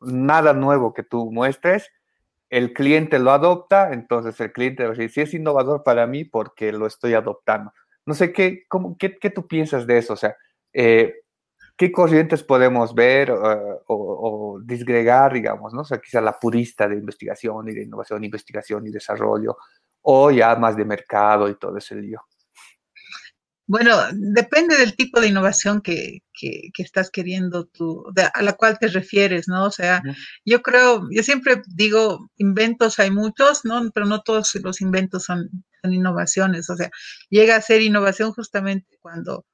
nada 0.05 0.53
nuevo 0.53 0.95
que 0.95 1.03
tú 1.03 1.31
muestres, 1.33 1.91
el 2.51 2.75
cliente 2.75 3.19
lo 3.19 3.31
adopta, 3.31 3.93
entonces 3.93 4.39
el 4.41 4.53
cliente 4.53 4.83
va 4.83 4.91
a 4.91 4.93
decir, 4.93 5.11
si 5.11 5.21
es 5.23 5.35
innovador 5.35 5.83
para 5.83 6.07
mí 6.07 6.25
porque 6.25 6.71
lo 6.71 6.87
estoy 6.87 7.15
adoptando. 7.15 7.73
No 8.05 8.15
sé, 8.15 8.33
¿qué, 8.33 8.65
cómo, 8.69 8.97
qué, 8.99 9.17
qué 9.19 9.31
tú 9.31 9.47
piensas 9.47 9.87
de 9.87 9.99
eso? 9.99 10.13
O 10.13 10.17
sea, 10.17 10.37
eh, 10.73 11.23
¿qué 11.77 11.91
corrientes 11.91 12.43
podemos 12.43 12.95
ver 12.95 13.31
o, 13.31 13.85
o, 13.87 14.61
disgregar, 14.63 15.33
digamos, 15.33 15.73
¿no? 15.73 15.81
O 15.81 15.85
sea, 15.85 15.99
quizá 15.99 16.21
la 16.21 16.39
purista 16.39 16.87
de 16.89 16.97
investigación 16.97 17.69
y 17.69 17.73
de 17.73 17.85
innovación, 17.85 18.23
investigación 18.23 18.87
y 18.87 18.91
desarrollo, 18.91 19.57
o 20.03 20.31
ya 20.31 20.55
más 20.57 20.77
de 20.77 20.85
mercado 20.85 21.49
y 21.49 21.55
todo 21.55 21.79
ese 21.79 21.95
lío. 21.95 22.23
Bueno, 23.73 23.97
depende 24.13 24.77
del 24.77 24.95
tipo 24.95 25.19
de 25.19 25.29
innovación 25.29 25.81
que, 25.81 26.19
que, 26.35 26.71
estás 26.77 27.11
queriendo 27.11 27.65
tú, 27.65 28.05
a 28.35 28.43
la 28.43 28.53
cual 28.53 28.79
te 28.79 28.89
refieres, 28.89 29.49
¿no? 29.49 29.65
O 29.65 29.71
sea, 29.71 30.03
yo 30.45 30.61
creo, 30.61 31.09
yo 31.11 31.23
siempre 31.23 31.63
digo, 31.69 32.29
inventos 32.37 32.99
hay 32.99 33.11
muchos, 33.11 33.65
¿no? 33.65 33.91
Pero 33.95 34.05
no 34.05 34.21
todos 34.21 34.55
los 34.57 34.83
inventos 34.83 35.25
son, 35.25 35.49
son 35.81 35.95
innovaciones. 35.95 36.69
O 36.69 36.77
sea, 36.77 36.91
llega 37.31 37.57
a 37.57 37.63
ser 37.63 37.81
innovación 37.81 38.33
justamente 38.33 38.99
cuando, 39.01 39.47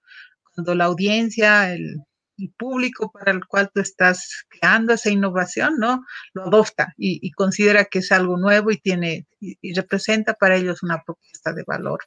cuando 0.52 0.74
la 0.74 0.86
audiencia, 0.86 1.72
el, 1.72 1.98
público 2.46 3.10
para 3.10 3.32
el 3.32 3.44
cual 3.44 3.70
tú 3.74 3.80
estás 3.80 4.44
creando 4.48 4.94
esa 4.94 5.10
innovación, 5.10 5.78
¿no? 5.78 6.04
Lo 6.34 6.44
adopta 6.44 6.94
y, 6.96 7.32
considera 7.32 7.84
que 7.86 7.98
es 7.98 8.12
algo 8.12 8.38
nuevo 8.38 8.70
y 8.70 8.78
tiene 8.78 9.26
y, 9.40 9.74
representa 9.74 10.34
para 10.34 10.56
ellos 10.56 10.82
una 10.84 11.02
propuesta 11.02 11.52
de 11.52 11.64
valor. 11.66 12.00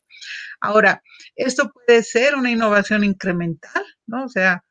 Ahora, 0.61 1.01
esto 1.35 1.71
puede 1.71 2.03
ser 2.03 2.35
una 2.35 2.49
innovación 2.49 3.03
incremental, 3.03 3.83
¿no? 4.07 4.25
O 4.25 4.29
sea, 4.29 4.63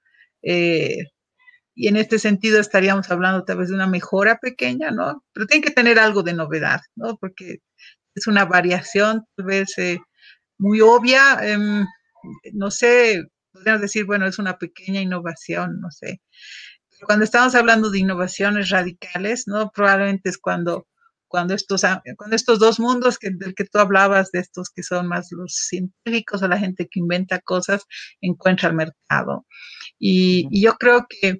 eh, 0.43 1.05
y 1.75 1.89
en 1.89 1.97
este 1.97 2.19
sentido 2.19 2.61
estaríamos 2.61 3.11
hablando 3.11 3.45
tal 3.45 3.59
vez 3.59 3.69
de 3.69 3.75
una 3.75 3.87
mejora 3.87 4.39
pequeña, 4.39 4.91
¿no? 4.91 5.25
Pero 5.33 5.47
tiene 5.47 5.65
que 5.65 5.73
tener 5.73 5.99
algo 5.99 6.23
de 6.23 6.35
novedad, 6.35 6.81
¿no? 6.97 7.17
Porque 7.17 7.59
es 8.15 8.27
una 8.27 8.45
variación 8.45 9.25
tal 9.37 9.47
vez 9.47 9.79
eh, 9.79 9.99
muy 10.59 10.81
obvia. 10.81 11.39
Em, 11.43 11.87
no 12.53 12.71
sé, 12.71 13.25
podríamos 13.53 13.83
decir, 13.83 14.05
bueno, 14.05 14.27
es 14.27 14.39
una 14.39 14.59
pequeña 14.59 15.01
innovación, 15.01 15.81
no 15.81 15.91
sé. 15.91 16.21
Cuando 17.07 17.25
estamos 17.25 17.55
hablando 17.55 17.91
de 17.91 17.99
innovaciones 17.99 18.71
radicales, 18.71 19.45
¿no? 19.47 19.71
Probablemente 19.71 20.29
es 20.29 20.39
cuando, 20.39 20.87
cuando, 21.29 21.55
estos, 21.55 21.83
cuando 22.17 22.37
estos 22.37 22.59
dos 22.59 22.79
mundos 22.79 23.19
que, 23.19 23.31
del 23.31 23.55
que 23.55 23.65
tú 23.65 23.79
hablabas, 23.79 24.31
de 24.33 24.41
estos 24.41 24.71
que 24.71 24.83
son 24.83 25.07
más 25.07 25.29
los 25.31 25.55
científicos 25.55 26.43
o 26.43 26.49
la 26.49 26.59
gente 26.59 26.89
que 26.91 27.01
inventa 27.01 27.41
cosas, 27.41 27.85
encuentra 28.21 28.69
el 28.69 28.75
mercado. 28.75 29.47
Y, 29.99 30.49
yo 30.61 30.75
creo 30.75 31.07
que 31.09 31.39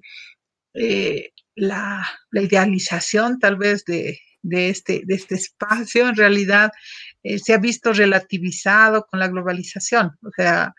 eh, 0.73 1.31
la, 1.55 2.07
idealización 2.31 3.37
tal 3.39 3.57
vez 3.57 3.83
de, 3.85 4.19
este, 4.41 5.03
de 5.05 5.15
este 5.15 5.35
espacio 5.35 6.09
en 6.09 6.15
realidad 6.15 6.71
eh, 7.23 7.37
se 7.37 7.53
ha 7.53 7.57
visto 7.57 7.93
relativizado 7.93 9.05
con 9.05 9.19
la 9.19 9.27
globalización. 9.27 10.17
O 10.23 10.31
sea, 10.35 10.73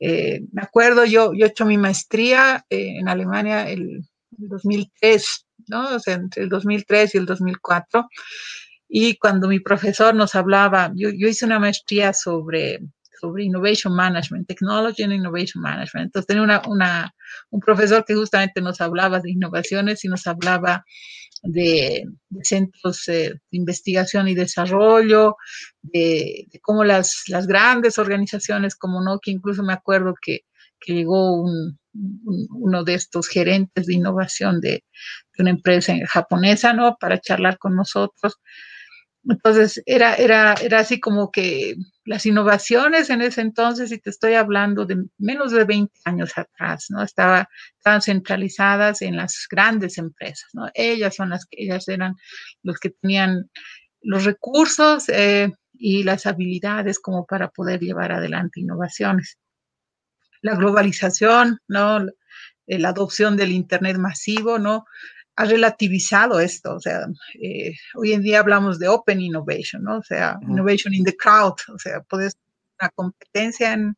eh, 0.00 0.40
me 0.52 0.62
acuerdo, 0.62 1.04
yo, 1.04 1.32
yo 1.34 1.44
he 1.44 1.48
hecho 1.50 1.66
mi 1.66 1.76
maestría 1.76 2.64
eh, 2.70 2.96
en 2.98 3.08
Alemania 3.08 3.68
el, 3.68 4.02
2003, 4.30 5.46
¿no? 5.68 5.96
O 5.96 5.98
sea, 5.98 6.14
entre 6.14 6.44
el 6.44 6.48
2003 6.48 7.14
y 7.14 7.18
el 7.18 7.26
2004. 7.26 8.08
Y 8.88 9.18
cuando 9.18 9.48
mi 9.48 9.60
profesor 9.60 10.14
nos 10.14 10.34
hablaba, 10.34 10.90
yo, 10.94 11.10
yo 11.10 11.28
hice 11.28 11.44
una 11.44 11.58
maestría 11.58 12.14
sobre, 12.14 12.80
sobre 13.20 13.44
Innovation 13.44 13.94
Management, 13.94 14.48
Technology 14.48 15.02
and 15.02 15.12
Innovation 15.12 15.62
Management. 15.62 16.06
Entonces 16.06 16.26
tenía 16.26 16.42
una, 16.42 16.62
una, 16.66 17.14
un 17.50 17.60
profesor 17.60 18.04
que 18.04 18.14
justamente 18.14 18.62
nos 18.62 18.80
hablaba 18.80 19.20
de 19.20 19.30
innovaciones 19.30 20.04
y 20.04 20.08
nos 20.08 20.26
hablaba 20.26 20.84
de, 21.42 22.04
centros 22.42 23.08
eh, 23.08 23.30
de 23.30 23.58
investigación 23.58 24.28
y 24.28 24.34
desarrollo, 24.34 25.36
de, 25.82 26.46
cómo 26.62 26.84
las, 26.84 27.24
las, 27.28 27.46
grandes 27.46 27.98
organizaciones 27.98 28.76
como 28.76 29.02
Nokia, 29.02 29.32
incluso 29.32 29.62
me 29.62 29.72
acuerdo 29.72 30.14
que, 30.20 30.40
que 30.80 30.94
llegó 30.94 31.44
uno 31.92 32.84
de 32.84 32.94
estos 32.94 33.28
gerentes 33.28 33.86
de 33.86 33.94
innovación 33.94 34.60
de, 34.60 34.84
una 35.38 35.50
empresa 35.50 35.94
japonesa, 36.06 36.74
¿no? 36.74 36.96
Para 37.00 37.20
charlar 37.20 37.58
con 37.58 37.74
nosotros. 37.74 38.36
Entonces, 39.24 39.82
era, 39.86 40.14
era, 40.16 40.54
era 40.62 40.80
así 40.80 41.00
como 41.00 41.30
que 41.30 41.76
las 42.10 42.26
innovaciones 42.26 43.08
en 43.08 43.22
ese 43.22 43.40
entonces, 43.40 43.92
y 43.92 43.98
te 43.98 44.10
estoy 44.10 44.34
hablando 44.34 44.84
de 44.84 45.04
menos 45.18 45.52
de 45.52 45.62
20 45.62 45.94
años 46.04 46.36
atrás, 46.36 46.86
¿no? 46.88 47.04
Estaba, 47.04 47.48
estaban 47.76 48.02
centralizadas 48.02 49.00
en 49.02 49.16
las 49.16 49.46
grandes 49.48 49.96
empresas, 49.96 50.48
¿no? 50.52 50.68
Ellas 50.74 51.14
son 51.14 51.28
las 51.30 51.46
que, 51.46 51.62
ellas 51.62 51.86
eran 51.86 52.16
los 52.64 52.80
que 52.80 52.90
tenían 52.90 53.48
los 54.00 54.24
recursos 54.24 55.08
eh, 55.08 55.52
y 55.72 56.02
las 56.02 56.26
habilidades 56.26 56.98
como 56.98 57.26
para 57.26 57.48
poder 57.50 57.78
llevar 57.78 58.10
adelante 58.10 58.58
innovaciones. 58.58 59.38
La 60.42 60.56
globalización, 60.56 61.60
¿no? 61.68 62.04
La 62.66 62.88
adopción 62.88 63.36
del 63.36 63.52
Internet 63.52 63.98
masivo, 63.98 64.58
¿no? 64.58 64.84
Ha 65.40 65.44
relativizado 65.46 66.38
esto. 66.38 66.74
O 66.74 66.80
sea, 66.80 67.06
eh, 67.42 67.74
hoy 67.94 68.12
en 68.12 68.22
día 68.22 68.40
hablamos 68.40 68.78
de 68.78 68.88
open 68.88 69.20
innovation, 69.22 69.82
¿no? 69.82 69.98
O 69.98 70.02
sea, 70.02 70.38
innovation 70.42 70.92
in 70.92 71.04
the 71.04 71.16
crowd. 71.16 71.54
O 71.74 71.78
sea, 71.78 72.02
puedes 72.02 72.36
una 72.78 72.90
competencia 72.90 73.72
en, 73.72 73.96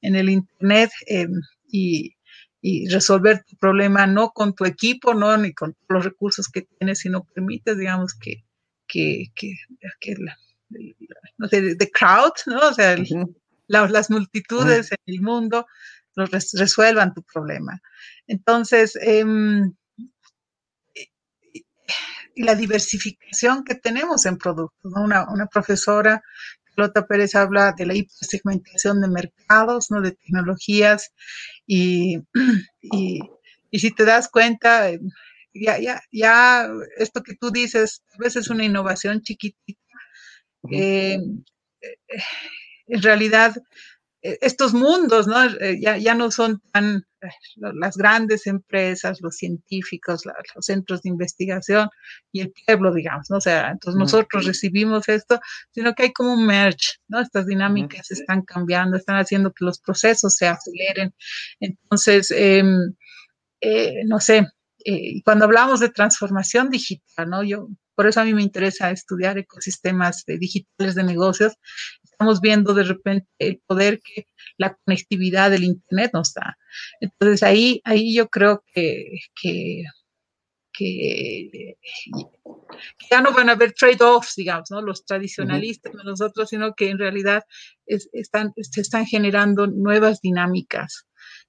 el 0.00 0.30
Internet 0.30 0.90
eh, 1.06 1.28
y, 1.70 2.14
resolver 2.88 3.42
tu 3.44 3.56
problema 3.56 4.06
no 4.06 4.30
con 4.30 4.54
tu 4.54 4.64
equipo, 4.64 5.14
no 5.14 5.36
ni 5.36 5.52
con 5.52 5.76
los 5.88 6.04
recursos 6.04 6.48
que 6.48 6.62
tienes, 6.62 7.00
sino 7.00 7.24
permites, 7.24 7.76
digamos, 7.76 8.14
que, 8.14 8.44
que, 8.86 9.26
que, 9.34 9.56
no 11.38 11.48
sé, 11.48 11.74
the 11.74 11.90
crowd, 11.90 12.32
¿no? 12.46 12.68
O 12.68 12.72
sea, 12.72 12.96
las 13.66 14.10
multitudes 14.10 14.92
en 14.92 15.14
el 15.14 15.20
mundo 15.20 15.66
resuelvan 16.14 17.14
tu 17.14 17.22
problema. 17.22 17.82
Entonces, 18.26 18.96
eh, 19.02 19.24
y 22.34 22.42
la 22.44 22.54
diversificación 22.54 23.64
que 23.64 23.74
tenemos 23.74 24.26
en 24.26 24.38
productos. 24.38 24.92
Una, 24.94 25.46
profesora, 25.46 26.22
Carlota 26.64 27.06
Pérez, 27.06 27.34
habla 27.34 27.74
de 27.76 27.86
la 27.86 27.94
hipersegmentación 27.94 29.00
de 29.00 29.08
mercados, 29.08 29.90
¿no? 29.90 30.00
de 30.00 30.12
tecnologías, 30.12 31.12
y, 31.66 32.18
y, 32.82 33.20
si 33.78 33.90
te 33.90 34.04
das 34.04 34.28
cuenta, 34.28 34.90
ya, 35.54 35.78
ya, 35.78 36.02
ya 36.10 36.70
esto 36.96 37.22
que 37.22 37.34
tú 37.34 37.50
dices, 37.50 38.02
a 38.14 38.18
veces 38.18 38.44
es 38.44 38.50
una 38.50 38.64
innovación 38.64 39.22
chiquitita. 39.22 39.80
Eh, 40.70 41.18
eh, 41.80 42.22
en 42.86 43.02
realidad 43.02 43.56
e, 44.22 44.38
estos 44.40 44.72
mundos, 44.72 45.26
¿no? 45.26 45.42
Eh, 45.44 45.78
ya, 45.80 45.96
ya 45.98 46.14
no 46.14 46.30
son 46.30 46.60
tan 46.72 46.96
eh, 46.96 47.02
las 47.56 47.96
grandes 47.96 48.46
empresas, 48.46 49.20
los 49.20 49.36
científicos, 49.36 50.22
los 50.26 50.64
centros 50.64 51.02
de 51.02 51.10
investigación 51.10 51.88
y 52.32 52.40
el 52.40 52.52
pueblo, 52.66 52.92
digamos, 52.92 53.30
¿no? 53.30 53.36
O 53.38 53.40
sea, 53.40 53.70
entonces 53.70 53.98
nosotros 53.98 54.46
recibimos 54.46 55.08
esto, 55.08 55.40
sino 55.70 55.94
que 55.94 56.04
hay 56.04 56.12
como 56.12 56.34
un 56.34 56.46
merge, 56.46 56.98
¿no? 57.08 57.20
Estas 57.20 57.46
dinámicas 57.46 58.10
están 58.10 58.42
cambiando, 58.42 58.96
están 58.96 59.16
haciendo 59.16 59.52
que 59.52 59.64
los 59.64 59.78
procesos 59.80 60.34
se 60.34 60.46
aceleren. 60.48 61.14
Entonces, 61.60 62.30
em, 62.30 62.94
eh, 63.60 64.02
no 64.06 64.20
sé, 64.20 64.46
cuando 65.24 65.44
hablamos 65.44 65.80
de 65.80 65.90
transformación 65.90 66.70
digital, 66.70 67.30
¿no? 67.30 67.42
Yo, 67.42 67.68
por 67.94 68.06
eso 68.06 68.20
a 68.20 68.24
mí 68.24 68.34
me 68.34 68.42
interesa 68.42 68.90
estudiar 68.90 69.38
ecosistemas 69.38 70.24
digitales 70.26 70.94
de 70.94 71.04
negocios, 71.04 71.54
estamos 72.22 72.40
viendo 72.40 72.72
de 72.72 72.84
repente 72.84 73.26
el 73.38 73.60
poder 73.66 74.00
que 74.00 74.28
la 74.56 74.76
conectividad 74.84 75.50
del 75.50 75.64
Internet 75.64 76.12
nos 76.14 76.32
da. 76.34 76.56
Entonces 77.00 77.42
ahí, 77.42 77.80
ahí 77.84 78.14
yo 78.14 78.28
creo 78.28 78.62
que, 78.72 79.18
que, 79.40 79.82
ya 83.10 83.20
no 83.20 83.32
van 83.32 83.48
a 83.48 83.52
haber 83.52 83.72
trade-offs, 83.72 84.34
digamos, 84.36 84.70
¿no? 84.70 84.80
los 84.80 85.04
tradicionalistas, 85.04 85.92
nosotros, 86.04 86.48
sino 86.48 86.74
que 86.74 86.90
en 86.90 86.98
realidad 86.98 87.42
están, 87.86 88.52
se 88.56 88.80
están 88.80 89.04
generando 89.04 89.66
nuevas 89.66 90.20
dinámicas 90.20 91.06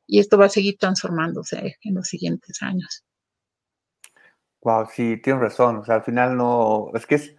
y 0.07 0.19
esto 0.19 0.37
va 0.37 0.47
a 0.47 0.49
seguir 0.49 0.77
transformándose 0.77 1.77
en 1.81 1.95
los 1.95 2.07
siguientes 2.07 2.61
años. 2.61 3.05
Wow, 4.61 4.87
sí, 4.91 5.17
tienes 5.21 5.41
razón. 5.41 5.77
O 5.77 5.85
sea, 5.85 5.95
al 5.95 6.03
final 6.03 6.35
no, 6.35 6.89
es 6.93 7.05
que 7.05 7.15
es, 7.15 7.35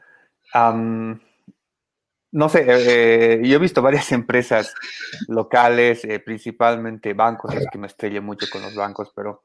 no 2.34 2.48
sé, 2.48 2.64
eh, 2.66 3.40
yo 3.44 3.56
he 3.56 3.60
visto 3.60 3.80
varias 3.80 4.10
empresas 4.12 4.74
locales, 5.28 6.04
eh, 6.04 6.18
principalmente 6.18 7.14
bancos, 7.14 7.54
es 7.54 7.66
que 7.70 7.78
me 7.78 7.86
estrellé 7.86 8.20
mucho 8.20 8.46
con 8.50 8.60
los 8.60 8.74
bancos, 8.74 9.12
pero 9.14 9.44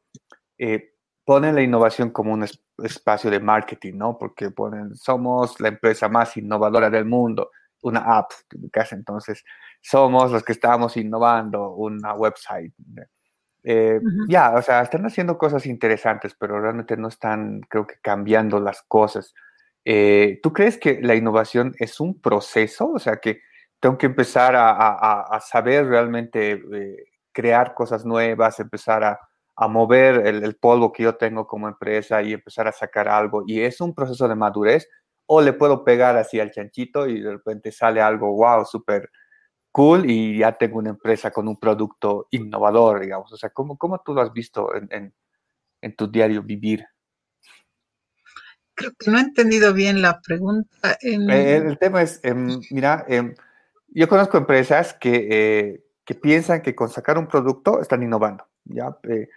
eh, 0.57 0.95
ponen 1.23 1.53
la 1.53 1.61
innovación 1.61 2.09
como 2.09 2.33
un 2.33 2.47
espacio 2.83 3.29
de 3.29 3.39
marketing, 3.39 3.93
¿no? 3.95 4.17
Porque 4.17 4.49
ponen, 4.49 4.95
somos 4.95 5.59
la 5.59 5.67
empresa 5.67 6.09
más 6.09 6.35
innovadora 6.35 6.89
del 6.89 7.05
mundo, 7.05 7.51
una 7.83 7.99
app, 8.17 8.31
casi 8.71 8.95
entonces, 8.95 9.45
somos 9.79 10.31
los 10.31 10.43
que 10.43 10.53
estamos 10.53 10.97
innovando, 10.97 11.75
una 11.75 12.15
website. 12.15 12.73
Ya, 14.27 14.55
o 14.55 14.61
sea, 14.63 14.81
están 14.81 15.05
haciendo 15.05 15.37
cosas 15.37 15.67
interesantes, 15.67 16.33
pero 16.33 16.59
realmente 16.59 16.97
no 16.97 17.07
están, 17.09 17.61
creo 17.69 17.85
que, 17.85 17.99
cambiando 18.01 18.59
las 18.59 18.81
cosas. 18.81 19.35
Eh, 19.91 20.39
¿Tú 20.43 20.53
crees 20.53 20.77
que 20.77 21.01
la 21.01 21.15
innovación 21.15 21.73
es 21.79 21.99
un 21.99 22.21
proceso? 22.21 22.91
O 22.91 22.99
sea, 22.99 23.17
que 23.17 23.41
tengo 23.79 23.97
que 23.97 24.05
empezar 24.05 24.53
a, 24.55 25.39
saber 25.41 25.87
realmente 25.87 26.51
eh, 26.51 27.05
crear 27.31 27.73
cosas 27.73 28.05
nuevas, 28.05 28.59
empezar 28.59 29.03
a, 29.03 29.67
mover 29.67 30.27
el, 30.27 30.55
polvo 30.57 30.93
que 30.93 31.03
yo 31.03 31.15
tengo 31.15 31.47
como 31.47 31.67
empresa 31.67 32.21
y 32.21 32.33
empezar 32.33 32.67
a 32.67 32.71
sacar 32.71 33.07
algo. 33.09 33.43
¿Y 33.47 33.61
es 33.61 33.81
un 33.81 33.95
proceso 33.95 34.27
de 34.27 34.35
madurez? 34.35 34.87
¿O 35.25 35.41
le 35.41 35.53
puedo 35.53 35.83
pegar 35.83 36.17
así 36.17 36.39
al 36.39 36.51
chanchito 36.51 37.07
y 37.07 37.21
de 37.21 37.31
repente 37.31 37.71
sale 37.71 37.99
algo, 37.99 38.31
wow, 38.35 38.65
súper 38.65 39.09
cool 39.71 40.09
y 40.09 40.39
ya 40.39 40.51
tengo 40.57 40.77
una 40.79 40.91
empresa 40.91 41.31
con 41.31 41.47
un 41.47 41.59
producto 41.59 42.27
innovador, 42.29 42.99
digamos? 43.01 43.33
O 43.33 43.37
sea, 43.37 43.49
¿cómo, 43.49 43.77
tú 44.05 44.13
lo 44.13 44.21
has 44.21 44.33
visto 44.33 44.69
en, 44.75 45.13
en 45.81 45.95
tu 45.95 46.07
diario 46.11 46.43
vivir? 46.43 46.85
Creo 48.79 48.91
que 48.97 49.11
no 49.11 49.17
he 49.17 49.21
entendido 49.21 49.73
bien 49.73 50.01
la 50.01 50.21
pregunta. 50.21 50.97
Eh, 51.01 51.57
el 51.57 51.77
tema 51.77 52.01
es, 52.01 52.21
em, 52.23 52.61
mira, 52.71 53.05
em, 53.09 53.35
yo 53.89 54.07
conozco 54.07 54.37
empresas 54.37 54.93
que, 54.93 55.27
eh, 55.29 55.83
que, 56.05 56.15
piensan 56.15 56.61
que 56.61 56.73
con 56.73 56.89
sacar 56.89 57.17
un 57.17 57.27
producto 57.27 57.81
están 57.81 58.01
innovando, 58.03 58.47
¿ya? 58.63 58.97
Eh, 59.03 59.27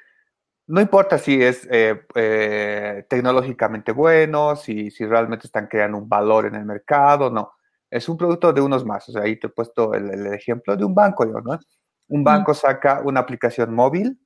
no 0.68 0.80
importa 0.80 1.18
si 1.18 1.42
es 1.42 1.68
tecnológicamente 3.08 3.90
bueno, 3.90 4.54
si, 4.54 4.90
si 4.92 5.04
realmente 5.04 5.48
están 5.48 5.66
creando 5.66 5.98
un 5.98 6.08
valor 6.08 6.46
en 6.46 6.54
el 6.54 6.64
mercado, 6.64 7.28
no. 7.28 7.52
Es 7.90 8.08
un 8.08 8.16
producto 8.16 8.52
de 8.52 8.60
unos 8.60 8.86
más. 8.86 9.08
O 9.08 9.12
sea, 9.12 9.22
ahí 9.22 9.36
te 9.38 9.48
he 9.48 9.50
puesto 9.50 9.92
el, 9.92 10.26
ejemplo 10.28 10.76
de 10.76 10.84
un 10.84 10.94
banco, 10.94 11.26
¿no? 11.26 11.58
Un 12.08 12.24
banco 12.24 12.54
saca 12.54 13.02
una 13.04 13.20
aplicación 13.20 13.74
móvil 13.74 14.18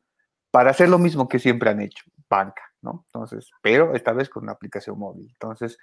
para 0.51 0.71
hacer 0.71 0.89
lo 0.89 0.99
mismo 0.99 1.27
que 1.27 1.39
siempre 1.39 1.71
han 1.71 1.81
hecho, 1.81 2.05
banca. 2.29 2.62
Entonces, 2.83 3.51
pero 3.62 3.95
esta 3.95 4.12
vez 4.12 4.29
con 4.29 4.45
una 4.45 4.53
aplicación 4.53 4.99
móvil. 4.99 5.29
Entonces, 5.33 5.79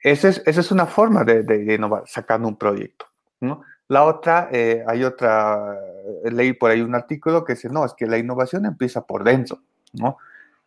esa 0.00 0.28
es, 0.28 0.42
esa 0.46 0.60
es 0.60 0.70
una 0.70 0.86
forma 0.86 1.24
de, 1.24 1.42
de, 1.42 1.74
innovar, 1.74 2.04
sacando 2.06 2.48
un 2.48 2.56
proyecto, 2.56 3.06
¿no? 3.40 3.62
La 3.88 4.04
otra, 4.04 4.48
eh, 4.50 4.82
hay 4.86 5.04
otra, 5.04 5.78
eh, 6.24 6.30
leí 6.30 6.52
por 6.54 6.70
ahí 6.70 6.80
un 6.80 6.94
artículo 6.94 7.44
que 7.44 7.54
dice, 7.54 7.68
no, 7.68 7.84
es 7.84 7.94
que 7.94 8.06
la 8.06 8.18
innovación 8.18 8.66
empieza 8.66 9.06
por 9.06 9.24
dentro, 9.24 9.60
¿no? 9.92 10.18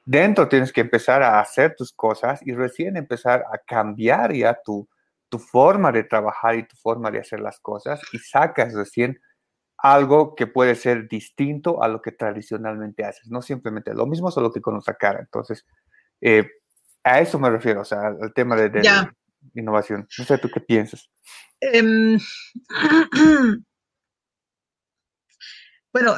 Dentro 0.05 0.47
tienes 0.47 0.71
que 0.71 0.81
empezar 0.81 1.21
a 1.21 1.39
hacer 1.39 1.75
tus 1.75 1.91
cosas 1.91 2.39
y 2.45 2.53
recién 2.53 2.95
empezar 2.95 3.43
a 3.51 3.57
cambiar 3.57 4.33
ya 4.33 4.57
tu, 4.63 4.87
tu 5.29 5.37
forma 5.37 5.91
de 5.91 6.03
trabajar 6.03 6.55
y 6.55 6.63
tu 6.63 6.75
forma 6.77 7.11
de 7.11 7.19
hacer 7.19 7.39
las 7.39 7.59
cosas 7.59 8.01
y 8.13 8.19
sacas 8.19 8.73
recién 8.73 9.19
algo 9.77 10.35
que 10.35 10.47
puede 10.47 10.75
ser 10.75 11.07
distinto 11.07 11.83
a 11.83 11.87
lo 11.87 12.01
que 12.01 12.11
tradicionalmente 12.11 13.05
haces, 13.05 13.27
no 13.27 13.41
simplemente 13.41 13.93
lo 13.93 14.07
mismo, 14.07 14.31
solo 14.31 14.51
que 14.51 14.61
con 14.61 14.75
otra 14.75 14.95
cara. 14.95 15.19
Entonces, 15.19 15.65
eh, 16.21 16.49
a 17.03 17.19
eso 17.19 17.39
me 17.39 17.49
refiero, 17.49 17.81
o 17.81 17.85
sea, 17.85 18.07
al 18.07 18.33
tema 18.33 18.55
de, 18.55 18.81
innovación. 19.53 20.07
No 20.17 20.25
sé, 20.25 20.37
¿tú 20.39 20.49
qué 20.53 20.59
piensas? 20.59 21.09
Em, 21.61 22.19
bueno, 25.93 26.17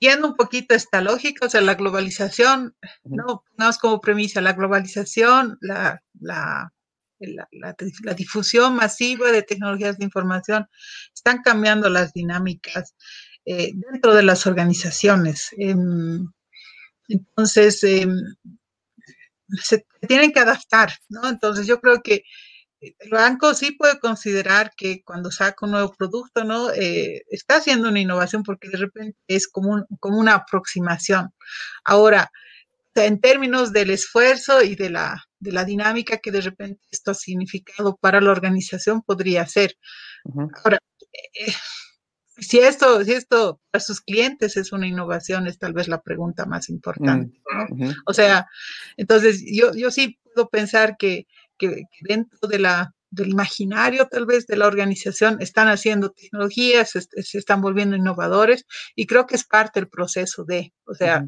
viendo 0.00 0.28
un 0.28 0.36
poquito 0.36 0.74
esta 0.74 1.00
lógica, 1.00 1.46
o 1.46 1.48
sea, 1.48 1.60
la 1.60 1.74
globalización, 1.74 2.76
no 3.04 3.44
pongamos 3.48 3.78
como 3.78 4.00
premisa, 4.00 4.40
la 4.40 4.52
globalización, 4.52 5.58
la, 5.60 6.02
la 6.20 6.72
la, 7.18 7.74
difusión 8.14 8.76
masiva 8.76 9.30
de 9.32 9.42
tecnologías 9.42 9.98
de 9.98 10.04
información 10.04 10.66
están 11.14 11.42
cambiando 11.42 11.88
las 11.88 12.12
dinámicas 12.12 12.94
eh, 13.44 13.72
dentro 13.74 14.14
de 14.14 14.22
las 14.22 14.46
organizaciones. 14.46 15.50
Em, 15.58 16.26
entonces, 17.08 17.82
em, 17.84 18.14
se 19.62 19.86
tienen 20.06 20.32
que 20.32 20.40
adaptar, 20.40 20.92
¿no? 21.08 21.28
Entonces, 21.28 21.66
yo 21.66 21.80
creo 21.80 22.02
que 22.02 22.22
el 22.80 23.10
banco 23.10 23.54
sí 23.54 23.72
puede 23.72 23.98
considerar 23.98 24.72
que 24.76 25.02
cuando 25.04 25.30
saca 25.30 25.64
un 25.64 25.72
nuevo 25.72 25.92
producto, 25.96 26.44
¿no? 26.44 26.70
Eh, 26.72 27.22
está 27.30 27.56
haciendo 27.56 27.88
una 27.88 28.00
innovación 28.00 28.42
porque 28.42 28.68
de 28.68 28.78
repente 28.78 29.18
es 29.28 29.48
como, 29.48 29.86
como 30.00 30.18
una 30.18 30.34
aproximación. 30.34 31.32
Ahora, 31.84 32.30
en 32.94 33.20
términos 33.20 33.72
del 33.72 33.90
esfuerzo 33.90 34.62
y 34.62 34.74
de 34.74 34.90
la, 34.90 35.24
de 35.46 35.52
la 35.52 35.64
dinámica 35.64 36.18
que 36.18 36.32
de 36.32 36.40
repente 36.40 36.82
esto 36.90 37.12
ha 37.12 37.14
significado 37.14 37.96
para 37.96 38.20
la 38.20 38.32
organización, 38.32 39.02
podría 39.02 39.46
ser. 39.46 39.76
Ahora, 40.64 40.78
eh, 41.32 41.52
si 42.38 42.58
esto, 42.58 43.02
si 43.04 43.12
esto 43.12 43.60
para 43.70 43.82
sus 43.82 44.00
clientes 44.00 44.56
es 44.56 44.72
una 44.72 44.86
innovación, 44.86 45.46
es 45.46 45.58
tal 45.58 45.72
vez 45.72 45.88
la 45.88 46.02
pregunta 46.02 46.44
más 46.44 46.68
importante. 46.68 47.40
Mm, 47.70 47.90
o 48.04 48.12
sea, 48.12 48.46
entonces 48.96 49.42
yo, 49.50 49.72
yo 49.74 49.90
sí 49.90 50.18
puedo 50.22 50.48
pensar 50.48 50.96
que, 50.98 51.26
que 51.56 51.84
dentro 52.02 52.48
de 52.48 52.58
la 52.58 52.95
del 53.16 53.30
imaginario 53.30 54.06
tal 54.06 54.26
vez 54.26 54.46
de 54.46 54.56
la 54.56 54.66
organización, 54.66 55.38
están 55.40 55.68
haciendo 55.68 56.10
tecnologías, 56.10 56.90
se, 56.90 57.38
están 57.38 57.60
volviendo 57.60 57.96
innovadores 57.96 58.64
y 58.94 59.06
creo 59.06 59.26
que 59.26 59.34
es 59.34 59.44
parte 59.44 59.80
del 59.80 59.88
proceso 59.88 60.44
de, 60.44 60.72
o 60.84 60.94
sea, 60.94 61.24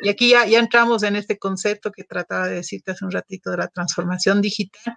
y 0.00 0.08
aquí 0.08 0.30
ya, 0.30 0.46
ya 0.46 0.58
entramos 0.58 1.02
en 1.02 1.16
este 1.16 1.38
concepto 1.38 1.90
que 1.90 2.04
trataba 2.04 2.48
de 2.48 2.56
decirte 2.56 2.92
hace 2.92 3.04
un 3.04 3.10
ratito 3.10 3.50
de 3.50 3.58
la 3.58 3.68
transformación 3.68 4.40
digital, 4.40 4.96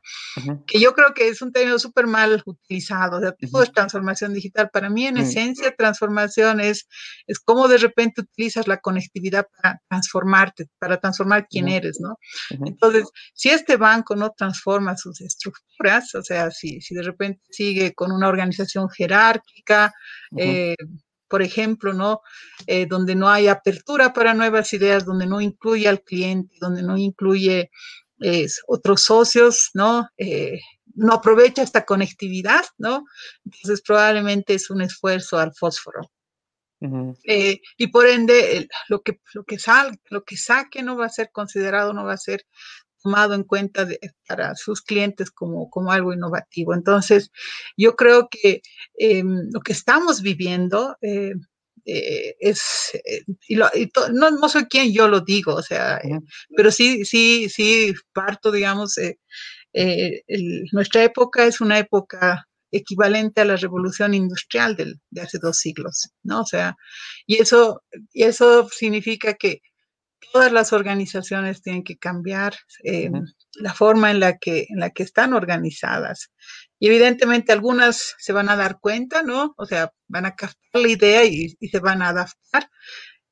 que 0.65 0.79
yo 0.79 0.93
creo 0.93 1.13
que 1.13 1.27
es 1.27 1.41
un 1.41 1.51
término 1.51 1.79
súper 1.79 2.07
mal 2.07 2.41
utilizado, 2.45 3.17
o 3.17 3.19
sea, 3.19 3.33
todo 3.51 3.63
es 3.63 3.71
transformación 3.71 4.33
digital. 4.33 4.69
Para 4.71 4.89
mí, 4.89 5.07
en 5.07 5.17
esencia, 5.17 5.75
transformación 5.75 6.59
es, 6.59 6.87
es 7.27 7.39
cómo 7.39 7.67
de 7.67 7.77
repente 7.77 8.21
utilizas 8.21 8.67
la 8.67 8.77
conectividad 8.77 9.47
para 9.55 9.81
transformarte, 9.89 10.67
para 10.79 10.99
transformar 10.99 11.47
quién 11.49 11.67
eres, 11.67 11.99
¿no? 11.99 12.17
Entonces, 12.65 13.09
si 13.33 13.49
este 13.49 13.77
banco 13.77 14.15
no 14.15 14.31
transforma 14.31 14.95
sus 14.95 15.21
estructuras, 15.21 16.13
o 16.15 16.23
sea, 16.23 16.34
si, 16.51 16.81
si 16.81 16.95
de 16.95 17.03
repente 17.03 17.41
sigue 17.49 17.93
con 17.93 18.11
una 18.11 18.27
organización 18.27 18.89
jerárquica, 18.89 19.93
eh, 20.37 20.75
por 21.27 21.41
ejemplo, 21.41 21.93
¿no? 21.93 22.21
Eh, 22.67 22.85
donde 22.85 23.15
no 23.15 23.29
hay 23.29 23.47
apertura 23.47 24.13
para 24.13 24.33
nuevas 24.33 24.71
ideas, 24.73 25.05
donde 25.05 25.25
no 25.25 25.41
incluye 25.41 25.87
al 25.87 26.01
cliente, 26.01 26.55
donde 26.59 26.83
no 26.83 26.97
incluye 26.97 27.69
otros 28.67 29.01
socios, 29.01 29.71
¿no? 29.73 30.07
Eh, 30.17 30.59
no 30.95 31.13
aprovecha 31.13 31.61
esta 31.61 31.83
conectividad, 31.83 32.63
¿no? 32.77 33.05
Entonces 33.43 33.81
probablemente 33.81 34.53
es 34.53 34.69
un 34.69 34.81
esfuerzo 34.81 35.37
al 35.37 35.53
fósforo. 35.53 36.09
y 36.79 37.87
por 37.87 38.05
ende, 38.05 38.67
lo 38.89 39.01
que, 39.01 39.19
lo, 39.33 39.43
que 39.43 39.57
sal, 39.57 39.99
lo 40.09 40.23
que 40.23 40.37
saque 40.37 40.83
no 40.83 40.95
va 40.95 41.07
a 41.07 41.09
ser 41.09 41.31
considerado, 41.31 41.93
no 41.93 42.05
va 42.05 42.13
a 42.13 42.17
ser 42.17 42.45
tomado 43.05 43.35
en 43.35 43.43
cuenta 43.43 43.87
para 44.27 44.55
sus 44.55 44.81
clientes 44.81 45.29
como, 45.29 45.69
como 45.69 45.91
algo 45.91 46.11
innovativo. 46.11 46.73
Entonces, 46.73 47.31
yo 47.77 47.95
creo 47.95 48.27
que 48.29 48.61
em, 48.97 49.47
lo 49.53 49.59
que 49.61 49.73
estamos 49.73 50.23
viviendo 50.23 50.97
eh, 51.01 51.33
eh, 51.85 52.35
es, 52.39 52.61
eh, 53.05 53.21
y 53.47 53.55
no, 53.55 53.69
no, 54.31 54.49
soy 54.49 54.65
quien 54.65 54.91
yo 54.91 55.07
lo 55.07 55.21
digo, 55.21 55.53
o 55.53 55.61
sea, 55.61 56.01
pero 56.55 56.71
sí, 56.71 57.05
sí, 57.05 57.47
sí, 57.47 57.93
parto, 58.11 58.51
digamos, 58.51 58.95
nuestra 60.71 61.03
época 61.03 61.45
es 61.45 61.61
una 61.61 61.77
época 61.77 62.47
equivalente 62.71 63.41
a 63.41 63.45
la 63.45 63.55
revolución 63.55 64.15
industrial 64.15 64.75
del, 64.75 64.99
de 65.11 65.21
hace 65.21 65.37
dos 65.37 65.59
siglos, 65.59 66.09
¿no? 66.23 66.41
O 66.41 66.45
sea, 66.45 66.75
y 67.27 67.35
eso, 67.35 67.83
y 68.13 68.23
eso 68.23 68.67
significa 68.69 69.35
que 69.35 69.61
todas 70.31 70.51
las 70.51 70.73
organizaciones 70.73 71.61
tienen 71.61 71.83
que 71.83 71.97
cambiar 71.97 72.55
eh, 72.83 73.09
la 73.53 73.73
forma 73.73 74.11
en 74.11 74.19
la, 74.19 74.37
que, 74.37 74.65
en 74.69 74.79
la 74.79 74.89
que 74.89 75.03
están 75.03 75.33
organizadas. 75.33 76.31
Y 76.79 76.87
evidentemente 76.87 77.51
algunas 77.51 78.15
se 78.17 78.33
van 78.33 78.49
a 78.49 78.55
dar 78.55 78.79
cuenta, 78.79 79.23
¿no? 79.23 79.53
O 79.57 79.65
sea, 79.65 79.91
van 80.07 80.25
a 80.25 80.35
captar 80.35 80.81
la 80.81 80.87
idea 80.87 81.23
y, 81.25 81.49
se 81.49 81.79
van 81.79 82.01
a 82.01 82.09
adaptar. 82.09 82.69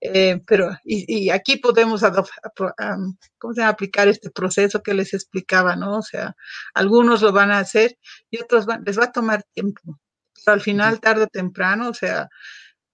Eh, 0.01 0.41
pero, 0.45 0.69
y, 0.83 1.29
aquí 1.29 1.57
podemos 1.57 2.01
¿cómo 3.37 3.53
se 3.53 3.63
aplicar 3.63 4.07
este 4.07 4.31
proceso 4.31 4.81
que 4.83 4.93
les 4.93 5.13
explicaba, 5.13 5.75
¿no? 5.75 5.99
O 5.99 6.01
sea, 6.01 6.35
algunos 6.73 7.21
lo 7.21 7.31
van 7.31 7.51
a 7.51 7.59
hacer 7.59 7.97
y 8.29 8.41
otros 8.41 8.65
les 8.85 8.99
va 8.99 9.05
a 9.05 9.11
tomar 9.11 9.43
tiempo. 9.53 9.99
Pero 10.45 10.55
al 10.55 10.61
final, 10.61 10.99
tarde 10.99 11.23
o 11.23 11.27
temprano, 11.27 11.89
o 11.89 11.93
sea, 11.93 12.27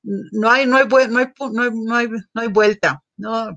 no 0.03 0.49
hay, 0.49 0.65
no 0.65 0.77
hay, 0.77 0.87
no 0.87 2.41
hay, 2.41 2.47
vuelta. 2.47 3.03
¿no? 3.17 3.55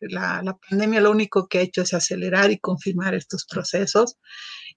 La, 0.00 0.42
pandemia 0.68 1.00
lo 1.00 1.10
único 1.10 1.46
que 1.46 1.58
ha 1.58 1.62
hecho 1.62 1.82
es 1.82 1.94
acelerar 1.94 2.50
y 2.50 2.58
confirmar 2.58 3.14
estos 3.14 3.46
procesos. 3.46 4.16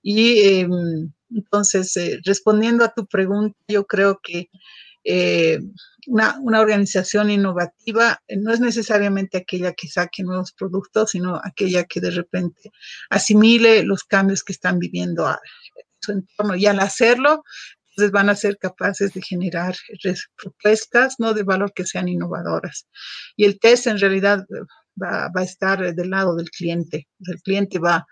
Y 0.02 0.42
em, 0.42 1.12
entonces, 1.32 1.96
eh, 1.98 2.20
respondiendo 2.24 2.84
a 2.84 2.94
tu 2.94 3.06
pregunta, 3.08 3.58
yo 3.68 3.86
creo 3.86 4.20
que 4.22 4.50
eh, 5.04 5.60
una, 6.08 6.38
organización 6.60 7.30
innovativa 7.32 8.22
eh, 8.28 8.38
no 8.38 8.54
es 8.54 8.60
necesariamente 8.60 9.38
aquella 9.38 9.74
que 9.74 9.88
saque 9.88 10.24
nuevos 10.24 10.52
productos, 10.54 11.12
sino 11.12 11.40
aquella 11.44 11.86
que 11.86 12.02
de 12.02 12.12
repente 12.12 12.72
asimile 13.10 13.84
los 13.84 14.04
cambios 14.04 14.44
que 14.44 14.54
están 14.54 14.80
viviendo 14.80 15.26
a 15.28 15.40
su 16.00 16.12
entorno. 16.12 16.56
Y 16.56 16.66
al 16.66 16.80
hacerlo, 16.80 17.44
entonces 18.00 18.12
van 18.14 18.30
a 18.30 18.36
ser 18.36 18.58
capaces 18.58 19.14
de 19.14 19.22
generar 19.22 19.76
propuestas 20.42 21.16
¿no? 21.20 21.34
de 21.34 21.44
valor 21.44 21.74
que 21.74 21.86
sean 21.86 22.08
innovadoras. 22.08 22.88
Y 23.36 23.44
el 23.44 23.60
test 23.60 23.88
en 23.88 24.00
realidad 24.00 24.46
va, 25.02 25.30
a 25.34 25.44
estar 25.44 25.94
del 25.94 26.10
lado 26.10 26.36
del 26.36 26.50
cliente. 26.50 27.10
El 27.26 27.42
cliente 27.42 27.78
va, 27.78 28.06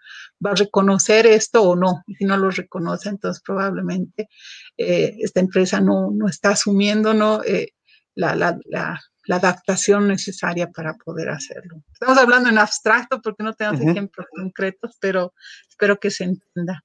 va 0.45 0.51
a 0.51 0.55
reconocer 0.55 1.25
esto 1.25 1.63
o 1.63 1.77
no. 1.77 2.03
Y 2.05 2.15
si 2.15 2.25
no 2.25 2.35
lo 2.35 2.51
reconoce, 2.51 3.07
entonces 3.07 3.41
probablemente 3.41 4.27
eh, 4.75 5.15
esta 5.19 5.39
empresa 5.39 5.79
no, 5.79 6.11
no, 6.11 6.27
está 6.27 6.49
asumiendo 6.49 7.13
¿no? 7.13 7.41
Eh, 7.45 7.69
la, 8.15 8.35
la, 8.35 8.59
la, 8.65 8.99
adaptación 9.29 10.07
necesaria 10.07 10.69
para 10.69 10.95
poder 10.95 11.29
hacerlo. 11.29 11.83
Estamos 11.91 12.17
hablando 12.17 12.49
en 12.49 12.57
abstracto 12.57 13.21
porque 13.21 13.43
no 13.43 13.53
tenemos 13.53 13.81
ejemplos 13.81 14.25
concretos, 14.33 14.97
pero 15.01 15.33
espero 15.69 15.97
que 15.99 16.11
se 16.11 16.23
entienda. 16.23 16.81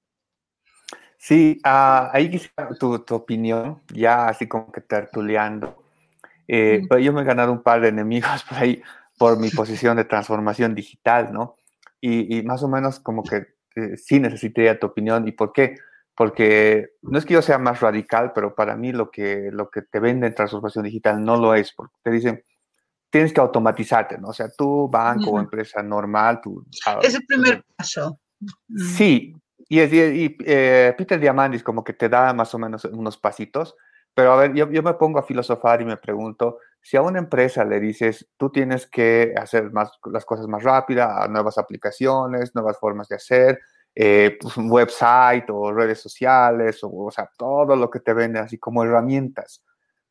Sí, 1.23 1.61
uh, 1.65 2.11
ahí 2.13 2.29
quisiera 2.29 2.69
tu, 2.81 2.99
tu, 2.99 3.15
opinión, 3.15 3.81
ya 3.95 4.27
así 4.27 4.49
como 4.49 4.73
que 4.73 4.81
tertuleando. 4.81 5.81
Eh, 6.49 6.83
pero 6.89 7.01
yo 7.01 7.13
me 7.13 7.21
he 7.21 7.25
ganado 7.25 7.53
un 7.53 7.63
par 7.63 7.81
de 7.81 7.91
enemigos 7.91 8.43
por 8.49 8.59
ahí 8.59 8.83
por 9.17 9.39
mi 9.39 9.49
posición 9.51 9.97
de 9.97 10.05
transformación 10.05 10.75
digital, 10.75 11.33
¿no? 11.33 11.59
Y, 12.01 12.39
y 12.39 12.43
más 12.43 12.65
o 12.65 12.69
menos 12.69 12.99
como 12.99 13.23
que 13.23 13.47
eh, 13.77 13.97
sí 13.97 14.19
necesitaría 14.19 14.81
tu 14.81 14.89
opinión. 14.89 15.29
¿Y 15.29 15.31
por 15.31 15.53
qué? 15.53 15.77
Porque 16.17 16.89
no 17.03 17.19
es 17.19 17.25
que 17.25 17.35
yo 17.35 17.43
sea 17.43 17.59
más 17.59 17.79
radical, 17.79 18.33
pero 18.35 18.57
para 18.57 18.75
mí 18.75 18.91
lo 18.91 19.13
que, 19.13 19.51
lo 19.53 19.71
que 19.71 19.83
te 19.83 20.01
vende 20.01 20.27
en 20.27 20.35
transformación 20.35 20.87
digital 20.87 21.25
no 21.25 21.37
lo 21.37 21.55
es, 21.55 21.73
porque 21.73 21.95
te 22.03 22.11
dicen, 22.11 22.43
tienes 23.11 23.33
que 23.33 23.41
automatizarte, 23.41 24.19
¿no? 24.19 24.31
O 24.31 24.33
sea, 24.33 24.49
tú, 24.51 24.89
banco 24.91 25.31
o 25.31 25.39
empresa 25.39 25.85
normal, 25.85 26.41
tú... 26.43 26.67
Es 27.01 27.15
el 27.15 27.25
primer 27.25 27.63
paso. 27.77 28.19
Sí, 28.97 29.37
y, 29.81 29.97
y 29.97 30.37
eh, 30.45 30.95
Peter 30.99 31.19
Diamandis 31.19 31.63
como 31.63 31.83
que 31.83 31.95
te 31.95 32.09
da 32.09 32.35
más 32.35 32.55
o 32.55 32.59
menos 32.59 32.85
unos 32.85 33.17
pasitos, 33.17 33.75
pero 34.15 34.33
a 34.33 34.37
ver, 34.37 34.53
yo, 34.53 34.71
yo, 34.71 34.83
me 34.83 34.93
pongo 34.95 35.19
a 35.19 35.23
filosofar 35.23 35.81
y 35.81 35.87
me 35.87 35.97
pregunto, 35.97 36.59
si 36.83 36.99
a 36.99 37.03
una 37.03 37.19
empresa 37.19 37.65
le 37.65 37.81
dices, 37.81 38.29
tú 38.37 38.51
tienes 38.51 38.87
que 38.87 39.33
hacer 39.35 39.73
más, 39.73 39.91
las 40.13 40.27
cosas 40.27 40.47
más 40.47 40.63
rápidas, 40.63 41.29
nuevas 41.31 41.57
aplicaciones, 41.57 42.55
nuevas 42.55 42.79
formas 42.79 43.09
de 43.09 43.17
hacer, 43.17 43.61
eh, 43.95 44.37
pues 44.39 44.59
un 44.59 44.71
website 44.71 45.49
o 45.49 45.73
redes 45.73 46.01
sociales, 46.01 46.85
o, 46.85 46.91
o, 46.93 47.11
sea, 47.11 47.31
todo 47.39 47.75
lo 47.75 47.89
que 47.89 48.01
te 48.01 48.13
vende 48.13 48.41
así 48.41 48.59
como 48.59 48.85
herramientas, 48.85 49.65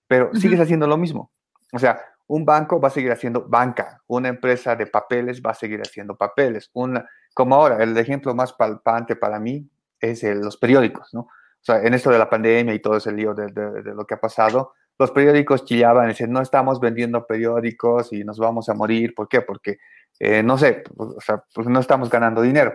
pero 0.07 0.33
sigues 0.33 0.59
haciendo 0.59 0.87
lo 0.87 0.97
mismo. 0.97 1.31
O 1.71 1.77
sea, 1.77 2.01
un 2.25 2.45
banco 2.45 2.81
va 2.81 2.87
a 2.87 2.91
seguir 2.91 3.11
haciendo 3.11 3.45
banca, 3.47 4.01
una 4.07 4.29
empresa 4.29 4.75
de 4.75 4.87
papeles 4.87 5.39
va 5.45 5.51
a 5.51 5.55
seguir 5.55 5.81
haciendo 5.81 6.15
papeles, 6.15 6.71
una 6.73 7.07
como 7.33 7.55
ahora, 7.55 7.81
el 7.83 7.97
ejemplo 7.97 8.35
más 8.35 8.53
palpante 8.53 9.15
para 9.15 9.39
mí 9.39 9.69
es 9.99 10.23
los 10.23 10.57
periódicos, 10.57 11.13
¿no? 11.13 11.21
O 11.21 11.63
sea, 11.63 11.83
en 11.83 11.93
esto 11.93 12.09
de 12.09 12.17
la 12.17 12.29
pandemia 12.29 12.73
y 12.73 12.79
todo 12.79 12.97
ese 12.97 13.11
lío 13.11 13.35
de, 13.35 13.51
lo 13.93 14.05
que 14.05 14.15
ha 14.15 14.19
pasado, 14.19 14.73
los 14.97 15.11
periódicos 15.11 15.63
chillaban 15.63 16.07
decían, 16.07 16.31
no 16.31 16.41
estamos 16.41 16.79
vendiendo 16.79 17.25
periódicos 17.25 18.11
y 18.13 18.23
nos 18.23 18.39
vamos 18.39 18.67
a 18.69 18.73
morir. 18.73 19.13
¿Por 19.13 19.27
qué? 19.27 19.41
Porque, 19.41 19.77
eh, 20.19 20.41
no 20.41 20.57
sé, 20.57 20.83
pues, 20.95 21.11
o 21.17 21.21
sea, 21.21 21.43
pues 21.53 21.67
no 21.67 21.79
estamos 21.79 22.09
ganando 22.09 22.41
dinero. 22.41 22.73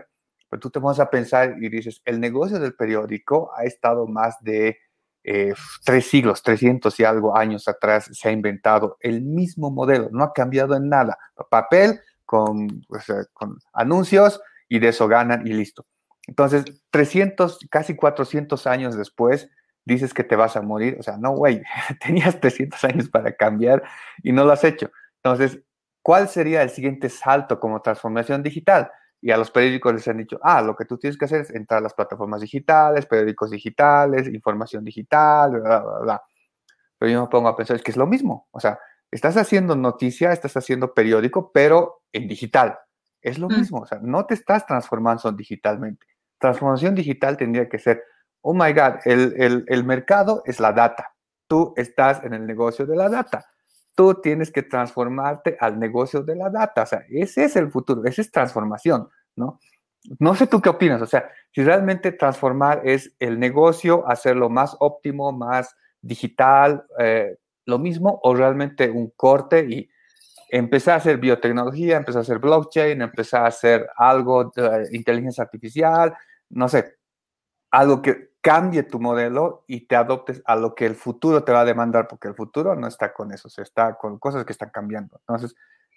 Pero 0.49 0.61
tú 0.61 0.71
te 0.71 0.79
vas 0.79 1.01
a 1.01 1.11
pensar 1.11 1.57
y 1.61 1.69
dices, 1.69 2.01
el 2.05 2.21
negocio 2.21 2.61
del 2.61 2.75
periódico 2.75 3.51
ha 3.57 3.65
estado 3.65 4.07
más 4.07 4.41
de 4.41 4.79
eh, 5.25 5.53
tres 5.85 6.09
siglos, 6.09 6.41
300 6.43 7.01
y 7.01 7.05
algo 7.05 7.37
años 7.37 7.67
atrás, 7.67 8.09
se 8.13 8.29
ha 8.29 8.33
inventado 8.33 8.97
el 9.01 9.23
mismo 9.23 9.73
modelo, 9.73 10.09
no 10.13 10.23
ha 10.23 10.33
cambiado 10.33 10.77
en 10.77 10.89
nada. 10.89 11.19
Papel, 11.51 12.01
con, 12.27 12.83
con 13.33 13.59
anuncios 13.73 14.41
y 14.69 14.79
de 14.79 14.89
eso 14.89 15.09
ganan 15.09 15.47
y 15.47 15.53
listo. 15.53 15.87
Entonces, 16.27 16.65
300, 16.91 17.61
casi 17.71 17.95
400 17.95 18.67
años 18.67 18.97
después, 18.97 19.49
dices 19.85 20.13
que 20.13 20.25
te 20.25 20.37
vas 20.37 20.57
a 20.57 20.63
morir. 20.63 20.97
O 21.01 21.03
sea, 21.03 21.17
no, 21.17 21.33
güey, 21.33 21.63
tenías 22.05 22.41
300 22.41 22.85
años 22.85 23.09
para 23.09 23.35
cambiar 23.37 23.83
y 24.23 24.33
no 24.33 24.45
lo 24.45 24.53
has 24.53 24.65
hecho. 24.65 24.91
Entonces, 25.23 25.61
¿cuál 26.03 26.29
sería 26.29 26.63
el 26.63 26.71
siguiente 26.71 27.09
salto 27.09 27.59
como 27.61 27.81
transformación 27.81 28.43
digital? 28.43 28.91
y 29.21 29.31
a 29.31 29.37
los 29.37 29.51
periódicos 29.51 29.95
les 29.95 30.09
han 30.09 30.19
dicho, 30.19 30.39
ah, 30.43 30.63
lo 30.63 30.77
que 30.77 30.85
tú 30.85 30.99
tienes 30.99 31.19
que 31.19 31.25
hacer 31.25 31.41
es 31.41 31.51
entrar 31.51 31.79
a 31.79 31.81
las 31.81 31.95
plataformas 31.95 32.41
digitales, 32.41 33.07
periódicos 33.07 33.51
digitales, 33.51 34.29
información 34.29 34.85
digital, 34.85 35.61
bla, 35.61 35.81
bla, 35.81 35.99
bla. 35.99 36.23
Pero 36.99 37.13
yo 37.13 37.23
me 37.23 37.29
pongo 37.29 37.49
a 37.49 37.57
pensar, 37.57 37.77
es 37.77 37.83
que 37.83 37.91
es 37.91 37.97
lo 37.97 38.07
mismo. 38.07 38.47
O 38.53 38.61
sea, 38.61 38.79
estás 39.11 39.37
haciendo 39.37 39.77
noticia, 39.77 40.33
estás 40.33 40.57
haciendo 40.57 40.95
periódico, 40.95 41.53
pero 41.53 42.03
en 42.13 42.29
digital. 42.29 42.79
Es 43.21 43.39
lo 43.39 43.49
mm. 43.49 43.57
mismo. 43.57 43.81
O 43.81 43.87
sea, 43.87 43.99
no 44.03 44.27
te 44.27 44.35
estás 44.35 44.67
transformando 44.67 45.33
digitalmente. 45.33 46.07
Transformación 46.39 46.95
digital 46.95 47.37
tendría 47.37 47.69
que 47.69 47.79
ser, 47.79 48.03
oh 48.43 48.55
my 48.55 48.73
God, 48.73 49.01
el, 49.05 49.35
el, 49.39 49.65
el 49.69 49.85
mercado 49.85 50.43
es 50.45 50.61
la 50.61 50.73
data. 50.73 51.15
Tú 51.49 51.73
estás 51.77 52.23
en 52.25 52.35
el 52.35 52.47
negocio 52.47 52.87
de 52.87 52.97
la 52.97 53.09
data 53.09 53.47
tú 53.97 54.21
tienes 54.21 54.53
que 54.53 54.63
transformarte 54.63 55.57
al 55.59 55.81
negocio 55.81 56.23
de 56.23 56.37
la 56.37 56.51
data. 56.51 56.83
O 56.83 56.87
sea, 56.87 57.05
ese 57.09 57.45
es 57.45 57.57
el 57.57 57.71
futuro, 57.73 58.05
esa 58.05 58.21
es 58.21 58.31
transformación, 58.31 59.09
¿no? 59.35 59.59
No 60.21 60.37
sé 60.37 60.47
tú 60.47 60.61
qué 60.61 60.69
opinas, 60.69 61.03
o 61.03 61.07
sea, 61.07 61.29
si 61.53 61.65
realmente 61.65 62.13
transformar 62.13 62.83
es 62.85 63.13
el 63.19 63.41
negocio, 63.41 64.07
hacerlo 64.07 64.49
más 64.49 64.77
óptimo, 64.79 65.33
más 65.33 65.75
digital, 66.01 66.85
eh, 67.01 67.39
lo 67.67 67.79
mismo, 67.79 68.21
o 68.23 68.35
realmente 68.35 68.91
un 68.91 69.11
corte 69.11 69.67
y 69.69 69.91
empezar 70.49 70.95
a 70.95 70.99
hacer 70.99 71.19
biotecnología, 71.19 71.97
empezar 71.97 72.21
a 72.21 72.23
hacer 72.23 72.39
blockchain, 72.39 73.03
empezar 73.03 73.45
a 73.45 73.49
hacer 73.49 73.89
algo 73.97 74.53
de 74.55 74.89
inteligencia 74.93 75.45
artificial, 75.45 76.17
no 76.49 76.69
sé, 76.69 76.97
algo 77.71 78.01
que 78.01 78.31
cambie 78.41 78.85
tu 78.85 79.01
modelo 79.01 79.65
y 79.67 79.89
te 79.89 79.97
adoptes 79.97 80.41
a 80.47 80.55
lo 80.55 80.75
que 80.75 80.87
el 80.87 80.95
futuro 80.95 81.43
te 81.43 81.53
va 81.53 81.63
a 81.63 81.65
demandar, 81.65 82.07
porque 82.07 82.29
el 82.29 82.35
futuro 82.35 82.77
no 82.77 82.87
está 82.87 83.13
con 83.13 83.33
eso, 83.33 83.49
se 83.49 83.63
está 83.63 83.97
con 83.97 84.19
cosas 84.19 84.45
que 84.45 84.53
están 84.53 84.71
cambiando. 84.71 85.17
Entonces, 85.19 85.57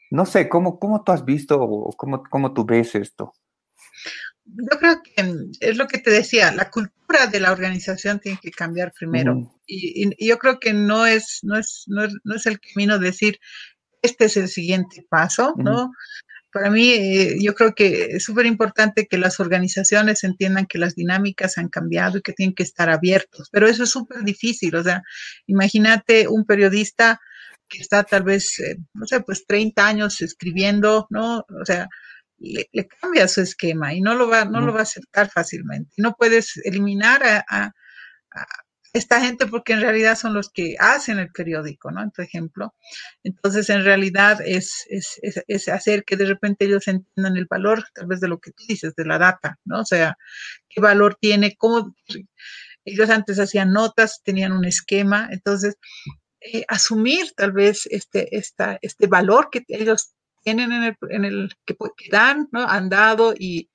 no 0.09 0.25
sé, 0.25 0.49
¿cómo, 0.49 0.79
cómo 0.79 1.03
tú 1.03 1.11
has 1.11 1.23
visto 1.23 1.61
o 1.61 1.91
cómo, 1.95 2.23
cómo 2.23 2.53
tú 2.53 2.65
ves 2.65 2.95
esto? 2.95 3.33
Yo 4.55 4.79
creo 4.79 5.01
que 5.03 5.13
es 5.59 5.77
lo 5.77 5.87
que 5.87 5.99
te 5.99 6.11
decía, 6.11 6.51
la 6.51 6.69
cultura 6.69 7.27
de 7.27 7.39
la 7.39 7.51
organización 7.51 8.19
tiene 8.19 8.39
que 8.41 8.51
cambiar 8.51 8.91
primero. 8.97 9.55
y, 9.65 10.09
y, 10.17 10.27
yo 10.27 10.37
creo 10.37 10.59
que 10.59 10.73
no 10.73 11.05
es, 11.05 11.39
no 11.43 11.57
es, 11.57 11.83
no 11.87 12.03
es, 12.03 12.13
no 12.23 12.35
es 12.35 12.45
el 12.45 12.59
camino 12.59 12.99
decir, 12.99 13.39
este 14.01 14.25
es 14.25 14.37
el 14.37 14.47
siguiente 14.47 15.05
paso, 15.09 15.53
¿no? 15.57 15.91
Para 16.51 16.71
mí, 16.71 16.89
eh, 16.89 17.37
yo 17.39 17.53
creo 17.53 17.75
que 17.75 18.15
es 18.15 18.23
súper 18.23 18.47
importante 18.47 19.05
que 19.07 19.19
las 19.19 19.39
organizaciones 19.39 20.23
entiendan 20.23 20.65
que 20.65 20.79
las 20.79 20.95
dinámicas 20.95 21.57
han 21.59 21.69
cambiado 21.69 22.17
y 22.17 22.21
que 22.21 22.33
tienen 22.33 22.55
que 22.55 22.63
estar 22.63 22.89
abiertos, 22.89 23.49
pero 23.51 23.67
eso 23.67 23.83
es 23.83 23.91
súper 23.91 24.23
difícil. 24.23 24.75
O 24.75 24.83
sea, 24.83 25.03
imagínate 25.45 26.27
un 26.27 26.45
periodista 26.45 27.19
que 27.67 27.79
está 27.79 28.03
tal 28.03 28.23
vez, 28.23 28.59
eh, 28.59 28.77
no 28.95 29.05
sé, 29.05 29.21
pues 29.21 29.45
30 29.45 29.85
años 29.85 30.21
escribiendo, 30.21 31.05
¿no? 31.11 31.45
O 31.61 31.65
sea, 31.65 31.87
le, 32.39 32.87
cambia 32.87 33.27
su 33.27 33.41
esquema 33.41 33.93
y 33.93 34.01
no 34.01 34.15
lo 34.15 34.27
va, 34.27 34.45
no 34.45 34.61
lo 34.61 34.73
va 34.73 34.79
a 34.79 34.83
aceptar 34.83 35.29
fácilmente. 35.29 35.93
No 35.97 36.15
puedes 36.17 36.57
eliminar 36.65 37.21
a 37.47 37.73
esta 38.93 39.21
gente 39.21 39.45
porque 39.45 39.73
en 39.73 39.81
realidad 39.81 40.17
son 40.17 40.33
los 40.33 40.49
que 40.49 40.75
hacen 40.79 41.19
el 41.19 41.31
periódico, 41.31 41.91
¿no? 41.91 42.09
Por 42.11 42.25
ejemplo. 42.25 42.73
Entonces, 43.23 43.69
en 43.69 43.83
realidad 43.83 44.39
es, 44.43 44.85
es, 44.89 45.19
es, 45.21 45.67
hacer 45.67 46.03
que 46.03 46.15
de 46.17 46.25
repente 46.25 46.65
ellos 46.65 46.87
entiendan 46.87 47.37
el 47.37 47.45
valor, 47.49 47.83
tal 47.93 48.07
vez 48.07 48.19
de 48.19 48.27
lo 48.27 48.39
que 48.39 48.51
tú 48.51 48.63
dices, 48.67 48.95
de 48.95 49.05
la 49.05 49.17
data, 49.19 49.59
¿no? 49.65 49.81
O 49.81 49.85
sea, 49.85 50.17
qué 50.69 50.81
valor 50.81 51.17
tiene, 51.19 51.55
cómo 51.55 51.93
ellos 52.85 53.09
antes 53.09 53.39
hacían 53.39 53.73
notas, 53.73 54.21
tenían 54.23 54.51
un 54.51 54.65
esquema, 54.65 55.29
entonces, 55.31 55.77
eh, 56.41 56.63
asumir 56.67 57.33
tal 57.35 57.51
vez 57.51 57.87
este, 57.91 58.37
esta, 58.37 58.79
este 58.81 59.07
valor 59.07 59.49
que 59.51 59.63
ellos 59.67 60.13
tienen 60.49 60.71
en 60.71 60.83
el, 60.83 60.95
en 61.09 61.25
el 61.25 61.53
que, 61.65 61.75
dan, 62.11 62.47
¿no? 62.51 62.63
Han 62.63 62.89
dado 62.89 63.33
y, 63.37 63.69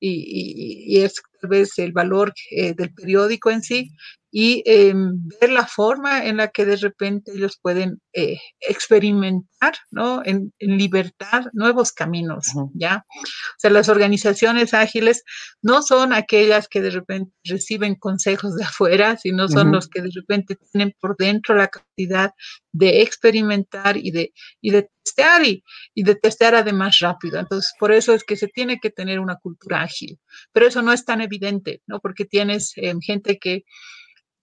y, 0.00 0.94
y, 0.96 1.00
es 1.00 1.14
tal 1.40 1.50
vez 1.50 1.78
el 1.78 1.92
valor 1.92 2.32
eh, 2.50 2.72
del 2.74 2.94
periódico 2.94 3.50
en 3.50 3.62
sí, 3.62 3.90
y 4.30 4.62
em, 4.66 5.28
ver 5.40 5.50
la 5.50 5.66
forma 5.66 6.24
en 6.24 6.38
la 6.38 6.48
que 6.48 6.64
de 6.64 6.76
repente 6.76 7.30
ellos 7.32 7.56
pueden 7.62 8.00
eh, 8.14 8.38
experimentar, 8.58 9.74
¿no? 9.92 10.22
En, 10.24 10.52
libertad 10.58 11.44
nuevos 11.52 11.92
caminos, 11.92 12.46
¿ya? 12.72 13.04
O 13.16 13.58
sea, 13.58 13.70
las 13.70 13.88
organizaciones 13.88 14.74
ágiles 14.74 15.22
no 15.62 15.82
son 15.82 16.12
aquellas 16.12 16.66
que 16.66 16.80
de 16.80 16.90
repente 16.90 17.32
reciben 17.44 17.94
consejos 17.94 18.56
de 18.56 18.64
afuera, 18.64 19.16
sino 19.18 19.46
son 19.46 19.70
los 19.70 19.88
que 19.88 20.02
de 20.02 20.10
repente 20.12 20.56
tienen 20.72 20.94
por 20.98 21.16
dentro 21.16 21.54
la 21.54 21.68
capacidad 21.68 22.32
de 22.72 23.02
experimentar 23.02 23.96
y 23.98 24.10
de, 24.10 24.32
y 24.60 24.70
de 24.70 24.88
testear 25.04 25.44
y, 25.44 25.62
y 25.94 26.02
de 26.02 26.14
testear 26.14 26.54
además 26.54 26.98
rápido. 27.00 27.38
Entonces, 27.38 27.72
por 27.78 27.92
eso 27.92 28.14
es 28.14 28.24
que 28.24 28.36
se 28.36 28.48
tiene 28.48 28.80
que 28.80 28.90
tener 28.90 29.20
una 29.20 29.36
cultura 29.36 29.82
ágil, 29.82 30.18
pero 30.52 30.66
eso 30.66 30.82
no 30.82 30.92
es 30.92 31.04
tan 31.04 31.20
evidente, 31.20 31.82
¿no? 31.86 32.00
Porque 32.00 32.24
tienes 32.24 32.72
em, 32.76 33.00
gente 33.00 33.38
que 33.38 33.64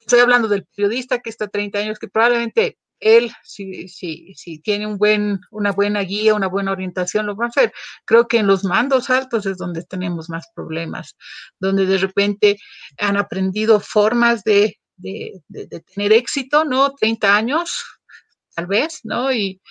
Estoy 0.02 0.20
hablando 0.20 0.48
del 0.48 0.66
periodista 0.66 1.20
que 1.20 1.30
está 1.30 1.48
30 1.48 1.80
años, 1.80 2.00
que 2.00 2.08
probablemente 2.08 2.78
él, 3.00 3.32
si, 3.44 3.88
si, 3.88 4.34
si 4.36 4.60
tiene 4.60 4.88
un 4.88 4.98
buen, 4.98 5.40
una 5.52 5.72
buena 5.72 6.02
guía, 6.02 6.34
una 6.34 6.48
buena 6.48 6.72
orientación, 6.72 7.26
lo 7.28 7.36
va 7.36 7.46
a 7.46 7.50
hacer. 7.50 7.72
Creo 8.06 8.28
que 8.28 8.40
en 8.40 8.48
los 8.48 8.64
mandos 8.64 9.10
altos 9.10 9.46
es 9.46 9.58
donde 9.58 9.84
tenemos 9.84 10.30
más 10.30 10.48
problemas, 10.56 11.16
donde 11.60 11.86
de 11.86 11.98
repente 11.98 12.58
han 12.98 13.16
aprendido 13.16 13.80
formas 13.80 14.44
de, 14.44 14.80
de, 14.98 15.42
de, 15.48 15.80
tener 15.80 16.14
éxito, 16.14 16.66
¿no? 16.66 16.94
30 16.94 17.36
años, 17.36 17.84
tal 18.56 18.68
vez, 18.68 19.02
¿no? 19.04 19.32
Y, 19.32 19.62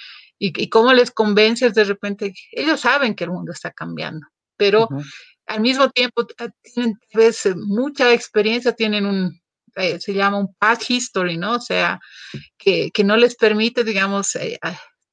y, 0.42 0.68
cómo 0.70 0.92
les 0.94 1.10
convences 1.10 1.74
de 1.74 1.84
repente, 1.84 2.34
ellos 2.50 2.80
saben 2.80 3.14
que 3.14 3.24
el 3.24 3.30
mundo 3.30 3.52
está 3.52 3.70
cambiando, 3.70 4.26
pero 4.56 4.88
al 5.46 5.60
mismo 5.60 5.90
tiempo 5.90 6.26
tienen 6.62 6.98
vez 7.12 7.46
mucha 7.56 8.12
experiencia, 8.12 8.72
tienen 8.72 9.04
un, 9.04 9.38
eh, 9.76 10.00
se 10.00 10.14
llama 10.14 10.38
un 10.38 10.54
path 10.54 10.88
history, 10.88 11.36
¿no? 11.36 11.56
O 11.56 11.60
sea, 11.60 12.00
que, 12.56 12.90
que 12.90 13.04
no 13.04 13.16
les 13.18 13.36
permite, 13.36 13.84
digamos, 13.84 14.34
eh, 14.36 14.58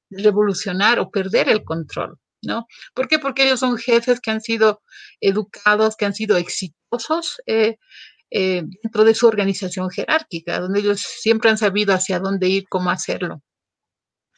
revolucionar 0.08 0.98
o 0.98 1.10
perder 1.10 1.50
el 1.50 1.62
control, 1.62 2.18
¿no? 2.42 2.66
¿Por 2.94 3.06
qué? 3.06 3.18
Porque 3.18 3.44
ellos 3.44 3.60
son 3.60 3.76
jefes 3.76 4.20
que 4.20 4.30
han 4.30 4.40
sido 4.40 4.80
educados, 5.20 5.94
que 5.96 6.06
han 6.06 6.14
sido 6.14 6.38
exitosos 6.38 7.42
eh, 7.46 7.76
dentro 8.30 9.04
de 9.04 9.14
su 9.14 9.26
organización 9.26 9.90
jerárquica, 9.90 10.58
donde 10.60 10.80
ellos 10.80 11.00
siempre 11.00 11.50
han 11.50 11.58
sabido 11.58 11.92
hacia 11.92 12.18
dónde 12.18 12.48
ir, 12.48 12.64
cómo 12.70 12.90
hacerlo. 12.90 13.42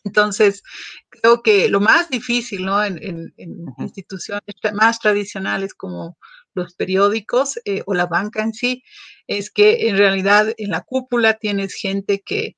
Entonces, 0.04 0.62
creo 1.10 1.42
que 1.42 1.68
lo 1.68 1.80
más 1.80 2.08
difícil, 2.10 2.64
¿no? 2.64 2.82
En, 2.82 2.98
en, 3.02 3.32
en 3.36 3.66
instituciones 3.78 4.42
más 4.74 4.98
tradicionales 4.98 5.74
como 5.74 6.16
los 6.54 6.74
periódicos 6.74 7.58
eh, 7.64 7.82
o 7.86 7.94
la 7.94 8.06
banca 8.06 8.42
en 8.42 8.52
sí, 8.52 8.82
es 9.26 9.50
que 9.50 9.88
en 9.88 9.96
realidad 9.96 10.52
en 10.56 10.70
la 10.70 10.82
cúpula 10.82 11.34
tienes 11.34 11.74
gente 11.74 12.22
que, 12.24 12.56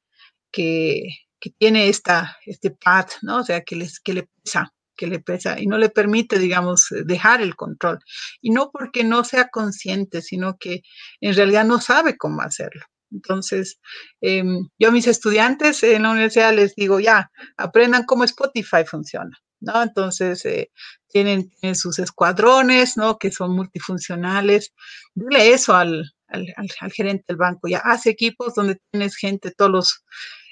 que, 0.50 1.02
que 1.40 1.50
tiene 1.58 1.88
esta, 1.88 2.38
este 2.46 2.70
pad, 2.70 3.06
¿no? 3.22 3.38
O 3.38 3.44
sea, 3.44 3.62
que, 3.62 3.76
les, 3.76 4.00
que 4.00 4.14
le 4.14 4.28
pesa, 4.42 4.72
que 4.96 5.06
le 5.06 5.20
pesa 5.20 5.60
y 5.60 5.66
no 5.66 5.78
le 5.78 5.90
permite, 5.90 6.38
digamos, 6.38 6.86
dejar 7.04 7.42
el 7.42 7.56
control. 7.56 7.98
Y 8.40 8.50
no 8.50 8.70
porque 8.72 9.04
no 9.04 9.24
sea 9.24 9.48
consciente, 9.48 10.22
sino 10.22 10.56
que 10.58 10.82
en 11.20 11.34
realidad 11.34 11.64
no 11.64 11.80
sabe 11.80 12.16
cómo 12.16 12.42
hacerlo. 12.42 12.82
Entonces, 13.12 13.78
eh, 14.20 14.42
yo 14.78 14.88
a 14.88 14.92
mis 14.92 15.06
estudiantes 15.06 15.82
en 15.82 16.02
la 16.02 16.10
universidad 16.10 16.54
les 16.54 16.74
digo, 16.74 17.00
ya, 17.00 17.30
aprendan 17.56 18.04
cómo 18.04 18.24
Spotify 18.24 18.84
funciona. 18.86 19.38
¿no? 19.62 19.82
Entonces, 19.82 20.44
eh, 20.44 20.70
tienen, 21.08 21.50
sus 21.74 21.98
escuadrones, 21.98 22.96
¿no? 22.96 23.18
Que 23.18 23.30
son 23.30 23.54
multifuncionales. 23.54 24.72
Dile 25.14 25.52
eso 25.52 25.74
al, 25.74 26.12
al, 26.28 26.46
al, 26.56 26.92
gerente 26.92 27.24
del 27.28 27.36
banco, 27.36 27.68
ya 27.68 27.78
hace 27.78 28.10
equipos 28.10 28.54
donde 28.54 28.78
tienes 28.90 29.16
gente, 29.16 29.52
todos 29.56 29.70
los, 29.70 30.04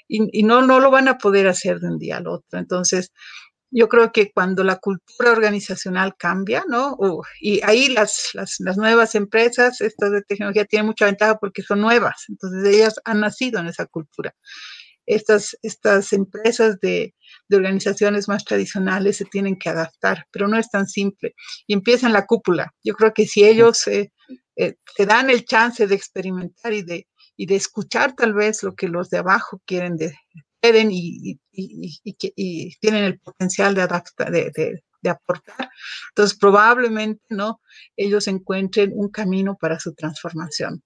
y, 0.07 0.39
y, 0.39 0.43
no, 0.43 0.61
no 0.61 0.79
lo 0.79 0.91
van 0.91 1.07
a 1.07 1.17
poder 1.17 1.47
hacer 1.47 1.79
de 1.79 1.87
un 1.87 1.97
día 1.99 2.17
al 2.17 2.27
otro. 2.27 2.59
Entonces, 2.59 3.11
yo 3.71 3.87
creo 3.89 4.11
que 4.11 4.31
cuando 4.31 4.63
la 4.63 4.77
cultura 4.77 5.31
organizacional 5.31 6.15
cambia, 6.17 6.63
¿no? 6.67 6.97
y 7.39 7.61
ahí 7.63 7.87
las, 7.87 8.31
las, 8.33 8.57
las, 8.59 8.77
nuevas 8.77 9.15
empresas, 9.15 9.81
estas 9.81 10.11
de 10.11 10.21
tecnología, 10.21 10.65
tienen 10.65 10.87
mucha 10.87 11.05
ventaja 11.05 11.37
porque 11.37 11.63
son 11.63 11.81
nuevas, 11.81 12.25
entonces 12.27 12.75
ellas 12.75 12.95
han 13.05 13.21
nacido 13.21 13.59
en 13.59 13.67
esa 13.67 13.85
cultura 13.85 14.35
estas, 15.05 15.57
estas 15.61 16.13
empresas 16.13 16.79
de, 16.79 17.13
de, 17.49 17.57
organizaciones 17.57 18.27
más 18.27 18.45
tradicionales 18.45 19.17
se 19.17 19.25
tienen 19.25 19.57
que 19.57 19.69
adaptar, 19.69 20.25
pero 20.31 20.47
no 20.47 20.57
es 20.57 20.69
tan 20.69 20.87
simple. 20.87 21.33
Y 21.67 21.73
empieza 21.73 22.07
en 22.07 22.13
la 22.13 22.25
cúpula. 22.25 22.73
Yo 22.83 22.93
creo 22.93 23.13
que 23.13 23.25
si 23.27 23.43
ellos 23.43 23.87
eh, 23.87 24.11
eh, 24.55 24.75
te 24.95 25.05
dan 25.05 25.29
el 25.29 25.45
chance 25.45 25.87
de 25.87 25.95
experimentar 25.95 26.73
y 26.73 26.83
de, 26.83 27.07
y 27.35 27.45
de 27.45 27.55
escuchar 27.55 28.13
tal 28.15 28.33
vez 28.33 28.63
lo 28.63 28.75
que 28.75 28.87
los 28.87 29.09
de 29.09 29.17
abajo 29.17 29.61
quieren 29.65 29.97
de, 29.97 30.13
pueden 30.61 30.91
y, 30.91 31.39
y, 31.51 31.99
y, 32.03 32.15
y, 32.35 32.75
tienen 32.79 33.03
el 33.03 33.19
potencial 33.19 33.75
de, 33.75 33.81
adaptar, 33.81 34.31
de, 34.31 34.51
de, 34.55 34.83
de, 35.01 35.09
aportar, 35.09 35.69
entonces 36.09 36.37
probablemente 36.37 37.23
no 37.29 37.61
ellos 37.95 38.27
encuentren 38.27 38.91
un 38.93 39.09
camino 39.09 39.57
para 39.59 39.79
su 39.79 39.93
transformación. 39.93 40.83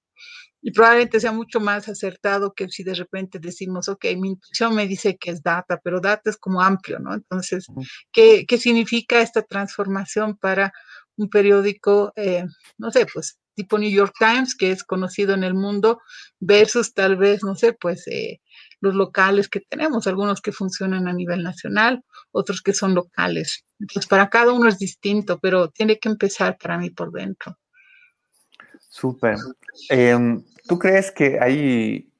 Y 0.61 0.71
probablemente 0.71 1.19
sea 1.19 1.31
mucho 1.31 1.59
más 1.59 1.87
acertado 1.87 2.53
que 2.55 2.67
si 2.69 2.83
de 2.83 2.95
repente 2.95 3.37
decimos, 3.37 3.87
ok, 3.87 4.05
mi 4.17 4.29
intuición 4.29 4.73
me 4.73 4.87
dice 4.87 5.15
que 5.15 5.29
es 5.29 5.43
data, 5.43 5.79
pero 5.83 6.01
data 6.01 6.27
es 6.27 6.37
como 6.37 6.59
amplio, 6.59 6.97
¿no? 6.97 7.13
Entonces, 7.13 7.67
¿qué, 8.11 8.45
qué 8.47 8.57
significa 8.57 9.21
esta 9.21 9.43
transformación 9.43 10.37
para 10.37 10.73
un 11.17 11.29
periódico, 11.29 12.11
eh, 12.15 12.45
no 12.79 12.89
sé, 12.89 13.05
pues 13.13 13.37
tipo 13.55 13.77
New 13.77 13.89
York 13.89 14.13
Times, 14.19 14.55
que 14.55 14.71
es 14.71 14.83
conocido 14.83 15.33
en 15.33 15.43
el 15.43 15.53
mundo, 15.53 16.01
versus 16.39 16.93
tal 16.93 17.15
vez, 17.15 17.43
no 17.43 17.55
sé, 17.55 17.73
pues 17.73 18.07
eh, 18.07 18.41
los 18.85 18.95
locales 18.95 19.49
que 19.49 19.61
tenemos, 19.61 20.07
algunos 20.07 20.41
que 20.41 20.51
funcionan 20.51 21.07
a 21.07 21.13
nivel 21.13 21.43
nacional, 21.43 22.03
otros 22.31 22.61
que 22.61 22.73
son 22.73 22.93
locales. 22.93 23.65
Entonces, 23.79 24.07
para 24.07 24.29
cada 24.29 24.53
uno 24.53 24.69
es 24.69 24.77
distinto, 24.77 25.39
pero 25.39 25.69
tiene 25.69 25.99
que 25.99 26.09
empezar 26.09 26.57
para 26.57 26.77
mí 26.77 26.91
por 26.91 27.11
dentro. 27.11 27.57
Súper. 28.79 29.37
Em, 29.89 30.43
¿Tú 30.67 30.79
crees 30.79 31.11
que 31.11 31.39
hay, 31.39 32.11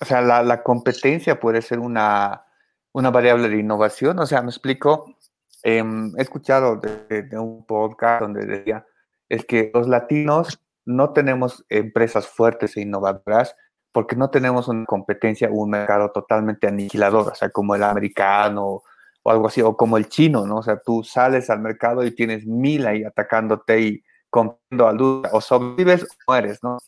o 0.00 0.04
sea, 0.04 0.20
la, 0.20 0.62
competencia 0.62 1.40
puede 1.40 1.62
ser 1.62 1.78
una, 1.78 2.44
variable 2.92 3.48
de 3.48 3.58
innovación? 3.58 4.18
O 4.18 4.26
sea, 4.26 4.42
me 4.42 4.50
explico, 4.50 5.16
em, 5.62 6.12
he 6.18 6.22
escuchado 6.22 6.76
de, 6.76 7.38
un 7.38 7.64
podcast 7.64 8.22
donde 8.22 8.44
decía, 8.44 8.86
es 9.28 9.44
que 9.44 9.70
los 9.72 9.88
latinos 9.88 10.60
no 10.84 11.12
tenemos 11.12 11.64
empresas 11.68 12.26
fuertes 12.26 12.76
e 12.76 12.82
innovadoras 12.82 13.54
porque 13.92 14.16
no 14.16 14.30
tenemos 14.30 14.68
una 14.68 14.86
competencia 14.86 15.48
un 15.50 15.70
mercado 15.70 16.10
totalmente 16.10 16.66
aniquilador, 16.66 17.32
o 17.32 17.34
sea, 17.34 17.50
como 17.50 17.74
el 17.74 17.82
americano 17.82 18.82
o 19.22 19.30
algo 19.30 19.46
así, 19.46 19.62
o 19.62 19.76
como 19.76 19.98
el 19.98 20.08
chino, 20.08 20.46
¿no? 20.46 20.56
O 20.56 20.62
sea, 20.62 20.80
tú 20.80 21.04
sales 21.04 21.48
al 21.50 21.60
mercado 21.60 22.04
y 22.04 22.10
tienes 22.10 22.46
mil 22.46 22.86
ahí 22.86 23.04
atacándote 23.04 23.80
y 23.80 24.04
comprando 24.30 24.88
a 24.88 24.92
luz, 24.92 25.28
o 25.30 25.40
sobrevives 25.40 26.04
o 26.04 26.06
mueres, 26.26 26.58
¿no? 26.62 26.78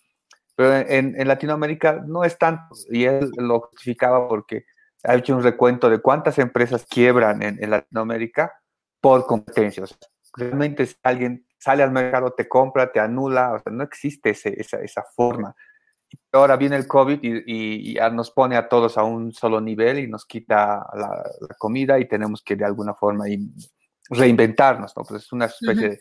Pero 0.57 0.75
en, 0.75 1.29
Latinoamérica 1.29 2.03
no 2.07 2.25
es 2.25 2.39
tanto, 2.39 2.75
y 2.91 3.05
él 3.05 3.31
lo 3.37 3.61
justificaba 3.61 4.27
porque 4.29 4.65
ha 5.03 5.15
hecho 5.15 5.37
un 5.37 5.43
recuento 5.43 5.91
de 5.91 5.99
cuántas 5.99 6.39
empresas 6.39 6.87
quiebran 6.87 7.43
en, 7.43 7.71
Latinoamérica 7.71 8.53
por 9.01 9.27
competencia. 9.27 9.83
O 9.85 9.87
sea, 9.87 9.99
realmente 10.37 10.87
si 10.87 10.97
alguien 11.03 11.47
sale 11.59 11.83
al 11.83 11.93
mercado, 11.93 12.33
te 12.33 12.49
compra, 12.49 12.91
te 12.91 13.01
anula, 13.01 13.53
o 13.53 13.59
sea, 13.59 13.73
no 13.73 13.85
existe 13.85 14.31
esa, 14.31 14.79
esa 14.79 15.05
forma. 15.15 15.55
Ahora 16.33 16.57
viene 16.57 16.77
el 16.77 16.87
COVID 16.87 17.21
y, 17.23 17.97
nos 18.13 18.31
pone 18.31 18.57
a 18.57 18.69
todos 18.69 18.99
a 18.99 19.05
un 19.05 19.33
solo 19.33 19.61
nivel 19.61 19.99
y 19.99 20.09
nos 20.09 20.25
quita 20.27 20.87
la, 20.95 21.25
comida 21.59 21.99
y 21.99 22.09
tenemos 22.09 22.43
que 22.43 22.57
de 22.57 22.65
alguna 22.65 22.95
forma 22.95 23.25
reinventarnos, 24.11 24.97
¿no? 24.97 25.05
Pues 25.05 25.25
es 25.25 25.33
una 25.33 25.47
especie 25.47 25.91
de, 25.91 26.01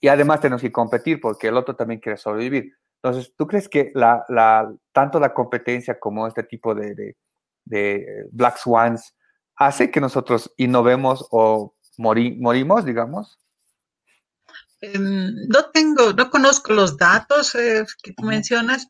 Y 0.00 0.08
además 0.08 0.40
tenemos 0.40 0.62
que 0.62 0.72
competir 0.72 1.20
porque 1.20 1.48
el 1.48 1.56
otro 1.56 1.76
también 1.76 2.00
quiere 2.00 2.18
sobrevivir. 2.18 2.72
Entonces, 3.02 3.32
¿tú 3.36 3.46
crees 3.46 3.68
que 3.68 3.92
la, 3.94 4.24
la, 4.28 4.70
tanto 4.92 5.18
la 5.18 5.32
competencia 5.32 5.98
como 5.98 6.26
este 6.26 6.42
tipo 6.42 6.74
de, 6.74 7.16
de, 7.64 8.26
Black 8.30 8.58
Swans 8.58 9.14
hace 9.56 9.90
que 9.90 10.00
nosotros 10.00 10.52
innovemos 10.58 11.26
o 11.30 11.74
morimos, 11.96 12.84
digamos? 12.84 13.38
Em, 14.82 15.34
no 15.48 15.70
tengo, 15.72 16.12
no 16.12 16.30
conozco 16.30 16.72
los 16.72 16.96
datos 16.96 17.54
eh, 17.54 17.84
que 18.02 18.12
tú 18.12 18.24
mencionas, 18.24 18.88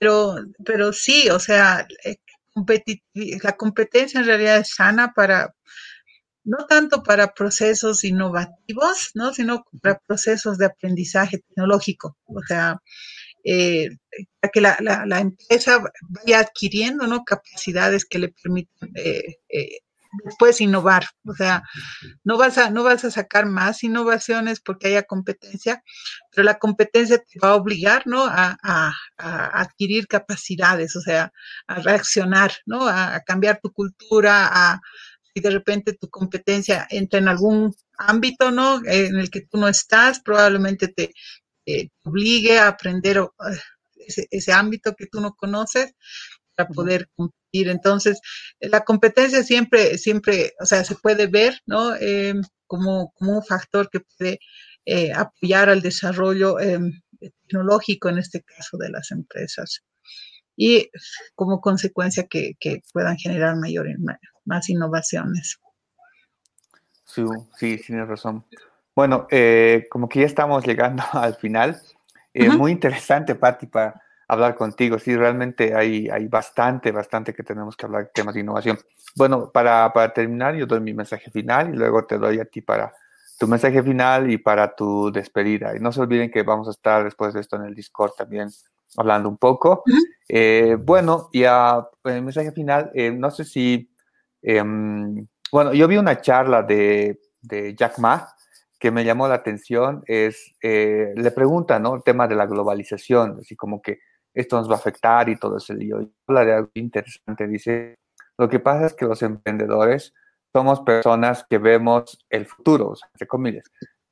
pero, 0.00 0.36
pero 0.64 0.92
sí, 0.94 1.28
o 1.28 1.38
sea, 1.38 1.86
eh, 2.04 2.16
la 3.42 3.52
competencia 3.52 4.18
en 4.18 4.26
realidad 4.26 4.56
es 4.56 4.74
sana 4.74 5.12
para, 5.14 5.54
no 6.42 6.66
tanto 6.66 7.02
para 7.02 7.34
procesos 7.34 8.02
innovativos, 8.04 9.10
¿no? 9.14 9.34
sino 9.34 9.64
para 9.82 10.00
procesos 10.06 10.56
de 10.56 10.66
aprendizaje 10.66 11.38
tecnológico. 11.38 12.16
O 12.24 12.40
sea, 12.48 12.80
eh, 13.44 13.90
que 14.52 14.60
la, 14.62 14.78
la, 14.80 15.20
empresa 15.20 15.82
vaya 16.08 16.40
adquiriendo 16.40 17.06
¿no? 17.06 17.22
capacidades 17.24 18.06
que 18.06 18.18
le 18.18 18.28
permitan 18.30 18.90
eh, 18.94 19.36
eh, 19.50 19.80
después 20.24 20.60
innovar. 20.60 21.06
O 21.24 21.34
sea, 21.34 21.62
no 22.24 22.38
vas, 22.38 22.58
a, 22.58 22.70
no 22.70 22.82
vas 22.82 23.04
a 23.04 23.10
sacar 23.10 23.46
más 23.46 23.82
innovaciones 23.84 24.60
porque 24.60 24.88
haya 24.88 25.02
competencia, 25.04 25.82
pero 26.30 26.44
la 26.44 26.58
competencia 26.58 27.18
te 27.18 27.38
va 27.42 27.50
a 27.50 27.56
obligar 27.56 28.06
¿no? 28.06 28.24
a, 28.24 28.92
adquirir 29.16 30.06
capacidades, 30.06 30.96
o 30.96 31.00
sea, 31.00 31.32
a 31.66 31.74
reaccionar, 31.76 32.52
¿no? 32.66 32.86
a, 32.86 33.20
cambiar 33.26 33.60
tu 33.62 33.72
cultura, 33.72 34.48
a 34.50 34.80
si 35.32 35.40
de 35.40 35.50
repente 35.50 35.92
tu 35.92 36.08
competencia 36.08 36.86
entra 36.90 37.20
en 37.20 37.28
algún 37.28 37.72
ámbito, 37.96 38.50
¿no? 38.50 38.80
En 38.84 39.16
el 39.16 39.30
que 39.30 39.42
tú 39.42 39.58
no 39.58 39.68
estás, 39.68 40.20
probablemente 40.20 40.88
te, 40.88 41.12
te 41.64 41.92
obligue 42.02 42.58
a 42.58 42.68
aprender 42.68 43.18
eh, 43.18 44.26
ese, 44.30 44.52
ámbito 44.52 44.94
que 44.96 45.06
tú 45.06 45.20
no 45.20 45.34
conoces 45.34 45.94
para 46.60 46.68
poder 46.68 47.08
competir. 47.16 47.68
Entonces, 47.68 48.20
la 48.60 48.80
competencia 48.80 49.42
siempre, 49.42 49.98
siempre, 49.98 50.52
o 50.60 50.66
sea, 50.66 50.84
se 50.84 50.94
puede 50.94 51.26
ver, 51.26 51.58
¿no? 51.66 51.94
Em, 51.96 52.42
como, 52.66 53.12
como 53.12 53.38
un 53.38 53.44
factor 53.44 53.88
que 53.90 54.00
puede 54.00 54.38
eh, 54.84 55.12
apoyar 55.12 55.68
al 55.68 55.82
desarrollo 55.82 56.58
em, 56.60 56.92
tecnológico, 57.18 58.08
en 58.08 58.18
este 58.18 58.42
caso 58.42 58.76
de 58.78 58.90
las 58.90 59.10
empresas. 59.10 59.84
Y 60.56 60.90
como 61.34 61.60
consecuencia 61.60 62.26
que, 62.28 62.54
puedan 62.92 63.16
generar 63.16 63.56
mayor, 63.56 63.86
más 64.44 64.68
innovaciones. 64.68 65.58
Sí, 67.04 67.22
sí, 67.56 67.80
tienes 67.84 68.06
razón. 68.06 68.44
Bueno, 68.94 69.26
eh, 69.30 69.86
como 69.90 70.08
que 70.08 70.20
ya 70.20 70.26
estamos 70.26 70.64
llegando 70.66 71.02
al 71.12 71.34
final. 71.36 71.80
Eh, 72.32 72.48
muy 72.50 72.70
interesante, 72.72 73.34
Patti, 73.34 73.66
para 73.66 74.00
hablar 74.30 74.54
contigo. 74.54 74.98
Sí, 74.98 75.16
realmente 75.16 75.74
hay, 75.74 76.08
hay 76.08 76.28
bastante, 76.28 76.92
bastante 76.92 77.34
que 77.34 77.42
tenemos 77.42 77.76
que 77.76 77.86
hablar 77.86 78.04
de 78.04 78.10
temas 78.14 78.34
de 78.34 78.40
innovación. 78.40 78.78
Bueno, 79.16 79.50
para, 79.50 79.92
para 79.92 80.12
terminar, 80.12 80.54
yo 80.54 80.66
doy 80.66 80.80
mi 80.80 80.94
mensaje 80.94 81.32
final 81.32 81.74
y 81.74 81.76
luego 81.76 82.06
te 82.06 82.16
doy 82.16 82.38
a 82.38 82.44
ti 82.44 82.60
para 82.60 82.94
tu 83.38 83.48
mensaje 83.48 83.82
final 83.82 84.30
y 84.30 84.38
para 84.38 84.72
tu 84.76 85.10
despedida. 85.10 85.76
Y 85.76 85.80
no 85.80 85.90
se 85.90 86.00
olviden 86.00 86.30
que 86.30 86.44
vamos 86.44 86.68
a 86.68 86.70
estar 86.70 87.02
después 87.02 87.34
de 87.34 87.40
esto 87.40 87.56
en 87.56 87.64
el 87.64 87.74
Discord 87.74 88.12
también 88.16 88.48
hablando 88.96 89.28
un 89.28 89.36
poco. 89.36 89.82
Eh, 90.28 90.76
bueno, 90.78 91.28
y 91.32 91.42
a, 91.42 91.84
el 92.04 92.22
mensaje 92.22 92.52
final, 92.52 92.92
no 93.14 93.32
sé 93.32 93.44
si, 93.44 93.92
em, 94.42 95.26
bueno, 95.50 95.72
yo 95.72 95.88
vi 95.88 95.96
una 95.96 96.20
charla 96.20 96.62
de, 96.62 97.20
de 97.42 97.74
Jack 97.74 97.98
Ma 97.98 98.28
que 98.78 98.92
me 98.92 99.04
llamó 99.04 99.26
la 99.26 99.34
atención 99.34 100.04
es, 100.06 100.54
eh, 100.62 101.12
le 101.16 101.30
pregunta, 101.32 101.80
¿no? 101.80 101.96
El 101.96 102.04
tema 102.04 102.28
de 102.28 102.36
la 102.36 102.46
globalización, 102.46 103.38
así 103.40 103.56
como 103.56 103.82
que 103.82 103.98
esto 104.34 104.56
nos 104.56 104.68
va 104.68 104.74
a 104.74 104.78
afectar 104.78 105.28
y 105.28 105.36
todo 105.36 105.56
ese 105.56 105.74
lío. 105.74 106.00
Y 106.00 106.12
habla 106.26 106.44
de 106.44 106.54
algo 106.54 106.70
interesante, 106.74 107.46
dice, 107.46 107.96
lo 108.38 108.48
que 108.48 108.60
pasa 108.60 108.86
es 108.86 108.94
que 108.94 109.04
los 109.04 109.22
emprendedores 109.22 110.14
somos 110.52 110.80
personas 110.80 111.44
que 111.48 111.58
vemos 111.58 112.18
el 112.28 112.46
futuro, 112.46 112.90
o 112.90 112.96
sea, 112.96 113.08
entre 113.12 113.26
comillas. 113.26 113.64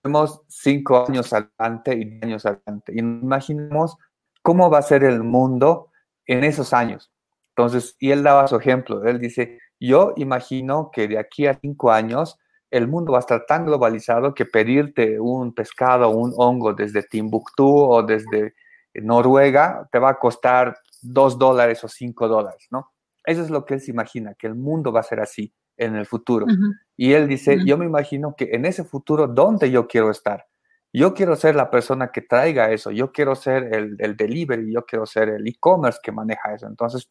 Vemos 0.02 0.42
cinco 0.48 1.06
años 1.08 1.32
adelante 1.32 1.96
y 1.96 2.24
años 2.24 2.46
adelante 2.46 2.92
y 2.94 3.02
nos 3.02 3.22
imaginamos 3.22 3.96
cómo 4.42 4.70
va 4.70 4.78
a 4.78 4.82
ser 4.82 5.04
el 5.04 5.22
mundo 5.22 5.90
en 6.26 6.44
esos 6.44 6.72
años. 6.72 7.10
Entonces, 7.56 7.96
y 7.98 8.12
él 8.12 8.22
daba 8.22 8.46
su 8.46 8.56
ejemplo, 8.56 9.04
él 9.04 9.18
dice, 9.18 9.58
yo 9.80 10.12
imagino 10.16 10.90
que 10.92 11.08
de 11.08 11.18
aquí 11.18 11.46
a 11.46 11.58
cinco 11.60 11.90
años 11.90 12.38
el 12.70 12.86
mundo 12.86 13.12
va 13.12 13.18
a 13.18 13.20
estar 13.20 13.46
tan 13.46 13.64
globalizado 13.64 14.34
que 14.34 14.44
pedirte 14.44 15.18
un 15.18 15.54
pescado 15.54 16.10
un 16.10 16.32
hongo 16.36 16.74
desde 16.74 17.02
Timbuktu 17.02 17.66
o 17.66 18.02
desde 18.02 18.54
Noruega 19.02 19.88
te 19.92 19.98
va 19.98 20.10
a 20.10 20.18
costar 20.18 20.76
dos 21.02 21.38
dólares 21.38 21.82
o 21.84 21.88
cinco 21.88 22.28
dólares, 22.28 22.66
¿no? 22.70 22.92
Eso 23.24 23.42
es 23.42 23.50
lo 23.50 23.64
que 23.64 23.74
él 23.74 23.80
se 23.80 23.90
imagina, 23.90 24.34
que 24.34 24.46
el 24.46 24.54
mundo 24.54 24.92
va 24.92 25.00
a 25.00 25.04
ser 25.04 25.20
así 25.20 25.52
en 25.76 25.96
el 25.96 26.06
futuro. 26.06 26.46
Y 26.96 27.12
él 27.12 27.28
dice, 27.28 27.58
yo 27.64 27.76
me 27.78 27.86
imagino 27.86 28.34
que 28.36 28.50
en 28.52 28.64
ese 28.64 28.84
futuro, 28.84 29.26
¿dónde 29.28 29.70
yo 29.70 29.86
quiero 29.86 30.10
estar? 30.10 30.46
Yo 30.92 31.12
quiero 31.12 31.36
ser 31.36 31.54
la 31.54 31.70
persona 31.70 32.10
que 32.10 32.22
traiga 32.22 32.70
eso, 32.72 32.90
yo 32.90 33.12
quiero 33.12 33.34
ser 33.34 33.74
el, 33.74 33.96
el 33.98 34.16
delivery, 34.16 34.72
yo 34.72 34.84
quiero 34.86 35.04
ser 35.04 35.28
el 35.28 35.46
e-commerce 35.46 36.00
que 36.02 36.10
maneja 36.10 36.54
eso. 36.54 36.66
Entonces, 36.66 37.08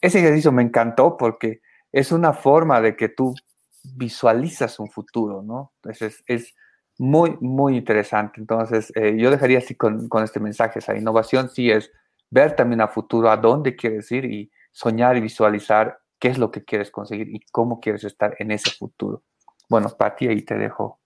ese 0.00 0.18
ejercicio 0.20 0.52
me 0.52 0.62
encantó 0.62 1.16
porque 1.16 1.60
es 1.90 2.12
una 2.12 2.32
forma 2.32 2.80
de 2.80 2.96
que 2.96 3.08
tú 3.08 3.34
visualizas 3.82 4.78
un 4.78 4.90
futuro, 4.90 5.42
¿no? 5.42 5.72
Entonces 5.76 6.22
es, 6.26 6.54
muy, 6.98 7.36
muy 7.40 7.76
interesante. 7.76 8.40
Entonces 8.40 8.92
eh, 8.94 9.16
yo 9.16 9.30
dejaría 9.30 9.58
así 9.58 9.74
con, 9.74 10.08
con, 10.08 10.24
este 10.24 10.40
mensaje, 10.40 10.80
esa 10.80 10.96
innovación 10.96 11.48
sí 11.48 11.70
es 11.70 11.90
ver 12.30 12.56
también 12.56 12.80
a 12.80 12.88
futuro 12.88 13.30
a 13.30 13.36
dónde 13.36 13.76
quieres 13.76 14.10
ir 14.12 14.24
y 14.26 14.50
soñar 14.72 15.16
y 15.16 15.20
visualizar 15.20 16.00
qué 16.18 16.28
es 16.28 16.38
lo 16.38 16.50
que 16.50 16.64
quieres 16.64 16.90
conseguir 16.90 17.28
y 17.28 17.40
cómo 17.52 17.80
quieres 17.80 18.04
estar 18.04 18.34
en 18.38 18.50
ese 18.50 18.70
futuro. 18.70 19.24
Bueno, 19.68 19.88
Pati, 19.96 20.26
ahí 20.28 20.42
te 20.42 20.56
dejo 20.56 21.00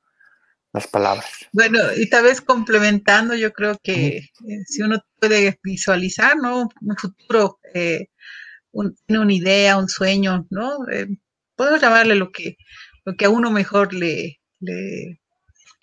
las 0.73 0.87
palabras. 0.87 1.27
Bueno, 1.53 1.79
y 1.97 2.09
tal 2.09 2.25
vez 2.25 2.41
complementando, 2.41 3.35
yo 3.35 3.53
creo 3.53 3.79
que 3.83 4.17
eh, 4.17 4.65
si 4.67 4.83
uno 4.83 4.99
puede 5.21 5.59
visualizar, 5.63 6.37
¿no? 6.37 6.69
Un 6.81 6.97
futuro, 6.97 7.61
eh, 7.75 8.09
tiene 9.07 9.23
una 9.23 9.35
idea, 9.35 9.77
un 9.77 9.89
sueño, 9.89 10.47
¿no? 10.51 10.79
podemos 11.55 11.81
llamarle 11.81 12.15
lo 12.15 12.33
que, 12.33 12.57
lo 13.05 13.15
que 13.15 13.27
a 13.27 13.31
uno 13.31 13.51
mejor 13.51 13.93
le, 13.93 14.41
le, 14.61 15.22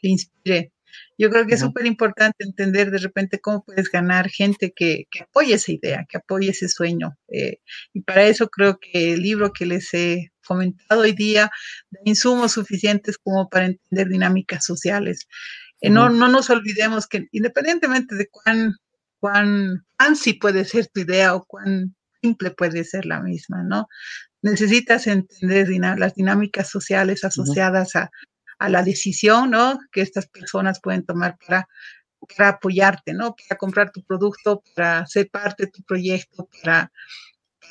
inspire. 0.08 0.72
Yo 1.18 1.30
creo 1.30 1.46
que 1.46 1.56
es 1.56 1.60
súper 1.60 1.86
importante 1.86 2.44
entender 2.44 2.92
de 2.92 2.98
repente 2.98 3.40
cómo 3.40 3.64
puedes 3.64 3.92
ganar 3.92 4.30
gente 4.30 4.72
que, 4.76 5.06
que 5.12 5.24
apoye 5.24 5.54
esa 5.54 5.72
idea, 5.72 6.06
que 6.10 6.18
apoye 6.18 6.50
ese 6.50 6.70
sueño. 6.70 7.18
Eh, 7.28 7.58
y 7.94 8.02
para 8.02 8.24
eso 8.24 8.50
creo 8.50 8.80
que 8.80 9.14
el 9.14 9.22
libro 9.22 9.52
que 9.52 9.66
les 9.66 9.94
he 9.94 10.32
comentado 10.46 11.02
hoy 11.02 11.12
día 11.12 11.52
da 11.92 12.00
insumos 12.06 12.54
suficientes 12.54 13.18
como 13.18 13.50
para 13.50 13.66
entender 13.66 14.08
dinámicas 14.08 14.66
sociales. 14.66 15.28
no, 15.82 16.10
no 16.10 16.28
nos 16.28 16.50
olvidemos 16.50 17.08
que 17.08 17.28
independientemente 17.32 18.16
de 18.16 18.28
cuán, 18.30 18.76
cuán 19.20 19.86
fancy 19.98 20.34
puede 20.34 20.66
ser 20.66 20.88
tu 20.88 21.02
idea 21.02 21.36
o 21.36 21.46
cuán 21.46 21.96
simple 22.22 22.52
puede 22.52 22.84
ser 22.84 23.06
la 23.06 23.22
misma, 23.22 23.64
¿no? 23.64 23.88
Necesitas 24.42 25.08
entender 25.08 25.68
las 25.98 26.16
dinámicas 26.16 26.70
sociales 26.70 27.24
asociadas 27.24 27.96
a, 27.96 28.10
a, 28.60 28.70
la 28.70 28.84
decisión, 28.84 29.52
¿no? 29.52 29.80
Que 29.92 30.02
estas 30.02 30.28
personas 30.28 30.80
pueden 30.82 31.06
tomar 31.06 31.38
para, 31.46 31.68
para 32.38 32.50
apoyarte, 32.50 33.14
¿no? 33.14 33.36
Para 33.36 33.58
comprar 33.58 33.92
tu 33.92 34.04
producto, 34.04 34.62
para 34.76 35.06
ser 35.08 35.30
parte 35.30 35.66
de 35.66 35.72
tu 35.72 35.84
proyecto, 35.84 36.48
para, 36.62 36.92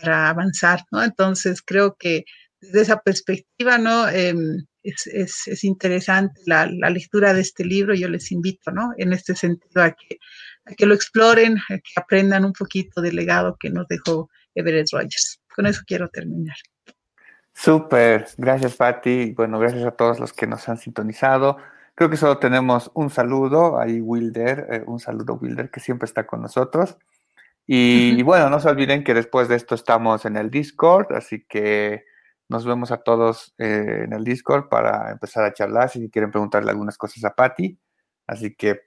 para 0.01 0.31
avanzar, 0.31 0.85
¿no? 0.91 1.03
Entonces 1.03 1.63
creo 1.63 1.97
que 1.97 2.25
desde 2.61 2.83
esa 2.83 3.01
perspectiva, 3.01 3.79
¿no? 3.79 4.09
Em, 4.09 4.67
es, 4.83 5.07
es, 5.07 5.49
es, 5.49 5.65
interesante 5.65 6.41
la, 6.47 6.67
la, 6.67 6.91
lectura 6.91 7.35
de 7.35 7.43
este 7.43 7.65
libro. 7.65 7.95
Yo 7.95 8.09
les 8.09 8.33
invito, 8.33 8.71
¿no? 8.71 8.93
En 8.97 9.13
este 9.13 9.35
sentido, 9.35 9.83
a 9.83 9.93
que, 9.93 10.19
a 10.65 10.75
que 10.75 10.87
lo 10.87 10.95
exploren, 10.95 11.59
a 11.69 11.79
que 11.79 11.93
aprendan 11.97 12.45
un 12.45 12.53
poquito 12.53 13.01
del 13.01 13.17
legado 13.17 13.57
que 13.61 13.71
nos 13.71 13.87
dejó 13.89 14.31
Everett 14.55 14.89
Rogers. 14.93 15.41
Con 15.55 15.67
eso 15.67 15.83
quiero 15.87 16.09
terminar. 16.09 16.57
Súper, 17.59 18.29
gracias 18.37 18.77
Patti. 18.77 19.33
Bueno, 19.33 19.59
gracias 19.59 19.85
a 19.85 19.91
todos 19.91 20.21
los 20.21 20.33
que 20.33 20.47
nos 20.47 20.69
han 20.69 20.79
sintonizado. 20.79 21.57
Creo 21.97 22.09
que 22.09 22.17
solo 22.17 22.39
tenemos 22.39 22.89
un 22.95 23.11
saludo, 23.11 23.81
ahí 23.81 24.01
Wilder, 24.01 24.67
eh, 24.71 24.85
un 24.87 25.01
saludo 25.01 25.35
Wilder 25.35 25.69
que 25.69 25.81
siempre 25.81 26.07
está 26.07 26.25
con 26.25 26.41
nosotros. 26.41 26.97
Y, 27.67 28.15
y, 28.17 28.23
bueno, 28.23 28.49
no 28.49 28.61
se 28.61 28.69
olviden 28.69 29.03
que 29.03 29.13
después 29.13 29.49
de 29.49 29.57
esto 29.57 29.75
estamos 29.75 30.25
en 30.25 30.37
el 30.37 30.51
Discord, 30.51 31.13
así 31.13 31.45
que 31.49 32.05
nos 32.49 32.65
vemos 32.65 32.93
a 32.93 32.99
todos 32.99 33.53
eh, 33.59 34.05
en 34.05 34.13
el 34.13 34.23
Discord 34.23 34.69
para 34.69 35.11
empezar 35.11 35.45
a 35.45 35.53
charlar 35.53 35.91
si 35.91 36.09
quieren 36.11 36.31
preguntarle 36.31 36.71
algunas 36.71 36.97
cosas 36.97 37.25
a 37.25 37.35
Patti. 37.35 37.77
Así 38.29 38.55
que, 38.55 38.83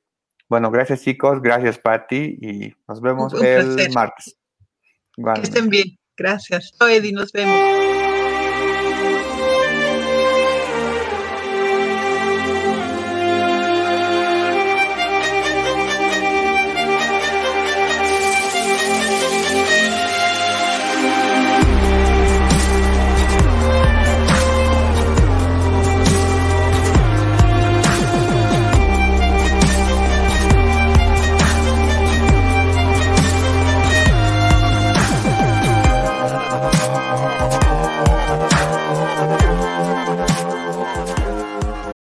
bueno, 0.47 0.71
gracias 0.71 1.01
chicos, 1.01 1.41
gracias 1.41 1.77
Patti 1.77 2.37
y 2.41 2.73
nos 2.87 3.01
vemos 3.01 3.33
el 3.33 3.91
martes. 3.93 4.37
Que 5.13 5.41
estén 5.41 5.67
bien, 5.67 5.99
gracias. 6.15 6.71
Eddie, 6.79 7.11
nos 7.11 7.33
vemos. 7.33 7.80